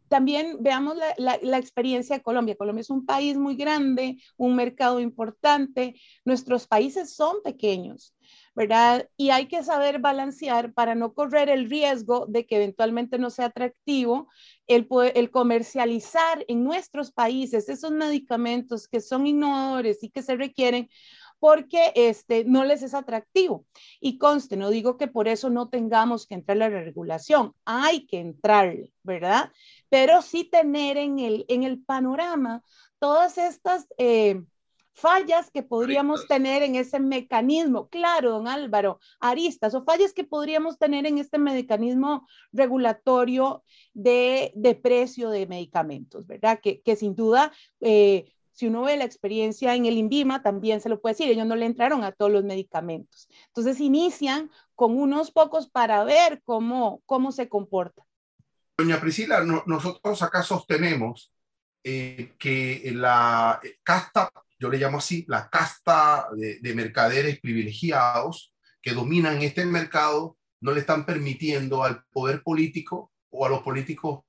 también 0.09 0.57
veamos 0.61 0.97
la, 1.19 1.59
experiencia 1.59 2.17
de 2.17 2.23
Colombia. 2.23 2.57
Colombia 2.57 2.81
es 2.81 2.91
un 2.91 3.07
país 3.07 3.37
muy 3.37 3.55
grande, 3.57 4.17
un 4.37 4.57
mercado 4.57 5.01
importante. 5.01 5.95
Nuestros 6.25 6.67
países 6.67 7.15
son 7.15 7.43
pequeños, 7.43 8.15
¿verdad? 8.59 9.09
Y 9.17 9.31
hay 9.31 9.47
que 9.47 9.63
saber 9.63 10.01
balancear 10.01 10.73
para 10.73 10.97
no 10.97 11.15
correr 11.15 11.49
el 11.49 11.71
riesgo 11.71 12.27
de 12.27 12.45
que 12.45 12.57
eventualmente 12.57 13.17
no 13.17 13.31
sea 13.31 13.47
atractivo 13.47 14.27
el, 14.67 14.89
comercializar 15.31 16.45
en 16.49 16.65
nuestros 16.65 17.13
países 17.13 17.69
esos 17.69 17.93
medicamentos 17.93 18.89
que 18.89 19.01
son 19.01 19.29
innovadores 19.29 20.03
y 20.03 20.11
que 20.11 20.23
se 20.23 20.35
requieren 20.35 20.91
porque 21.39 21.93
este, 21.95 22.43
no 22.47 22.65
les 22.65 22.83
es 22.83 22.95
atractivo. 22.95 23.65
Y 24.01 24.19
conste, 24.19 24.57
no 24.57 24.71
digo 24.71 24.97
que 24.97 25.07
por 25.07 25.29
eso 25.29 25.51
no 25.51 25.69
tengamos 25.69 26.27
que 26.27 26.35
entrar 26.35 26.61
a 26.61 26.69
la 26.69 26.83
regulación, 26.83 27.55
hay 27.65 28.09
que 28.09 28.19
entrarle, 28.19 28.93
¿verdad? 29.05 29.53
Pero 29.89 30.21
sí 30.21 30.43
tener 30.43 30.97
en 30.97 31.21
el, 31.21 31.45
en 31.47 31.63
el 31.63 31.81
panorama 31.81 32.65
todas 32.99 33.39
estas... 33.39 33.87
Eh, 33.99 34.43
fallas 34.99 35.51
que 35.51 35.63
podríamos 35.63 36.27
tener 36.27 36.63
en 36.63 36.75
ese 36.75 36.99
mecanismo. 37.01 37.89
Claro, 37.89 38.31
don 38.33 38.49
Álvaro, 38.49 39.01
aristas 39.21 39.75
o 39.75 39.85
fallas 39.85 40.13
que 40.13 40.25
podríamos 40.25 40.79
tener 40.79 41.07
en 41.07 41.19
este 41.19 41.39
mecanismo 41.39 42.27
regulatorio 42.53 43.63
de, 43.95 44.53
de 44.55 44.75
precio 44.75 45.31
de 45.31 45.47
medicamentos, 45.47 46.27
¿verdad? 46.27 46.61
Que, 46.61 46.81
que 46.83 46.97
sin 46.97 47.15
duda 47.15 47.53
eh, 47.81 48.33
si 48.59 48.67
uno 48.67 48.83
ve 48.83 48.97
la 48.97 49.05
experiencia 49.05 49.77
en 49.77 49.87
el 49.87 49.97
INVIMA, 49.97 50.43
también 50.43 50.81
se 50.81 50.89
lo 50.89 51.01
puede 51.01 51.15
decir, 51.15 51.31
ellos 51.31 51.47
no 51.47 51.55
le 51.55 51.65
entraron 51.65 52.03
a 52.03 52.11
todos 52.11 52.33
los 52.33 52.43
medicamentos. 52.43 53.29
Entonces 53.47 53.79
inician 53.79 54.51
con 54.75 54.99
unos 54.99 55.31
pocos 55.31 55.71
para 55.71 56.03
ver 56.03 56.43
cómo, 56.45 57.01
cómo 57.07 57.31
se 57.31 57.49
comporta. 57.49 58.03
Doña 58.77 59.01
Priscila, 59.01 59.45
nosotros 59.45 60.23
acá 60.23 60.43
sostenemos 60.43 61.33
eh, 61.85 62.35
que 62.37 62.91
la 62.97 63.61
casta, 63.85 64.33
yo 64.59 64.71
le 64.71 64.79
llamo 64.79 64.99
así, 64.99 65.25
la 65.29 65.49
casta 65.49 66.29
de, 66.37 66.59
de 66.61 66.75
mercaderes 66.75 67.41
privilegiados 67.41 68.55
que 68.83 68.93
dominan 68.93 69.43
este 69.43 69.65
mercado, 69.65 70.37
no 70.61 70.73
le 70.73 70.81
están 70.81 71.07
permitiendo 71.07 71.85
al 71.85 72.05
poder 72.11 72.43
político 72.43 73.13
o 73.31 73.47
a 73.47 73.49
los 73.49 73.63
políticos 73.63 74.21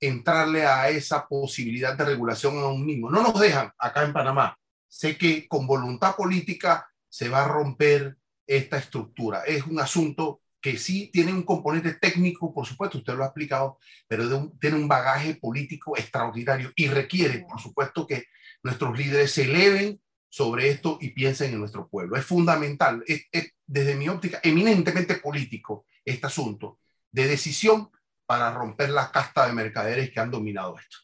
entrarle 0.00 0.66
a 0.66 0.88
esa 0.88 1.26
posibilidad 1.26 1.96
de 1.96 2.04
regulación 2.04 2.58
a 2.58 2.68
un 2.68 2.84
mismo. 2.84 3.10
No 3.10 3.22
nos 3.22 3.38
dejan 3.38 3.72
acá 3.78 4.04
en 4.04 4.12
Panamá. 4.12 4.56
Sé 4.88 5.16
que 5.16 5.48
con 5.48 5.66
voluntad 5.66 6.16
política 6.16 6.86
se 7.08 7.28
va 7.28 7.44
a 7.44 7.48
romper 7.48 8.16
esta 8.46 8.76
estructura. 8.76 9.42
Es 9.44 9.66
un 9.66 9.80
asunto 9.80 10.40
que 10.60 10.78
sí 10.78 11.10
tiene 11.12 11.32
un 11.32 11.42
componente 11.42 11.94
técnico, 11.94 12.52
por 12.52 12.66
supuesto, 12.66 12.98
usted 12.98 13.14
lo 13.14 13.22
ha 13.22 13.26
explicado, 13.26 13.78
pero 14.08 14.50
tiene 14.58 14.76
un 14.76 14.88
bagaje 14.88 15.34
político 15.34 15.96
extraordinario 15.96 16.72
y 16.74 16.88
requiere, 16.88 17.44
por 17.48 17.60
supuesto, 17.60 18.06
que 18.06 18.24
nuestros 18.64 18.98
líderes 18.98 19.30
se 19.30 19.44
eleven 19.44 20.00
sobre 20.28 20.68
esto 20.70 20.98
y 21.00 21.10
piensen 21.10 21.52
en 21.52 21.60
nuestro 21.60 21.88
pueblo. 21.88 22.16
Es 22.16 22.24
fundamental, 22.24 23.04
es, 23.06 23.26
desde 23.66 23.94
mi 23.94 24.08
óptica, 24.08 24.40
eminentemente 24.42 25.14
político 25.16 25.86
este 26.04 26.26
asunto 26.26 26.80
de 27.12 27.28
decisión 27.28 27.90
para 28.26 28.52
romper 28.52 28.90
la 28.90 29.12
casta 29.12 29.46
de 29.46 29.52
mercaderes 29.52 30.10
que 30.10 30.18
han 30.18 30.32
dominado 30.32 30.76
esto. 30.76 30.96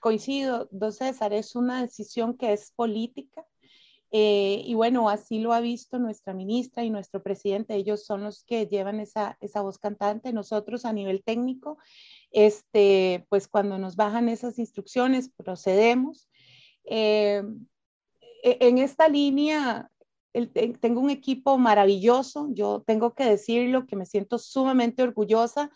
Coincido, 0.00 0.68
don 0.70 0.92
César, 0.92 1.32
es 1.34 1.54
una 1.54 1.82
decisión 1.82 2.36
que 2.38 2.52
es 2.52 2.72
política. 2.74 3.44
Eh, 4.10 4.62
y 4.64 4.74
bueno, 4.74 5.08
así 5.08 5.40
lo 5.40 5.52
ha 5.52 5.60
visto 5.60 5.98
nuestra 5.98 6.34
ministra 6.34 6.84
y 6.84 6.90
nuestro 6.90 7.22
presidente. 7.22 7.74
Ellos 7.74 8.06
son 8.06 8.22
los 8.22 8.44
que 8.44 8.66
llevan 8.66 9.00
esa, 9.00 9.36
esa 9.40 9.60
voz 9.60 9.78
cantante. 9.78 10.32
Nosotros 10.32 10.84
a 10.84 10.92
nivel 10.92 11.24
técnico, 11.24 11.78
este, 12.30 13.26
pues 13.28 13.48
cuando 13.48 13.76
nos 13.76 13.96
bajan 13.96 14.28
esas 14.28 14.58
instrucciones, 14.58 15.30
procedemos. 15.30 16.28
Eh, 16.84 17.42
e, 18.42 18.58
en 18.60 18.78
esta 18.78 19.08
línea 19.08 19.90
tengo 20.80 21.00
un 21.00 21.10
equipo 21.10 21.58
maravilloso, 21.58 22.48
yo 22.52 22.82
tengo 22.86 23.14
que 23.14 23.24
decirlo, 23.24 23.86
que 23.86 23.96
me 23.96 24.06
siento 24.06 24.38
sumamente 24.38 25.02
orgullosa 25.02 25.70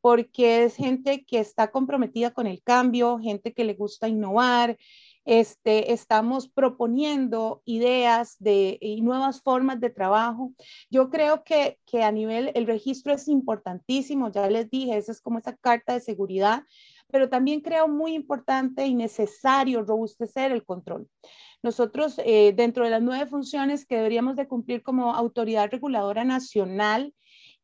porque 0.00 0.64
es 0.64 0.76
gente 0.76 1.24
que 1.24 1.40
está 1.40 1.70
comprometida 1.70 2.30
con 2.30 2.46
el 2.46 2.62
cambio, 2.62 3.18
gente 3.18 3.52
que 3.52 3.64
le 3.64 3.74
gusta 3.74 4.08
innovar. 4.08 4.78
Este, 5.24 5.92
estamos 5.92 6.48
proponiendo 6.48 7.60
ideas 7.66 8.36
de, 8.38 8.78
y 8.80 9.02
nuevas 9.02 9.42
formas 9.42 9.78
de 9.80 9.90
trabajo. 9.90 10.54
Yo 10.88 11.10
creo 11.10 11.44
que, 11.44 11.78
que 11.84 12.02
a 12.02 12.12
nivel, 12.12 12.50
el 12.54 12.66
registro 12.66 13.12
es 13.12 13.28
importantísimo, 13.28 14.32
ya 14.32 14.48
les 14.48 14.70
dije, 14.70 14.96
esa 14.96 15.12
es 15.12 15.20
como 15.20 15.38
esa 15.38 15.54
carta 15.56 15.92
de 15.92 16.00
seguridad, 16.00 16.62
pero 17.10 17.28
también 17.28 17.60
creo 17.60 17.88
muy 17.88 18.14
importante 18.14 18.86
y 18.86 18.94
necesario 18.94 19.82
robustecer 19.82 20.52
el 20.52 20.64
control. 20.64 21.08
Nosotros, 21.62 22.20
eh, 22.24 22.52
dentro 22.54 22.84
de 22.84 22.90
las 22.90 23.02
nueve 23.02 23.26
funciones 23.26 23.84
que 23.84 23.96
deberíamos 23.96 24.36
de 24.36 24.46
cumplir 24.46 24.82
como 24.82 25.14
autoridad 25.14 25.70
reguladora 25.70 26.24
nacional, 26.24 27.12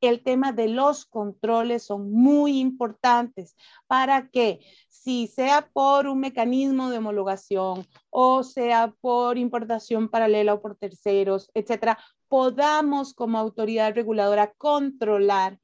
el 0.01 0.22
tema 0.22 0.53
de 0.53 0.68
los 0.68 1.05
controles 1.07 1.84
son 1.84 2.11
muy 2.11 2.59
importantes 2.59 3.57
para 3.86 4.28
que 4.28 4.61
si 4.88 5.26
sea 5.26 5.68
por 5.72 6.07
un 6.07 6.20
mecanismo 6.20 6.90
de 6.90 6.99
homologación 6.99 7.86
o 8.11 8.42
sea 8.42 8.95
por 9.01 9.38
importación 9.38 10.09
paralela 10.09 10.55
o 10.55 10.61
por 10.61 10.76
terceros, 10.76 11.51
etcétera, 11.55 11.99
podamos 12.28 13.14
como 13.14 13.38
autoridad 13.38 13.95
reguladora 13.95 14.53
controlar 14.57 15.59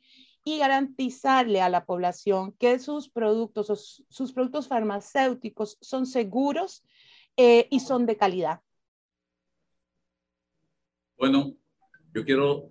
y 0.55 0.59
garantizarle 0.59 1.61
a 1.61 1.68
la 1.68 1.84
población 1.84 2.53
que 2.53 2.78
sus 2.78 3.09
productos 3.09 4.05
sus 4.09 4.32
productos 4.32 4.68
farmacéuticos 4.68 5.78
son 5.80 6.07
seguros 6.07 6.82
eh, 7.36 7.68
y 7.70 7.80
son 7.80 8.07
de 8.07 8.16
calidad. 8.16 8.61
Bueno, 11.16 11.55
yo 12.14 12.24
quiero, 12.24 12.70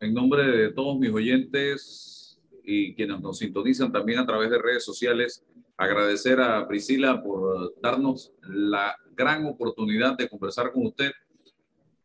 en 0.00 0.14
nombre 0.14 0.44
de 0.46 0.72
todos 0.72 0.98
mis 0.98 1.10
oyentes 1.10 2.40
y 2.62 2.94
quienes 2.94 3.20
nos 3.20 3.38
sintonizan 3.38 3.92
también 3.92 4.20
a 4.20 4.26
través 4.26 4.50
de 4.50 4.58
redes 4.58 4.84
sociales, 4.84 5.44
agradecer 5.76 6.40
a 6.40 6.66
Priscila 6.68 7.22
por 7.22 7.74
darnos 7.80 8.32
la 8.42 8.96
gran 9.12 9.44
oportunidad 9.46 10.16
de 10.16 10.28
conversar 10.28 10.72
con 10.72 10.86
usted 10.86 11.10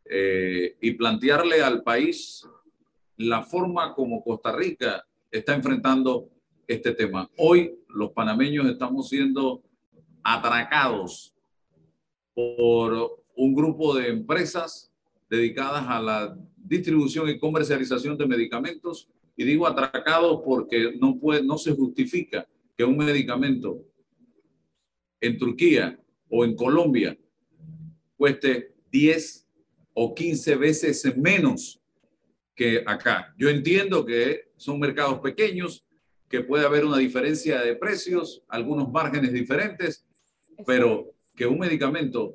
eh, 0.04 0.76
y 0.80 0.92
plantearle 0.92 1.62
al 1.62 1.82
país 1.82 2.46
la 3.16 3.42
forma 3.42 3.94
como 3.94 4.22
Costa 4.22 4.54
Rica 4.54 5.04
está 5.30 5.54
enfrentando 5.54 6.28
este 6.66 6.92
tema. 6.92 7.30
Hoy 7.36 7.78
los 7.88 8.12
panameños 8.12 8.66
estamos 8.66 9.08
siendo 9.08 9.62
atracados 10.22 11.34
por 12.34 13.22
un 13.36 13.54
grupo 13.54 13.94
de 13.94 14.08
empresas 14.08 14.92
dedicadas 15.30 15.86
a 15.88 16.00
la 16.00 16.38
distribución 16.56 17.28
y 17.28 17.38
comercialización 17.38 18.18
de 18.18 18.26
medicamentos. 18.26 19.08
Y 19.36 19.44
digo 19.44 19.66
atracado 19.66 20.42
porque 20.42 20.94
no, 20.98 21.18
puede, 21.18 21.44
no 21.44 21.58
se 21.58 21.74
justifica 21.74 22.46
que 22.76 22.84
un 22.84 22.96
medicamento 22.96 23.82
en 25.20 25.38
Turquía 25.38 25.98
o 26.28 26.44
en 26.44 26.54
Colombia 26.54 27.16
cueste 28.16 28.74
10 28.90 29.46
o 29.94 30.14
15 30.14 30.56
veces 30.56 31.16
menos 31.16 31.80
que 32.56 32.82
acá. 32.86 33.34
Yo 33.36 33.50
entiendo 33.50 34.04
que 34.04 34.48
son 34.56 34.80
mercados 34.80 35.20
pequeños, 35.20 35.84
que 36.28 36.40
puede 36.40 36.64
haber 36.64 36.84
una 36.84 36.96
diferencia 36.96 37.60
de 37.60 37.76
precios, 37.76 38.42
algunos 38.48 38.90
márgenes 38.90 39.32
diferentes, 39.32 40.04
pero 40.66 41.14
que 41.36 41.46
un 41.46 41.58
medicamento 41.58 42.34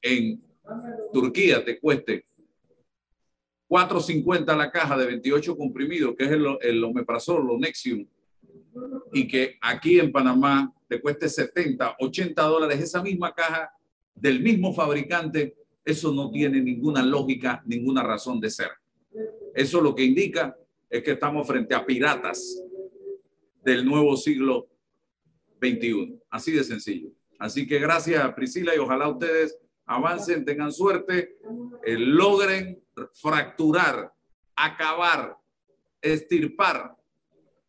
en 0.00 0.42
Turquía 1.12 1.62
te 1.64 1.78
cueste 1.78 2.24
4.50 3.68 4.56
la 4.56 4.70
caja 4.70 4.96
de 4.96 5.06
28 5.06 5.56
comprimidos, 5.56 6.14
que 6.16 6.24
es 6.24 6.30
el, 6.30 6.46
el 6.62 6.82
omeprazol, 6.82 7.46
lo 7.46 7.58
Nexium, 7.58 8.06
y 9.12 9.28
que 9.28 9.58
aquí 9.60 10.00
en 10.00 10.10
Panamá 10.10 10.74
te 10.88 11.00
cueste 11.00 11.28
70, 11.28 11.96
80 12.00 12.42
dólares 12.42 12.80
esa 12.80 13.02
misma 13.02 13.34
caja 13.34 13.70
del 14.14 14.40
mismo 14.40 14.72
fabricante, 14.74 15.56
eso 15.84 16.12
no 16.12 16.30
tiene 16.30 16.60
ninguna 16.60 17.02
lógica, 17.02 17.62
ninguna 17.66 18.02
razón 18.02 18.40
de 18.40 18.50
ser. 18.50 18.70
Eso 19.54 19.80
lo 19.80 19.94
que 19.94 20.04
indica 20.04 20.56
es 20.88 21.02
que 21.02 21.12
estamos 21.12 21.46
frente 21.46 21.74
a 21.74 21.84
piratas 21.84 22.62
del 23.64 23.84
nuevo 23.84 24.16
siglo 24.16 24.68
XXI. 25.60 26.20
Así 26.30 26.52
de 26.52 26.64
sencillo. 26.64 27.10
Así 27.38 27.66
que 27.66 27.78
gracias 27.78 28.32
Priscila 28.34 28.74
y 28.74 28.78
ojalá 28.78 29.08
ustedes 29.08 29.58
avancen, 29.86 30.44
tengan 30.44 30.72
suerte, 30.72 31.36
eh, 31.84 31.96
logren 31.98 32.82
fracturar, 33.14 34.12
acabar, 34.54 35.36
estirpar 36.00 36.96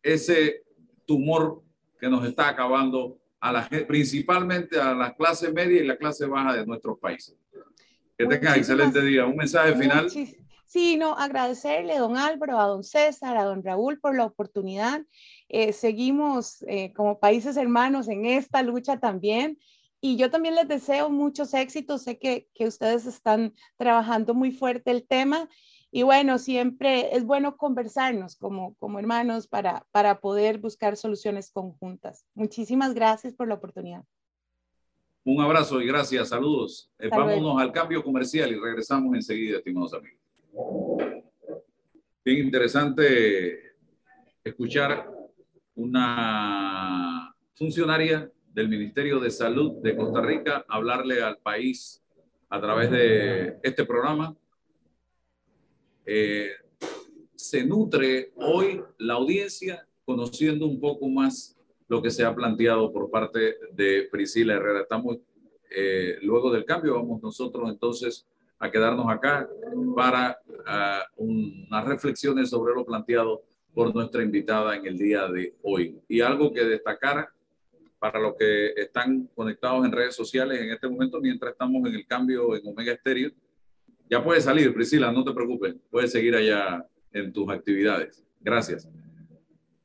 ese 0.02 0.62
tumor 1.06 1.62
que 1.98 2.08
nos 2.08 2.26
está 2.26 2.48
acabando 2.48 3.18
a 3.40 3.52
la 3.52 3.68
principalmente 3.86 4.80
a 4.80 4.94
la 4.94 5.14
clase 5.14 5.52
media 5.52 5.82
y 5.82 5.86
la 5.86 5.96
clase 5.96 6.26
baja 6.26 6.54
de 6.54 6.66
nuestros 6.66 6.98
países. 6.98 7.36
Que 8.16 8.26
tengan 8.26 8.56
excelente 8.56 9.02
día. 9.02 9.26
Un 9.26 9.36
mensaje 9.36 9.74
final. 9.74 10.08
No, 10.98 11.16
agradecerle 11.16 11.94
a 11.94 12.00
don 12.00 12.16
Álvaro, 12.16 12.58
a 12.58 12.66
don 12.66 12.82
César, 12.84 13.36
a 13.36 13.44
don 13.44 13.62
Raúl 13.62 14.00
por 14.00 14.16
la 14.16 14.24
oportunidad 14.24 15.02
eh, 15.48 15.72
seguimos 15.72 16.62
eh, 16.66 16.92
como 16.94 17.20
países 17.20 17.56
hermanos 17.56 18.08
en 18.08 18.26
esta 18.26 18.62
lucha 18.62 18.98
también. 18.98 19.58
Y 20.00 20.16
yo 20.16 20.30
también 20.30 20.54
les 20.54 20.68
deseo 20.68 21.08
muchos 21.10 21.54
éxitos. 21.54 22.02
Sé 22.02 22.18
que, 22.18 22.48
que 22.54 22.66
ustedes 22.66 23.06
están 23.06 23.54
trabajando 23.76 24.34
muy 24.34 24.50
fuerte 24.50 24.90
el 24.90 25.06
tema. 25.06 25.48
Y 25.90 26.02
bueno, 26.02 26.38
siempre 26.38 27.14
es 27.16 27.24
bueno 27.24 27.56
conversarnos 27.56 28.36
como, 28.36 28.74
como 28.80 28.98
hermanos 28.98 29.46
para, 29.46 29.86
para 29.92 30.20
poder 30.20 30.58
buscar 30.58 30.96
soluciones 30.96 31.52
conjuntas. 31.52 32.26
Muchísimas 32.34 32.94
gracias 32.94 33.32
por 33.32 33.46
la 33.46 33.54
oportunidad. 33.54 34.04
Un 35.24 35.40
abrazo 35.40 35.80
y 35.80 35.86
gracias. 35.86 36.30
Saludos. 36.30 36.90
Eh, 36.98 37.08
vámonos 37.08 37.62
al 37.62 37.70
cambio 37.70 38.02
comercial 38.02 38.50
y 38.50 38.58
regresamos 38.58 39.14
enseguida, 39.14 39.58
estimados 39.58 39.94
amigos. 39.94 40.23
Bien 42.24 42.46
interesante 42.46 43.74
escuchar 44.44 45.10
una 45.74 47.34
funcionaria 47.54 48.30
del 48.52 48.68
Ministerio 48.68 49.18
de 49.18 49.30
Salud 49.30 49.82
de 49.82 49.96
Costa 49.96 50.20
Rica 50.20 50.64
hablarle 50.68 51.22
al 51.22 51.38
país 51.38 52.02
a 52.48 52.60
través 52.60 52.90
de 52.90 53.58
este 53.62 53.84
programa. 53.84 54.36
Eh, 56.06 56.50
se 57.34 57.64
nutre 57.64 58.32
hoy 58.36 58.80
la 58.98 59.14
audiencia 59.14 59.86
conociendo 60.04 60.66
un 60.66 60.80
poco 60.80 61.08
más 61.08 61.58
lo 61.88 62.00
que 62.00 62.10
se 62.10 62.24
ha 62.24 62.34
planteado 62.34 62.92
por 62.92 63.10
parte 63.10 63.56
de 63.72 64.08
Priscila 64.10 64.54
Herrera. 64.54 64.82
Estamos 64.82 65.18
eh, 65.68 66.18
luego 66.22 66.52
del 66.52 66.64
cambio, 66.64 66.94
vamos 66.94 67.20
nosotros 67.22 67.68
entonces 67.68 68.26
a 68.64 68.70
quedarnos 68.70 69.06
acá 69.10 69.48
para 69.94 70.38
uh, 70.48 71.22
unas 71.22 71.84
reflexiones 71.84 72.50
sobre 72.50 72.74
lo 72.74 72.84
planteado 72.84 73.42
por 73.74 73.94
nuestra 73.94 74.22
invitada 74.22 74.76
en 74.76 74.86
el 74.86 74.96
día 74.96 75.28
de 75.28 75.54
hoy. 75.62 76.00
Y 76.08 76.20
algo 76.20 76.52
que 76.52 76.64
destacar 76.64 77.28
para 77.98 78.20
los 78.20 78.34
que 78.36 78.68
están 78.76 79.28
conectados 79.34 79.84
en 79.84 79.92
redes 79.92 80.14
sociales 80.14 80.60
en 80.60 80.70
este 80.70 80.88
momento, 80.88 81.20
mientras 81.20 81.52
estamos 81.52 81.86
en 81.88 81.94
el 81.94 82.06
cambio 82.06 82.56
en 82.56 82.66
Omega 82.66 82.96
Stereo, 82.96 83.30
ya 84.08 84.22
puede 84.22 84.40
salir, 84.40 84.72
Priscila, 84.74 85.10
no 85.10 85.24
te 85.24 85.32
preocupes, 85.32 85.74
puedes 85.90 86.12
seguir 86.12 86.36
allá 86.36 86.86
en 87.12 87.32
tus 87.32 87.48
actividades. 87.50 88.24
Gracias. 88.40 88.88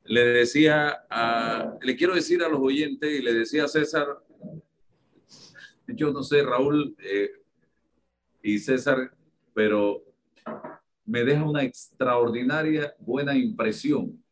Le 0.04 0.26
decía, 0.26 1.06
a, 1.10 1.78
le 1.82 1.96
quiero 1.96 2.16
decir 2.16 2.44
a 2.44 2.50
los 2.50 2.60
oyentes 2.60 3.10
y 3.10 3.22
le 3.22 3.34
decía 3.34 3.66
a 3.66 3.68
César, 3.68 4.08
yo 5.88 6.12
no 6.12 6.24
sé, 6.24 6.44
Raúl 6.44 6.96
eh, 7.00 7.32
y 8.42 8.60
César, 8.60 9.12
pero 9.54 10.04
me 11.06 11.24
deja 11.24 11.44
una 11.44 11.64
extraordinaria 11.64 12.94
buena 13.00 13.36
impresión. 13.36 14.24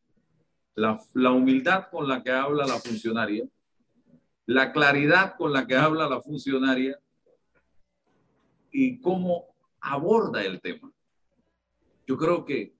La, 0.75 0.99
la, 1.13 1.31
humildad 1.31 1.87
con 1.89 2.07
la 2.07 2.23
que 2.23 2.31
habla 2.31 2.67
la 2.67 2.77
funcionaria, 2.77 3.47
la 4.45 4.71
claridad 4.71 5.35
con 5.35 5.51
la 5.51 5.65
que 5.65 5.75
habla 5.75 6.07
la 6.07 6.21
funcionaria 6.21 6.99
y 8.71 8.99
cómo 8.99 9.45
aborda 9.81 10.43
el 10.43 10.61
tema. 10.61 10.91
Yo 12.05 12.15
creo 12.15 12.45
que 12.45 12.73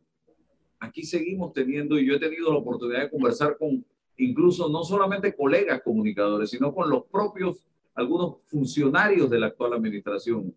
aquí 0.80 1.04
seguimos 1.04 1.54
teniendo, 1.54 1.98
y 1.98 2.06
yo 2.06 2.14
he 2.16 2.20
tenido 2.20 2.52
la 2.52 2.60
oportunidad 2.60 3.02
de 3.02 3.10
conversar 3.10 3.58
con 3.58 3.84
incluso 4.18 4.70
no 4.70 4.84
solamente 4.84 5.36
colegas 5.36 5.82
comunicadores, 5.84 6.50
sino 6.50 6.74
con 6.74 6.90
los 6.90 7.06
propios, 7.06 7.64
algunos 7.94 8.38
funcionarios 8.46 9.30
de 9.30 9.40
la 9.40 9.48
actual 9.48 9.74
administración. 9.74 10.54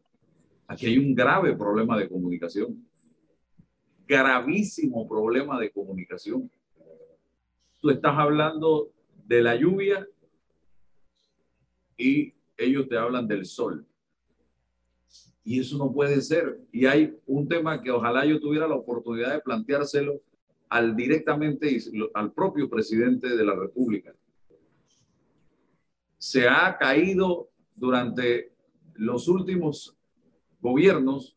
Aquí 0.70 0.86
hay 0.86 0.98
un 0.98 1.16
grave 1.16 1.56
problema 1.56 1.98
de 1.98 2.08
comunicación, 2.08 2.88
gravísimo 4.06 5.08
problema 5.08 5.58
de 5.58 5.72
comunicación. 5.72 6.48
Tú 7.80 7.90
estás 7.90 8.16
hablando 8.16 8.92
de 9.26 9.42
la 9.42 9.56
lluvia 9.56 10.06
y 11.96 12.34
ellos 12.56 12.88
te 12.88 12.96
hablan 12.96 13.26
del 13.26 13.46
sol. 13.46 13.84
Y 15.42 15.58
eso 15.58 15.76
no 15.76 15.92
puede 15.92 16.20
ser. 16.20 16.60
Y 16.70 16.86
hay 16.86 17.18
un 17.26 17.48
tema 17.48 17.82
que 17.82 17.90
ojalá 17.90 18.24
yo 18.24 18.38
tuviera 18.38 18.68
la 18.68 18.76
oportunidad 18.76 19.32
de 19.32 19.40
planteárselo 19.40 20.20
al 20.68 20.94
directamente 20.94 21.78
al 22.14 22.32
propio 22.32 22.70
presidente 22.70 23.36
de 23.36 23.44
la 23.44 23.56
República. 23.56 24.14
Se 26.16 26.46
ha 26.46 26.78
caído 26.78 27.50
durante 27.74 28.52
los 28.94 29.26
últimos 29.26 29.96
gobiernos 30.60 31.36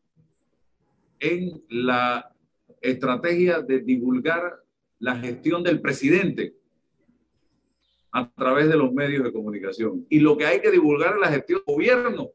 en 1.20 1.62
la 1.68 2.34
estrategia 2.80 3.60
de 3.62 3.80
divulgar 3.80 4.62
la 4.98 5.16
gestión 5.16 5.62
del 5.62 5.80
presidente 5.80 6.56
a 8.12 8.30
través 8.32 8.68
de 8.68 8.76
los 8.76 8.92
medios 8.92 9.24
de 9.24 9.32
comunicación. 9.32 10.06
Y 10.08 10.20
lo 10.20 10.36
que 10.36 10.46
hay 10.46 10.60
que 10.60 10.70
divulgar 10.70 11.14
es 11.14 11.20
la 11.20 11.32
gestión 11.32 11.62
del 11.66 11.74
gobierno 11.74 12.30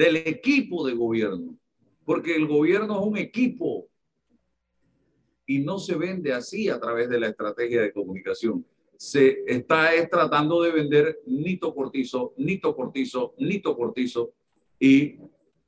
del 0.00 0.16
equipo 0.16 0.86
de 0.86 0.94
gobierno, 0.94 1.58
porque 2.06 2.34
el 2.34 2.46
gobierno 2.46 2.98
es 2.98 3.06
un 3.06 3.18
equipo 3.18 3.86
y 5.44 5.58
no 5.58 5.78
se 5.78 5.94
vende 5.94 6.32
así 6.32 6.70
a 6.70 6.80
través 6.80 7.10
de 7.10 7.20
la 7.20 7.28
estrategia 7.28 7.82
de 7.82 7.92
comunicación. 7.92 8.64
Se 9.00 9.44
está 9.46 9.94
es 9.94 10.10
tratando 10.10 10.60
de 10.60 10.72
vender 10.72 11.20
Nito 11.24 11.74
Cortizo, 11.74 12.34
Nito 12.36 12.76
Cortizo, 12.76 13.34
Nito 13.38 13.74
Cortizo 13.74 14.34
y 14.78 15.16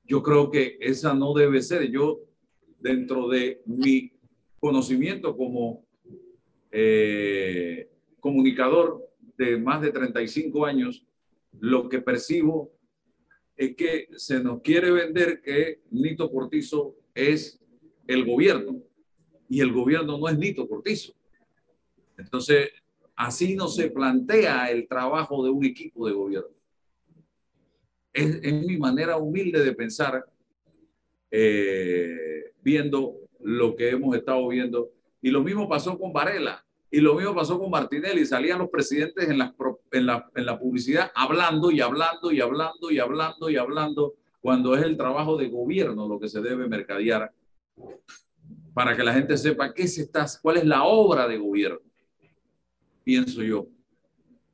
yo 0.05 0.22
creo 0.22 0.51
que 0.51 0.76
esa 0.78 1.14
no 1.14 1.33
debe 1.33 1.62
ser. 1.62 1.91
Yo, 1.91 2.20
dentro 2.78 3.28
de 3.28 3.62
mi 3.64 4.12
conocimiento 4.61 5.35
como 5.35 5.83
eh, 6.70 7.89
comunicador 8.20 9.03
de 9.39 9.57
más 9.57 9.80
de 9.80 9.93
35 9.93 10.66
años, 10.66 11.07
lo 11.59 11.89
que 11.89 12.03
percibo 12.03 12.70
es 13.57 13.74
que 13.76 14.09
se 14.14 14.45
nos 14.45 14.61
quiere 14.61 14.91
vender 14.91 15.41
que 15.41 15.80
Nito 15.91 16.30
Cortizo 16.30 16.97
es 17.14 17.59
el 18.07 18.26
gobierno 18.26 18.83
y 19.49 19.61
el 19.61 19.72
gobierno 19.72 20.18
no 20.18 20.28
es 20.28 20.37
Nito 20.37 20.68
Cortizo. 20.68 21.14
Entonces, 22.18 22.68
así 23.27 23.55
no 23.55 23.68
se 23.68 23.91
plantea 23.91 24.70
el 24.70 24.89
trabajo 24.89 25.45
de 25.45 25.51
un 25.51 25.64
equipo 25.64 26.07
de 26.07 26.12
gobierno. 26.12 26.51
Es, 28.12 28.43
mi 28.43 28.77
manera 28.77 29.16
humilde 29.16 29.64
de 29.64 29.73
pensar, 29.73 30.25
eh, 31.31 32.53
viendo 32.62 33.14
lo 33.41 33.75
que 33.77 33.91
hemos 33.91 34.16
estado 34.16 34.47
viendo. 34.49 34.91
Y 35.20 35.31
lo 35.31 35.43
mismo 35.43 35.68
pasó 35.68 35.99
con 35.99 36.12
Varela. 36.12 36.64
Y 36.91 37.01
lo 37.01 37.14
mismo 37.14 37.35
pasó 37.35 37.59
con 37.59 37.70
Martinelli. 37.70 38.27
Salían 38.27 38.59
los 38.59 38.68
presidentes 38.68 39.29
en 39.29 39.39
la, 39.39 40.59
publicidad 40.59 41.11
hablando 41.14 41.70
y 41.70 41.81
hablando 41.81 42.33
y 42.33 42.41
hablando 42.41 42.91
y 42.91 42.99
hablando 42.99 43.51
y 43.51 43.57
hablando, 43.57 44.14
cuando 44.41 44.75
es 44.75 44.83
el 44.83 44.97
trabajo 44.97 45.37
de 45.37 45.49
gobierno 45.49 46.09
lo 46.09 46.18
que 46.18 46.29
se 46.29 46.43
debe 46.43 46.68
mercadear 46.68 47.33
para 48.75 48.97
que 48.97 49.05
la 49.05 49.14
gente 49.14 49.37
sepa 49.39 49.73
qué 49.73 49.87
se 49.87 50.03
está, 50.03 50.27
cuál 50.43 50.59
es 50.59 50.64
la 50.64 50.85
obra 50.85 51.29
de 51.29 51.39
gobierno, 51.39 51.81
pienso 53.05 53.42
yo. 53.42 53.66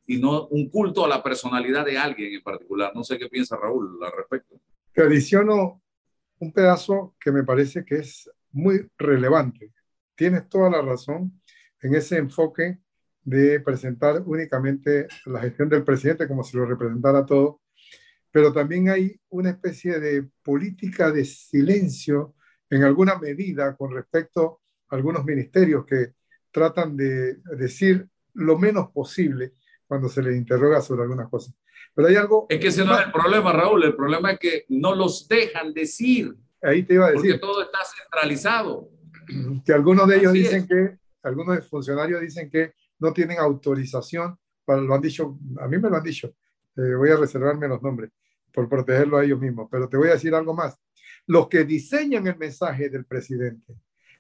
Y 0.07 0.19
no 0.19 0.47
un 0.49 0.69
culto 0.71 1.05
a 1.05 1.09
la 1.09 1.23
personalidad 1.23 1.85
de 1.85 1.99
alguien 1.99 2.35
en 2.35 2.43
particular. 2.43 2.93
No 2.95 3.05
sé 3.05 3.19
qué 3.19 3.29
piensa 3.29 3.57
Raúl 3.57 3.99
al 4.03 4.13
respecto. 4.17 4.61
Te 4.93 5.03
adiciono 5.03 5.83
un 6.39 6.53
pedazo 6.53 7.15
que 7.21 7.31
me 7.31 7.45
parece 7.45 7.85
que 7.85 7.97
es 7.97 8.31
muy 8.53 8.89
relevante. 8.97 9.73
Tienes 10.15 10.49
toda 10.49 10.71
la 10.71 10.83
razón 10.83 11.41
en 11.83 11.95
ese 11.95 12.17
enfoque 12.17 12.79
de 13.23 13.61
presentar 13.61 14.23
únicamente 14.25 15.07
la 15.27 15.41
gestión 15.41 15.69
del 15.69 15.85
presidente 15.85 16.27
como 16.27 16.43
si 16.43 16.57
lo 16.57 16.65
representara 16.65 17.27
todo, 17.27 17.61
pero 18.31 18.53
también 18.53 18.89
hay 18.89 19.21
una 19.29 19.51
especie 19.51 20.01
de 20.01 20.29
política 20.43 21.11
de 21.11 21.25
silencio 21.25 22.35
en 22.71 22.85
alguna 22.85 23.19
medida 23.19 23.77
con 23.77 23.93
respecto 23.93 24.61
a 24.89 24.97
algunos 24.97 25.25
ministerios 25.25 25.85
que 25.85 26.15
tratan 26.51 26.97
de 26.97 27.37
decir 27.57 28.09
lo 28.35 28.59
menos 28.59 28.91
posible 28.91 29.53
cuando 29.87 30.09
se 30.09 30.23
les 30.23 30.37
interroga 30.37 30.81
sobre 30.81 31.03
algunas 31.03 31.29
cosas. 31.29 31.55
Pero 31.95 32.09
hay 32.09 32.17
algo... 32.17 32.47
Es 32.49 32.61
que 32.61 32.69
ese 32.69 32.85
no 32.85 32.99
es 32.99 33.07
el 33.07 33.13
problema, 33.13 33.53
Raúl. 33.53 33.85
El 33.85 33.97
problema 33.97 34.33
es 34.33 34.39
que 34.39 34.65
no 34.69 34.95
los 34.95 35.27
dejan 35.27 35.73
decir. 35.73 36.35
Ahí 36.63 36.83
te 36.83 36.95
iba 36.95 37.07
a 37.07 37.11
decir. 37.13 37.33
Porque 37.33 37.39
todo 37.39 37.63
está 37.63 37.79
centralizado. 37.85 38.91
Que 39.65 39.73
algunos 39.75 40.09
de 40.09 40.17
ellos 40.17 40.33
dicen 40.33 40.67
que 40.67 40.99
algunos 41.23 41.67
funcionarios 41.69 42.21
dicen 42.21 42.51
que 42.51 42.73
no 42.99 43.13
tienen 43.13 43.39
autorización, 43.39 44.39
para, 44.65 44.81
lo 44.81 44.95
han 44.95 45.01
dicho, 45.01 45.39
a 45.61 45.69
mí 45.69 45.79
me 45.79 45.91
lo 45.91 45.97
han 45.97 46.03
dicho, 46.03 46.35
eh, 46.77 46.95
voy 46.97 47.11
a 47.11 47.17
reservarme 47.17 47.69
los 47.69 47.83
nombres 47.83 48.11
por 48.53 48.69
protegerlo 48.69 49.19
a 49.19 49.25
ellos 49.25 49.39
mismos, 49.39 49.69
pero 49.71 49.89
te 49.89 49.97
voy 49.97 50.09
a 50.09 50.13
decir 50.13 50.35
algo 50.35 50.55
más. 50.55 50.79
Los 51.27 51.49
que 51.49 51.65
diseñan 51.65 52.27
el 52.27 52.37
mensaje 52.37 52.89
del 52.89 53.05
presidente, 53.05 53.75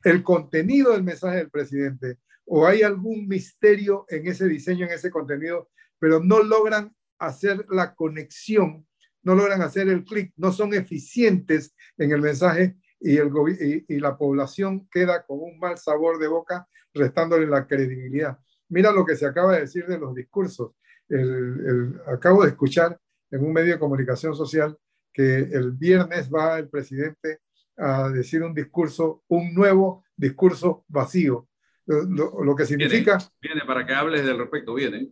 el 0.04 0.22
contenido 0.22 0.92
del 0.92 1.02
mensaje 1.02 1.38
del 1.38 1.50
presidente, 1.50 2.18
o 2.48 2.66
hay 2.66 2.82
algún 2.82 3.28
misterio 3.28 4.06
en 4.08 4.26
ese 4.26 4.46
diseño, 4.48 4.86
en 4.86 4.92
ese 4.92 5.10
contenido, 5.10 5.68
pero 5.98 6.20
no 6.20 6.42
logran 6.42 6.94
hacer 7.18 7.66
la 7.70 7.94
conexión, 7.94 8.86
no 9.22 9.34
logran 9.34 9.62
hacer 9.62 9.88
el 9.88 10.04
clic, 10.04 10.32
no 10.36 10.52
son 10.52 10.72
eficientes 10.74 11.74
en 11.98 12.12
el 12.12 12.20
mensaje, 12.20 12.76
y, 13.00 14.00
la 14.00 14.16
población 14.16 14.88
queda 14.90 15.24
con 15.24 15.38
un 15.40 15.58
mal 15.58 15.78
sabor 15.78 16.18
de 16.18 16.28
boca, 16.28 16.66
restándole 16.92 17.46
la 17.46 17.66
credibilidad. 17.66 18.38
Mira 18.68 18.92
lo 18.92 19.04
que 19.04 19.16
se 19.16 19.26
acaba 19.26 19.54
de 19.54 19.60
decir 19.60 19.86
de 19.86 19.98
los 19.98 20.14
discursos. 20.14 20.72
El, 21.08 22.00
acabo 22.06 22.42
de 22.42 22.50
escuchar 22.50 22.98
en 23.30 23.44
un 23.44 23.52
medio 23.52 23.74
de 23.74 23.78
comunicación 23.78 24.34
social 24.34 24.76
que 25.12 25.38
el 25.38 25.72
viernes 25.72 26.30
va 26.32 26.58
el 26.58 26.68
presidente 26.68 27.40
a 27.76 28.08
decir 28.08 28.42
un 28.42 28.54
discurso, 28.54 29.22
un 29.28 29.54
nuevo 29.54 30.04
discurso 30.16 30.84
vacío. 30.88 31.47
Lo, 31.88 32.44
lo 32.44 32.54
que 32.54 32.66
significa... 32.66 33.16
Viene, 33.16 33.54
viene, 33.54 33.60
para 33.66 33.86
que 33.86 33.94
hables 33.94 34.24
del 34.24 34.38
respecto, 34.38 34.74
viene. 34.74 35.08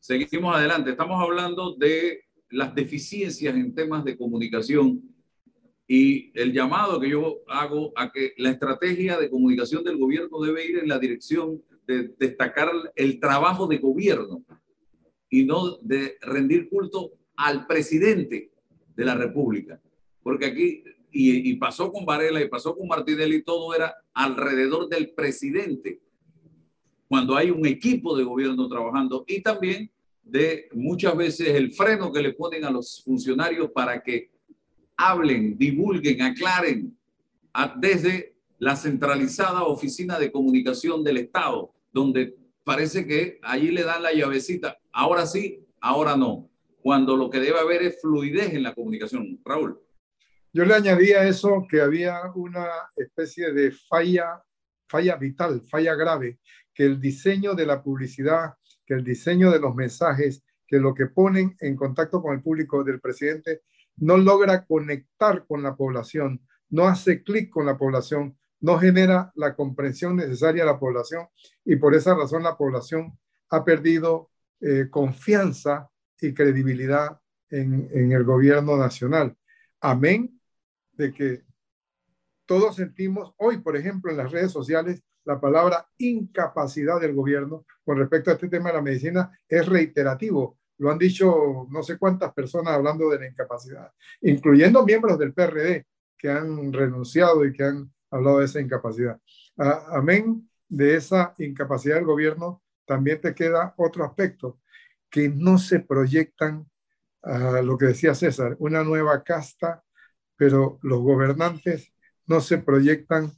Seguimos 0.00 0.56
adelante. 0.56 0.90
Estamos 0.90 1.22
hablando 1.22 1.76
de 1.76 2.24
las 2.50 2.74
deficiencias 2.74 3.54
en 3.54 3.74
temas 3.74 4.04
de 4.04 4.16
comunicación 4.16 5.02
y 5.86 6.30
el 6.38 6.52
llamado 6.52 7.00
que 7.00 7.10
yo 7.10 7.38
hago 7.48 7.92
a 7.96 8.10
que 8.10 8.34
la 8.38 8.50
estrategia 8.50 9.18
de 9.18 9.30
comunicación 9.30 9.84
del 9.84 9.98
gobierno 9.98 10.40
debe 10.40 10.66
ir 10.66 10.78
en 10.78 10.88
la 10.88 10.98
dirección 10.98 11.62
de 11.86 12.14
destacar 12.18 12.70
el 12.94 13.20
trabajo 13.20 13.66
de 13.66 13.78
gobierno 13.78 14.44
y 15.30 15.44
no 15.44 15.76
de 15.78 16.16
rendir 16.20 16.68
culto 16.68 17.12
al 17.36 17.66
presidente 17.66 18.50
de 18.96 19.04
la 19.04 19.14
República. 19.14 19.80
Porque 20.22 20.46
aquí, 20.46 20.84
y, 21.10 21.54
pasó 21.56 21.90
con 21.92 22.04
Varela 22.04 22.40
y 22.40 22.48
pasó 22.48 22.76
con 22.76 22.86
Martinelli, 22.86 23.42
todo 23.42 23.74
era 23.74 23.94
alrededor 24.12 24.88
del 24.88 25.10
presidente, 25.10 26.00
cuando 27.08 27.36
hay 27.36 27.50
un 27.50 27.66
equipo 27.66 28.16
de 28.16 28.24
gobierno 28.24 28.68
trabajando 28.68 29.24
y 29.26 29.40
también 29.40 29.90
de 30.22 30.68
muchas 30.74 31.16
veces 31.16 31.48
el 31.48 31.72
freno 31.72 32.12
que 32.12 32.20
le 32.20 32.34
ponen 32.34 32.64
a 32.64 32.70
los 32.70 33.02
funcionarios 33.02 33.70
para 33.70 34.02
que 34.02 34.30
hablen, 34.96 35.56
divulguen, 35.56 36.20
aclaren 36.20 36.96
desde 37.76 38.34
la 38.58 38.76
centralizada 38.76 39.64
oficina 39.64 40.18
de 40.18 40.30
comunicación 40.30 41.02
del 41.02 41.18
Estado, 41.18 41.72
donde 41.92 42.36
parece 42.64 43.06
que 43.06 43.38
allí 43.42 43.70
le 43.70 43.84
dan 43.84 44.02
la 44.02 44.12
llavecita. 44.12 44.78
Ahora 44.92 45.26
sí, 45.26 45.64
ahora 45.80 46.16
no. 46.16 46.50
Cuando 46.82 47.16
lo 47.16 47.30
que 47.30 47.40
debe 47.40 47.58
haber 47.58 47.82
es 47.82 48.00
fluidez 48.00 48.52
en 48.52 48.62
la 48.62 48.74
comunicación. 48.74 49.40
Raúl. 49.44 49.80
Yo 50.52 50.64
le 50.64 50.74
añadía 50.74 51.24
eso 51.24 51.66
que 51.68 51.80
había 51.80 52.22
una 52.34 52.66
especie 52.96 53.52
de 53.52 53.70
falla, 53.70 54.42
falla 54.88 55.16
vital, 55.16 55.62
falla 55.68 55.94
grave, 55.94 56.40
que 56.72 56.84
el 56.86 57.00
diseño 57.00 57.54
de 57.54 57.66
la 57.66 57.82
publicidad, 57.82 58.54
que 58.86 58.94
el 58.94 59.04
diseño 59.04 59.50
de 59.50 59.60
los 59.60 59.74
mensajes, 59.74 60.42
que 60.66 60.78
lo 60.78 60.94
que 60.94 61.06
ponen 61.06 61.54
en 61.60 61.76
contacto 61.76 62.22
con 62.22 62.34
el 62.34 62.42
público 62.42 62.82
del 62.82 63.00
presidente 63.00 63.62
no 63.96 64.16
logra 64.16 64.64
conectar 64.64 65.44
con 65.46 65.62
la 65.62 65.76
población, 65.76 66.40
no 66.70 66.88
hace 66.88 67.22
clic 67.22 67.50
con 67.50 67.66
la 67.66 67.76
población, 67.76 68.38
no 68.60 68.78
genera 68.78 69.30
la 69.34 69.54
comprensión 69.54 70.16
necesaria 70.16 70.62
a 70.62 70.66
la 70.66 70.78
población 70.78 71.26
y 71.64 71.76
por 71.76 71.94
esa 71.94 72.14
razón 72.14 72.42
la 72.42 72.56
población 72.56 73.18
ha 73.50 73.64
perdido 73.64 74.30
eh, 74.60 74.88
confianza 74.90 75.90
y 76.20 76.32
credibilidad 76.32 77.20
en 77.50 78.12
el 78.12 78.24
gobierno 78.24 78.76
nacional. 78.76 79.34
Amén 79.80 80.37
de 80.98 81.12
que 81.12 81.42
todos 82.44 82.76
sentimos 82.76 83.32
hoy, 83.38 83.58
por 83.58 83.76
ejemplo, 83.76 84.10
en 84.10 84.18
las 84.18 84.30
redes 84.30 84.52
sociales, 84.52 85.02
la 85.24 85.40
palabra 85.40 85.86
incapacidad 85.98 87.00
del 87.00 87.14
gobierno 87.14 87.64
con 87.84 87.98
respecto 87.98 88.30
a 88.30 88.34
este 88.34 88.48
tema 88.48 88.70
de 88.70 88.76
la 88.76 88.82
medicina 88.82 89.30
es 89.48 89.66
reiterativo. 89.66 90.58
Lo 90.78 90.90
han 90.90 90.98
dicho 90.98 91.66
no 91.70 91.82
sé 91.82 91.98
cuántas 91.98 92.32
personas 92.32 92.74
hablando 92.74 93.10
de 93.10 93.18
la 93.18 93.26
incapacidad, 93.26 93.92
incluyendo 94.22 94.84
miembros 94.84 95.18
del 95.18 95.34
PRD 95.34 95.86
que 96.16 96.30
han 96.30 96.72
renunciado 96.72 97.44
y 97.44 97.52
que 97.52 97.64
han 97.64 97.92
hablado 98.10 98.38
de 98.38 98.46
esa 98.46 98.60
incapacidad. 98.60 99.20
amén 99.56 100.48
de 100.68 100.96
esa 100.96 101.34
incapacidad 101.38 101.96
del 101.96 102.04
gobierno, 102.04 102.62
también 102.86 103.20
te 103.20 103.34
queda 103.34 103.74
otro 103.76 104.04
aspecto, 104.04 104.60
que 105.10 105.28
no 105.28 105.58
se 105.58 105.80
proyectan, 105.80 106.68
a 107.22 107.62
lo 107.62 107.76
que 107.76 107.86
decía 107.86 108.14
César, 108.14 108.56
una 108.58 108.84
nueva 108.84 109.22
casta, 109.22 109.82
pero 110.38 110.78
los 110.82 111.00
gobernantes 111.00 111.92
no 112.26 112.40
se 112.40 112.58
proyectan 112.58 113.32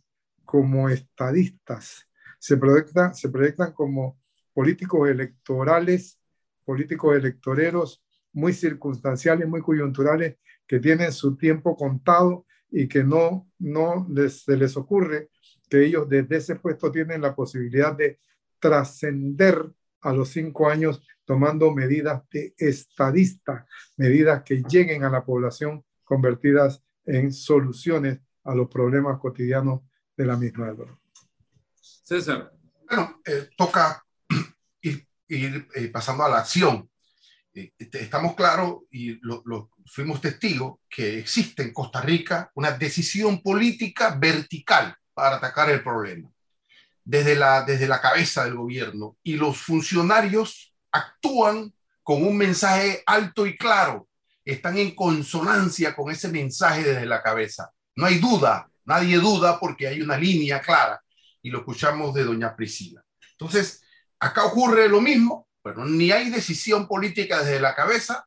como 0.44 0.90
estadistas, 0.90 2.06
se 2.38 2.58
proyectan, 2.58 3.14
se 3.14 3.30
proyectan 3.30 3.72
como 3.72 4.20
políticos 4.52 5.08
electorales, 5.08 6.20
políticos 6.64 7.16
electoreros 7.16 8.04
muy 8.32 8.52
circunstanciales, 8.52 9.48
muy 9.48 9.62
coyunturales, 9.62 10.36
que 10.66 10.78
tienen 10.78 11.10
su 11.12 11.36
tiempo 11.36 11.74
contado 11.74 12.44
y 12.70 12.86
que 12.86 13.02
no, 13.02 13.50
no 13.58 14.06
les, 14.10 14.42
se 14.42 14.56
les 14.56 14.76
ocurre 14.76 15.30
que 15.70 15.84
ellos 15.84 16.06
desde 16.08 16.36
ese 16.36 16.56
puesto 16.56 16.92
tienen 16.92 17.22
la 17.22 17.34
posibilidad 17.34 17.96
de 17.96 18.18
trascender 18.58 19.72
a 20.02 20.12
los 20.12 20.28
cinco 20.28 20.68
años 20.68 21.02
tomando 21.24 21.72
medidas 21.72 22.22
de 22.30 22.54
estadista, 22.58 23.66
medidas 23.96 24.42
que 24.42 24.62
lleguen 24.68 25.04
a 25.04 25.10
la 25.10 25.24
población 25.24 25.82
convertidas 26.04 26.84
en 27.04 27.32
soluciones 27.32 28.20
a 28.44 28.54
los 28.54 28.68
problemas 28.68 29.18
cotidianos 29.18 29.80
de 30.16 30.26
la 30.26 30.36
misma, 30.36 30.68
Álvaro. 30.68 31.00
César. 31.80 32.52
Bueno, 32.88 33.20
eh, 33.24 33.50
toca 33.56 34.04
ir, 34.82 35.06
eh, 35.28 35.88
pasando 35.88 36.24
a 36.24 36.28
la 36.28 36.38
acción. 36.38 36.90
Eh, 37.54 37.72
este, 37.78 38.02
estamos 38.02 38.34
claros 38.34 38.82
y 38.90 39.18
lo, 39.22 39.70
fuimos 39.86 40.20
testigos 40.20 40.78
que 40.88 41.18
existe 41.18 41.62
en 41.62 41.72
Costa 41.72 42.00
Rica 42.00 42.50
una 42.54 42.72
decisión 42.72 43.42
política 43.42 44.16
vertical 44.16 44.96
para 45.14 45.36
atacar 45.36 45.70
el 45.70 45.82
problema 45.82 46.30
desde 47.04 47.34
la, 47.34 47.62
desde 47.64 47.88
la 47.88 48.00
cabeza 48.00 48.44
del 48.44 48.54
gobierno 48.54 49.16
y 49.22 49.36
los 49.36 49.58
funcionarios 49.58 50.74
actúan 50.92 51.72
con 52.02 52.24
un 52.24 52.36
mensaje 52.36 53.02
alto 53.06 53.46
y 53.46 53.56
claro, 53.56 54.08
están 54.52 54.76
en 54.78 54.94
consonancia 54.94 55.94
con 55.94 56.10
ese 56.10 56.28
mensaje 56.28 56.82
desde 56.84 57.06
la 57.06 57.22
cabeza. 57.22 57.70
No 57.96 58.06
hay 58.06 58.18
duda 58.18 58.70
Nadie 58.90 59.18
duda 59.18 59.60
porque 59.60 59.86
hay 59.86 60.02
una 60.02 60.16
línea 60.16 60.60
clara 60.60 61.00
y 61.42 61.50
lo 61.50 61.58
escuchamos 61.58 62.12
de 62.12 62.24
doña 62.24 62.56
Priscila. 62.56 63.00
Entonces, 63.38 63.82
acá 64.18 64.44
ocurre 64.44 64.88
lo 64.88 65.00
mismo, 65.00 65.46
pero 65.62 65.84
ni 65.84 66.10
hay 66.10 66.28
decisión 66.28 66.88
política 66.88 67.38
desde 67.38 67.60
la 67.60 67.76
cabeza 67.76 68.26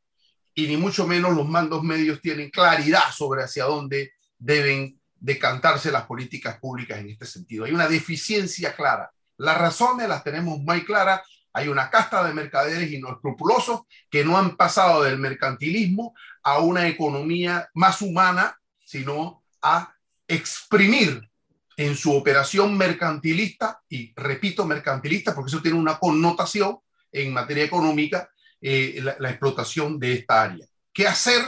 y 0.55 0.67
ni 0.67 0.77
mucho 0.77 1.05
menos 1.05 1.35
los 1.35 1.49
mandos 1.49 1.83
medios 1.83 2.21
tienen 2.21 2.49
claridad 2.49 3.11
sobre 3.11 3.43
hacia 3.43 3.65
dónde 3.65 4.13
deben 4.37 4.97
decantarse 5.15 5.91
las 5.91 6.05
políticas 6.05 6.57
públicas 6.59 6.97
en 6.97 7.09
este 7.09 7.25
sentido. 7.25 7.65
Hay 7.65 7.73
una 7.73 7.89
deficiencia 7.89 8.73
clara. 8.73 9.11
Las 9.37 9.57
razones 9.57 10.07
las 10.07 10.23
tenemos 10.23 10.59
muy 10.59 10.85
claras. 10.85 11.21
Hay 11.53 11.67
una 11.67 11.89
casta 11.89 12.23
de 12.23 12.33
mercaderes 12.33 12.91
y 12.91 12.99
no 12.99 13.11
escrupulosos 13.11 13.81
que 14.09 14.25
no 14.25 14.37
han 14.37 14.57
pasado 14.57 15.03
del 15.03 15.19
mercantilismo 15.19 16.15
a 16.41 16.59
una 16.59 16.87
economía 16.87 17.69
más 17.75 18.01
humana, 18.01 18.59
sino 18.83 19.43
a 19.61 19.93
exprimir 20.27 21.29
en 21.77 21.95
su 21.95 22.15
operación 22.15 22.77
mercantilista, 22.77 23.81
y 23.87 24.13
repito 24.15 24.65
mercantilista 24.65 25.33
porque 25.33 25.49
eso 25.49 25.61
tiene 25.61 25.77
una 25.77 25.97
connotación 25.99 26.79
en 27.11 27.33
materia 27.33 27.63
económica, 27.63 28.29
eh, 28.61 29.01
la, 29.19 29.29
explotación 29.29 29.99
de 29.99 30.13
esta 30.13 30.41
área. 30.41 30.65
¿Qué 30.91 31.07
hacer? 31.07 31.41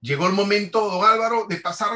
Llegó 0.00 0.26
el 0.26 0.32
momento, 0.32 0.88
don 0.90 1.04
Álvaro, 1.04 1.46
de 1.48 1.56
pasar 1.56 1.90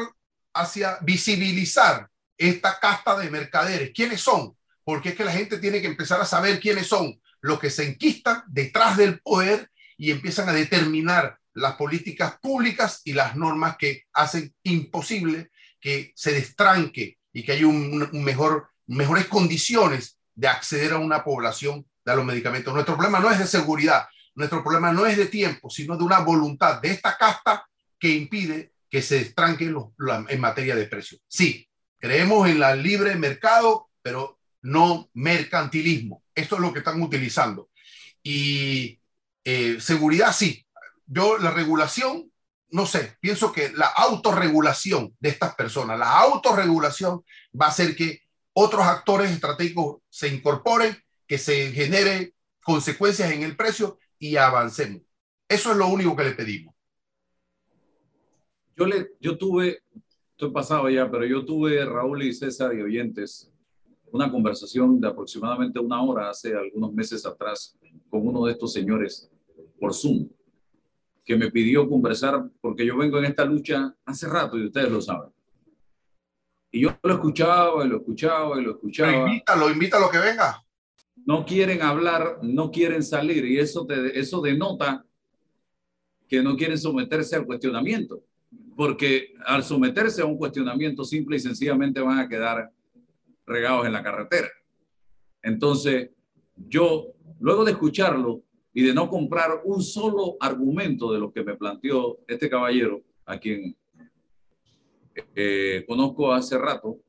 hacia 0.53 0.99
visibilizar 1.01 2.09
esta 2.37 2.79
casta 2.79 3.17
de 3.17 3.29
mercaderes. 3.29 3.91
¿Quiénes 3.93 4.21
son? 4.21 4.55
Porque 4.83 5.09
es 5.09 5.15
que 5.15 5.25
la 5.25 5.31
gente 5.31 5.57
tiene 5.57 5.81
que 5.81 5.87
empezar 5.87 6.21
a 6.21 6.25
saber 6.25 6.59
quiénes 6.59 6.87
son 6.87 7.19
los 7.45 7.59
que 7.59 7.69
se 7.69 7.87
enquistan 7.87 8.43
detrás 8.47 8.97
del 8.97 9.19
poder 9.19 9.69
y 9.97 10.11
empiezan 10.11 10.49
a 10.49 10.53
determinar 10.53 11.37
las 11.53 11.75
políticas 11.75 12.39
públicas 12.41 13.01
y 13.05 13.13
las 13.13 13.35
normas 13.35 13.77
que 13.77 14.03
hacen 14.13 14.53
imposible 14.63 15.51
que 15.79 16.11
se 16.15 16.31
destranque 16.31 17.19
y 17.31 17.43
que 17.43 17.51
haya 17.51 17.67
un, 17.67 18.09
mejor, 18.23 18.69
mejores 18.87 19.25
condiciones 19.25 20.17
de 20.33 20.47
acceder 20.47 20.93
a 20.93 20.97
una 20.97 21.23
población 21.23 21.85
de 22.03 22.15
los 22.15 22.25
medicamentos. 22.25 22.73
Nuestro 22.73 22.95
problema 22.95 23.19
no 23.19 23.29
es 23.29 23.37
de 23.37 23.47
seguridad, 23.47 24.07
nuestro 24.33 24.63
problema 24.63 24.91
no 24.91 25.05
es 25.05 25.15
de 25.15 25.27
tiempo, 25.27 25.69
sino 25.69 25.95
de 25.97 26.03
una 26.03 26.19
voluntad 26.19 26.81
de 26.81 26.91
esta 26.91 27.15
casta 27.15 27.69
que 27.99 28.09
impide 28.09 28.73
que 28.89 29.03
se 29.03 29.19
destranque 29.19 29.71
en 30.29 30.41
materia 30.41 30.75
de 30.75 30.87
precio. 30.87 31.19
Sí, 31.27 31.69
creemos 31.99 32.49
en 32.49 32.61
el 32.61 32.81
libre 32.81 33.15
mercado, 33.15 33.89
pero 34.01 34.39
no 34.65 35.09
mercantilismo. 35.13 36.23
Esto 36.33 36.55
es 36.55 36.61
lo 36.61 36.73
que 36.73 36.79
están 36.79 37.01
utilizando. 37.01 37.69
Y 38.21 38.99
eh, 39.43 39.77
seguridad, 39.79 40.33
sí. 40.33 40.65
Yo, 41.07 41.37
la 41.37 41.51
regulación 41.51 42.31
no 42.75 42.85
sé, 42.85 43.15
pienso 43.21 43.53
que 43.53 43.71
la 43.71 43.85
autorregulación 43.85 45.15
de 45.19 45.29
estas 45.29 45.55
personas, 45.55 45.97
la 45.97 46.19
autorregulación 46.19 47.23
va 47.59 47.67
a 47.67 47.69
hacer 47.69 47.95
que 47.95 48.21
otros 48.51 48.85
actores 48.85 49.31
estratégicos 49.31 50.01
se 50.09 50.27
incorporen, 50.27 50.95
que 51.25 51.37
se 51.37 51.71
genere 51.71 52.33
consecuencias 52.61 53.31
en 53.31 53.43
el 53.43 53.55
precio 53.55 53.97
y 54.19 54.35
avancemos. 54.35 55.01
Eso 55.47 55.71
es 55.71 55.77
lo 55.77 55.87
único 55.87 56.15
que 56.15 56.23
le 56.25 56.31
pedimos. 56.31 56.75
Yo, 58.75 58.85
le, 58.85 59.11
yo 59.21 59.37
tuve, 59.37 59.83
estoy 60.31 60.51
pasado 60.51 60.89
ya, 60.89 61.09
pero 61.09 61.25
yo 61.25 61.45
tuve, 61.45 61.85
Raúl 61.85 62.23
y 62.23 62.33
César 62.33 62.73
y 62.75 62.81
oyentes, 62.81 63.49
una 64.15 64.31
conversación 64.31 64.99
de 64.99 65.09
aproximadamente 65.09 65.77
una 65.77 66.01
hora 66.01 66.29
hace 66.29 66.55
algunos 66.55 66.93
meses 66.93 67.25
atrás 67.25 67.77
con 68.09 68.25
uno 68.25 68.45
de 68.45 68.53
estos 68.53 68.71
señores 68.71 69.29
por 69.79 69.93
Zoom 69.93 70.29
que 71.25 71.35
me 71.35 71.51
pidió 71.51 71.89
conversar 71.89 72.49
porque 72.61 72.85
yo 72.85 72.95
vengo 72.97 73.17
en 73.17 73.25
esta 73.25 73.43
lucha 73.43 73.93
hace 74.05 74.27
rato 74.27 74.57
y 74.57 74.65
ustedes 74.65 74.91
lo 74.91 75.01
saben. 75.01 75.31
Y 76.71 76.81
yo 76.81 76.97
lo 77.01 77.13
escuchaba 77.15 77.85
y 77.85 77.89
lo 77.89 77.97
escuchaba 77.97 78.59
y 78.59 78.63
lo 78.63 78.71
escuchaba. 78.71 79.11
Lo 79.11 79.27
invita, 79.27 79.55
lo 79.55 79.69
invita 79.69 79.97
a 79.97 79.99
lo 79.99 80.09
que 80.09 80.19
venga. 80.19 80.63
No 81.25 81.45
quieren 81.45 81.81
hablar, 81.81 82.39
no 82.43 82.69
quieren 82.69 83.01
salir 83.01 83.43
y 83.45 83.57
eso, 83.57 83.85
te, 83.85 84.17
eso 84.17 84.39
denota 84.39 85.03
que 86.27 86.43
no 86.43 86.55
quieren 86.55 86.77
someterse 86.77 87.35
al 87.35 87.45
cuestionamiento. 87.45 88.23
Porque 88.77 89.33
al 89.45 89.63
someterse 89.63 90.21
a 90.21 90.25
un 90.25 90.37
cuestionamiento 90.37 91.03
simple 91.03 91.37
y 91.37 91.39
sencillamente 91.39 92.01
van 92.01 92.19
a 92.19 92.29
quedar 92.29 92.69
regados 93.45 93.85
en 93.85 93.93
la 93.93 94.03
carretera. 94.03 94.49
Entonces, 95.41 96.11
yo, 96.55 97.13
luego 97.39 97.63
de 97.63 97.71
escucharlo, 97.71 98.43
y 98.77 98.83
de 98.83 98.93
no 98.93 99.09
comprar 99.09 99.61
un 99.63 99.81
solo 99.81 100.35
argumento 100.41 101.13
de 101.13 101.17
lo 101.17 101.31
que 101.31 101.45
me 101.45 101.55
planteó 101.55 102.19
este 102.27 102.49
caballero, 102.49 103.01
a 103.25 103.39
quien 103.39 103.75
eh, 105.33 105.85
conozco 105.87 106.33
hace 106.33 106.57
rato, 106.57 106.99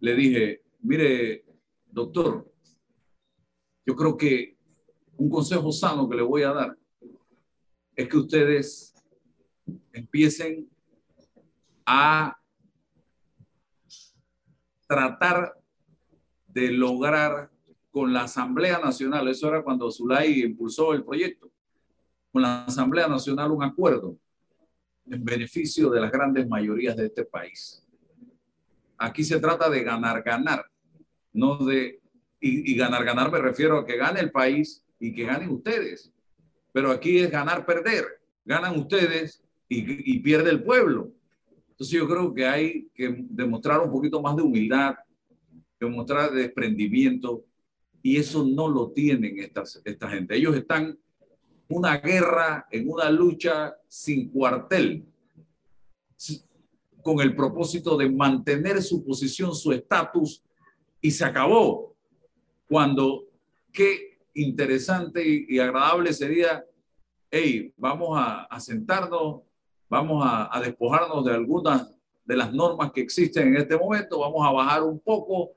le 0.00 0.16
dije, 0.16 0.62
mire, 0.80 1.44
doctor, 1.86 2.50
yo 3.86 3.94
creo 3.94 4.16
que 4.16 4.56
un 5.16 5.30
consejo 5.30 5.70
sano 5.70 6.08
que 6.08 6.16
le 6.16 6.22
voy 6.22 6.42
a 6.42 6.52
dar 6.52 6.76
es 7.94 8.08
que 8.08 8.16
ustedes 8.16 8.92
empiecen 9.92 10.68
a 11.86 12.39
tratar 14.90 15.56
de 16.48 16.72
lograr 16.72 17.48
con 17.92 18.12
la 18.12 18.22
Asamblea 18.22 18.80
Nacional, 18.80 19.28
eso 19.28 19.46
era 19.46 19.62
cuando 19.62 19.88
Zulay 19.88 20.42
impulsó 20.42 20.92
el 20.94 21.04
proyecto, 21.04 21.48
con 22.32 22.42
la 22.42 22.64
Asamblea 22.64 23.06
Nacional 23.06 23.52
un 23.52 23.62
acuerdo 23.62 24.18
en 25.08 25.24
beneficio 25.24 25.90
de 25.90 26.00
las 26.00 26.10
grandes 26.10 26.48
mayorías 26.48 26.96
de 26.96 27.06
este 27.06 27.24
país. 27.24 27.86
Aquí 28.98 29.22
se 29.22 29.38
trata 29.38 29.70
de 29.70 29.84
ganar, 29.84 30.24
ganar, 30.24 30.66
no 31.32 31.58
de, 31.58 32.00
y, 32.40 32.74
ganar, 32.74 33.04
ganar 33.04 33.30
me 33.30 33.38
refiero 33.38 33.78
a 33.78 33.86
que 33.86 33.96
gane 33.96 34.18
el 34.18 34.32
país 34.32 34.84
y 34.98 35.14
que 35.14 35.24
ganen 35.24 35.50
ustedes. 35.50 36.12
Pero 36.72 36.90
aquí 36.90 37.20
es 37.20 37.30
ganar, 37.30 37.64
perder. 37.64 38.06
Ganan 38.44 38.76
ustedes 38.76 39.40
y, 39.68 40.16
y 40.16 40.18
pierde 40.18 40.50
el 40.50 40.64
pueblo. 40.64 41.12
Entonces 41.80 41.98
yo 41.98 42.06
creo 42.06 42.34
que 42.34 42.46
hay 42.46 42.90
que 42.94 43.24
demostrar 43.30 43.80
un 43.80 43.90
poquito 43.90 44.20
más 44.20 44.36
de 44.36 44.42
humildad, 44.42 44.96
demostrar 45.80 46.30
desprendimiento, 46.30 47.42
y 48.02 48.18
eso 48.18 48.46
no 48.46 48.68
lo 48.68 48.90
tienen 48.90 49.50
esta 49.82 50.10
gente. 50.10 50.36
Ellos 50.36 50.54
están 50.54 50.98
una 51.70 51.96
guerra, 51.96 52.66
en 52.70 52.86
una 52.86 53.08
lucha 53.08 53.74
sin 53.88 54.28
cuartel, 54.28 55.06
con 57.02 57.18
el 57.22 57.34
propósito 57.34 57.96
de 57.96 58.10
mantener 58.10 58.82
su 58.82 59.02
posición, 59.02 59.54
su 59.54 59.72
estatus, 59.72 60.44
y 61.00 61.10
se 61.10 61.24
acabó. 61.24 61.96
Cuando, 62.68 63.24
qué 63.72 64.18
interesante 64.34 65.46
y, 65.48 65.58
agradable 65.58 66.12
sería, 66.12 66.62
hey, 67.30 67.72
vamos 67.78 68.18
a, 68.20 68.60
sentarnos, 68.60 69.44
vamos 69.90 70.24
a, 70.24 70.56
a 70.56 70.60
despojarnos 70.60 71.24
de 71.24 71.34
algunas 71.34 72.00
de 72.24 72.36
las 72.36 72.52
normas 72.52 72.92
que 72.92 73.00
existen 73.00 73.48
en 73.48 73.56
este 73.56 73.76
momento, 73.76 74.20
vamos 74.20 74.46
a 74.46 74.52
bajar 74.52 74.84
un 74.84 75.00
poco, 75.00 75.50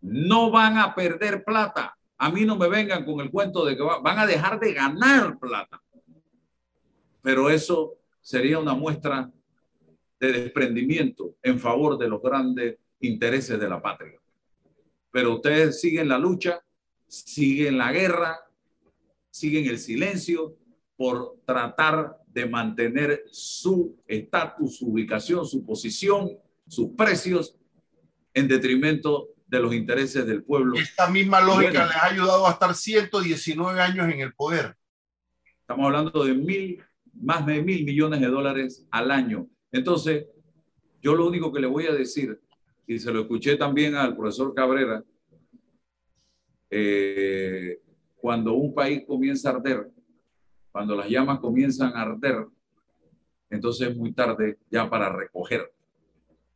no 0.00 0.50
van 0.50 0.76
a 0.76 0.94
perder 0.94 1.44
plata. 1.44 1.96
A 2.18 2.30
mí 2.30 2.44
no 2.44 2.56
me 2.56 2.68
vengan 2.68 3.04
con 3.04 3.20
el 3.20 3.30
cuento 3.30 3.64
de 3.64 3.76
que 3.76 3.82
van 3.82 4.18
a 4.18 4.26
dejar 4.26 4.58
de 4.58 4.74
ganar 4.74 5.38
plata. 5.38 5.80
Pero 7.22 7.48
eso 7.48 7.94
sería 8.20 8.58
una 8.58 8.74
muestra 8.74 9.30
de 10.18 10.32
desprendimiento 10.32 11.36
en 11.42 11.58
favor 11.58 11.96
de 11.96 12.08
los 12.08 12.20
grandes 12.20 12.76
intereses 13.00 13.58
de 13.58 13.68
la 13.68 13.80
patria. 13.80 14.20
Pero 15.10 15.34
ustedes 15.34 15.80
siguen 15.80 16.08
la 16.08 16.18
lucha, 16.18 16.62
siguen 17.06 17.78
la 17.78 17.92
guerra, 17.92 18.38
siguen 19.30 19.66
el 19.66 19.78
silencio 19.78 20.56
por 20.96 21.36
tratar 21.46 22.19
de 22.32 22.46
mantener 22.46 23.24
su 23.30 23.96
estatus, 24.06 24.78
su 24.78 24.88
ubicación, 24.88 25.44
su 25.44 25.64
posición, 25.64 26.30
sus 26.66 26.90
precios 26.96 27.56
en 28.32 28.46
detrimento 28.46 29.30
de 29.46 29.60
los 29.60 29.74
intereses 29.74 30.24
del 30.26 30.44
pueblo. 30.44 30.76
Esta 30.76 31.08
misma 31.10 31.40
lógica 31.40 31.86
les 31.86 31.96
ha 31.96 32.06
ayudado 32.06 32.46
a 32.46 32.52
estar 32.52 32.74
119 32.74 33.80
años 33.80 34.08
en 34.12 34.20
el 34.20 34.32
poder. 34.32 34.76
Estamos 35.60 35.86
hablando 35.86 36.24
de 36.24 36.34
mil, 36.34 36.82
más 37.14 37.44
de 37.46 37.62
mil 37.62 37.84
millones 37.84 38.20
de 38.20 38.28
dólares 38.28 38.86
al 38.92 39.10
año. 39.10 39.48
Entonces, 39.72 40.26
yo 41.02 41.14
lo 41.14 41.26
único 41.26 41.52
que 41.52 41.60
le 41.60 41.66
voy 41.66 41.86
a 41.86 41.92
decir, 41.92 42.40
y 42.86 42.98
se 42.98 43.12
lo 43.12 43.22
escuché 43.22 43.56
también 43.56 43.96
al 43.96 44.16
profesor 44.16 44.54
Cabrera, 44.54 45.02
eh, 46.70 47.80
cuando 48.16 48.54
un 48.54 48.72
país 48.72 49.02
comienza 49.06 49.50
a 49.50 49.54
arder, 49.54 49.90
cuando 50.72 50.96
las 50.96 51.08
llamas 51.08 51.40
comienzan 51.40 51.94
a 51.94 52.02
arder, 52.02 52.46
entonces 53.50 53.88
es 53.88 53.96
muy 53.96 54.12
tarde 54.12 54.58
ya 54.70 54.88
para 54.88 55.12
recoger. 55.12 55.72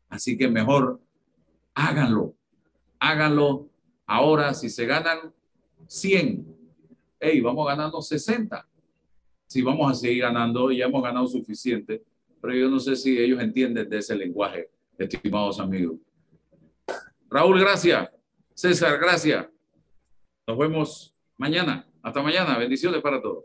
Así 0.08 0.36
que 0.38 0.48
mejor 0.48 1.00
háganlo, 1.74 2.34
háganlo 2.98 3.68
ahora. 4.06 4.54
Si 4.54 4.68
se 4.70 4.86
ganan 4.86 5.32
100, 5.86 6.46
hey, 7.20 7.40
vamos 7.40 7.66
ganando 7.66 8.00
60. 8.00 8.66
Si 9.46 9.62
vamos 9.62 9.90
a 9.90 9.94
seguir 9.94 10.22
ganando, 10.22 10.70
ya 10.70 10.86
hemos 10.86 11.02
ganado 11.02 11.26
suficiente, 11.26 12.02
pero 12.40 12.54
yo 12.54 12.68
no 12.68 12.78
sé 12.78 12.96
si 12.96 13.18
ellos 13.18 13.42
entienden 13.42 13.88
de 13.88 13.98
ese 13.98 14.16
lenguaje, 14.16 14.70
estimados 14.98 15.60
amigos. 15.60 15.96
Raúl, 17.28 17.58
gracias. 17.58 18.10
César, 18.54 18.98
gracias. 18.98 19.46
Nos 20.46 20.58
vemos 20.58 21.14
mañana. 21.36 21.86
Hasta 22.02 22.22
mañana. 22.22 22.56
Bendiciones 22.58 23.00
para 23.02 23.20
todos. 23.20 23.44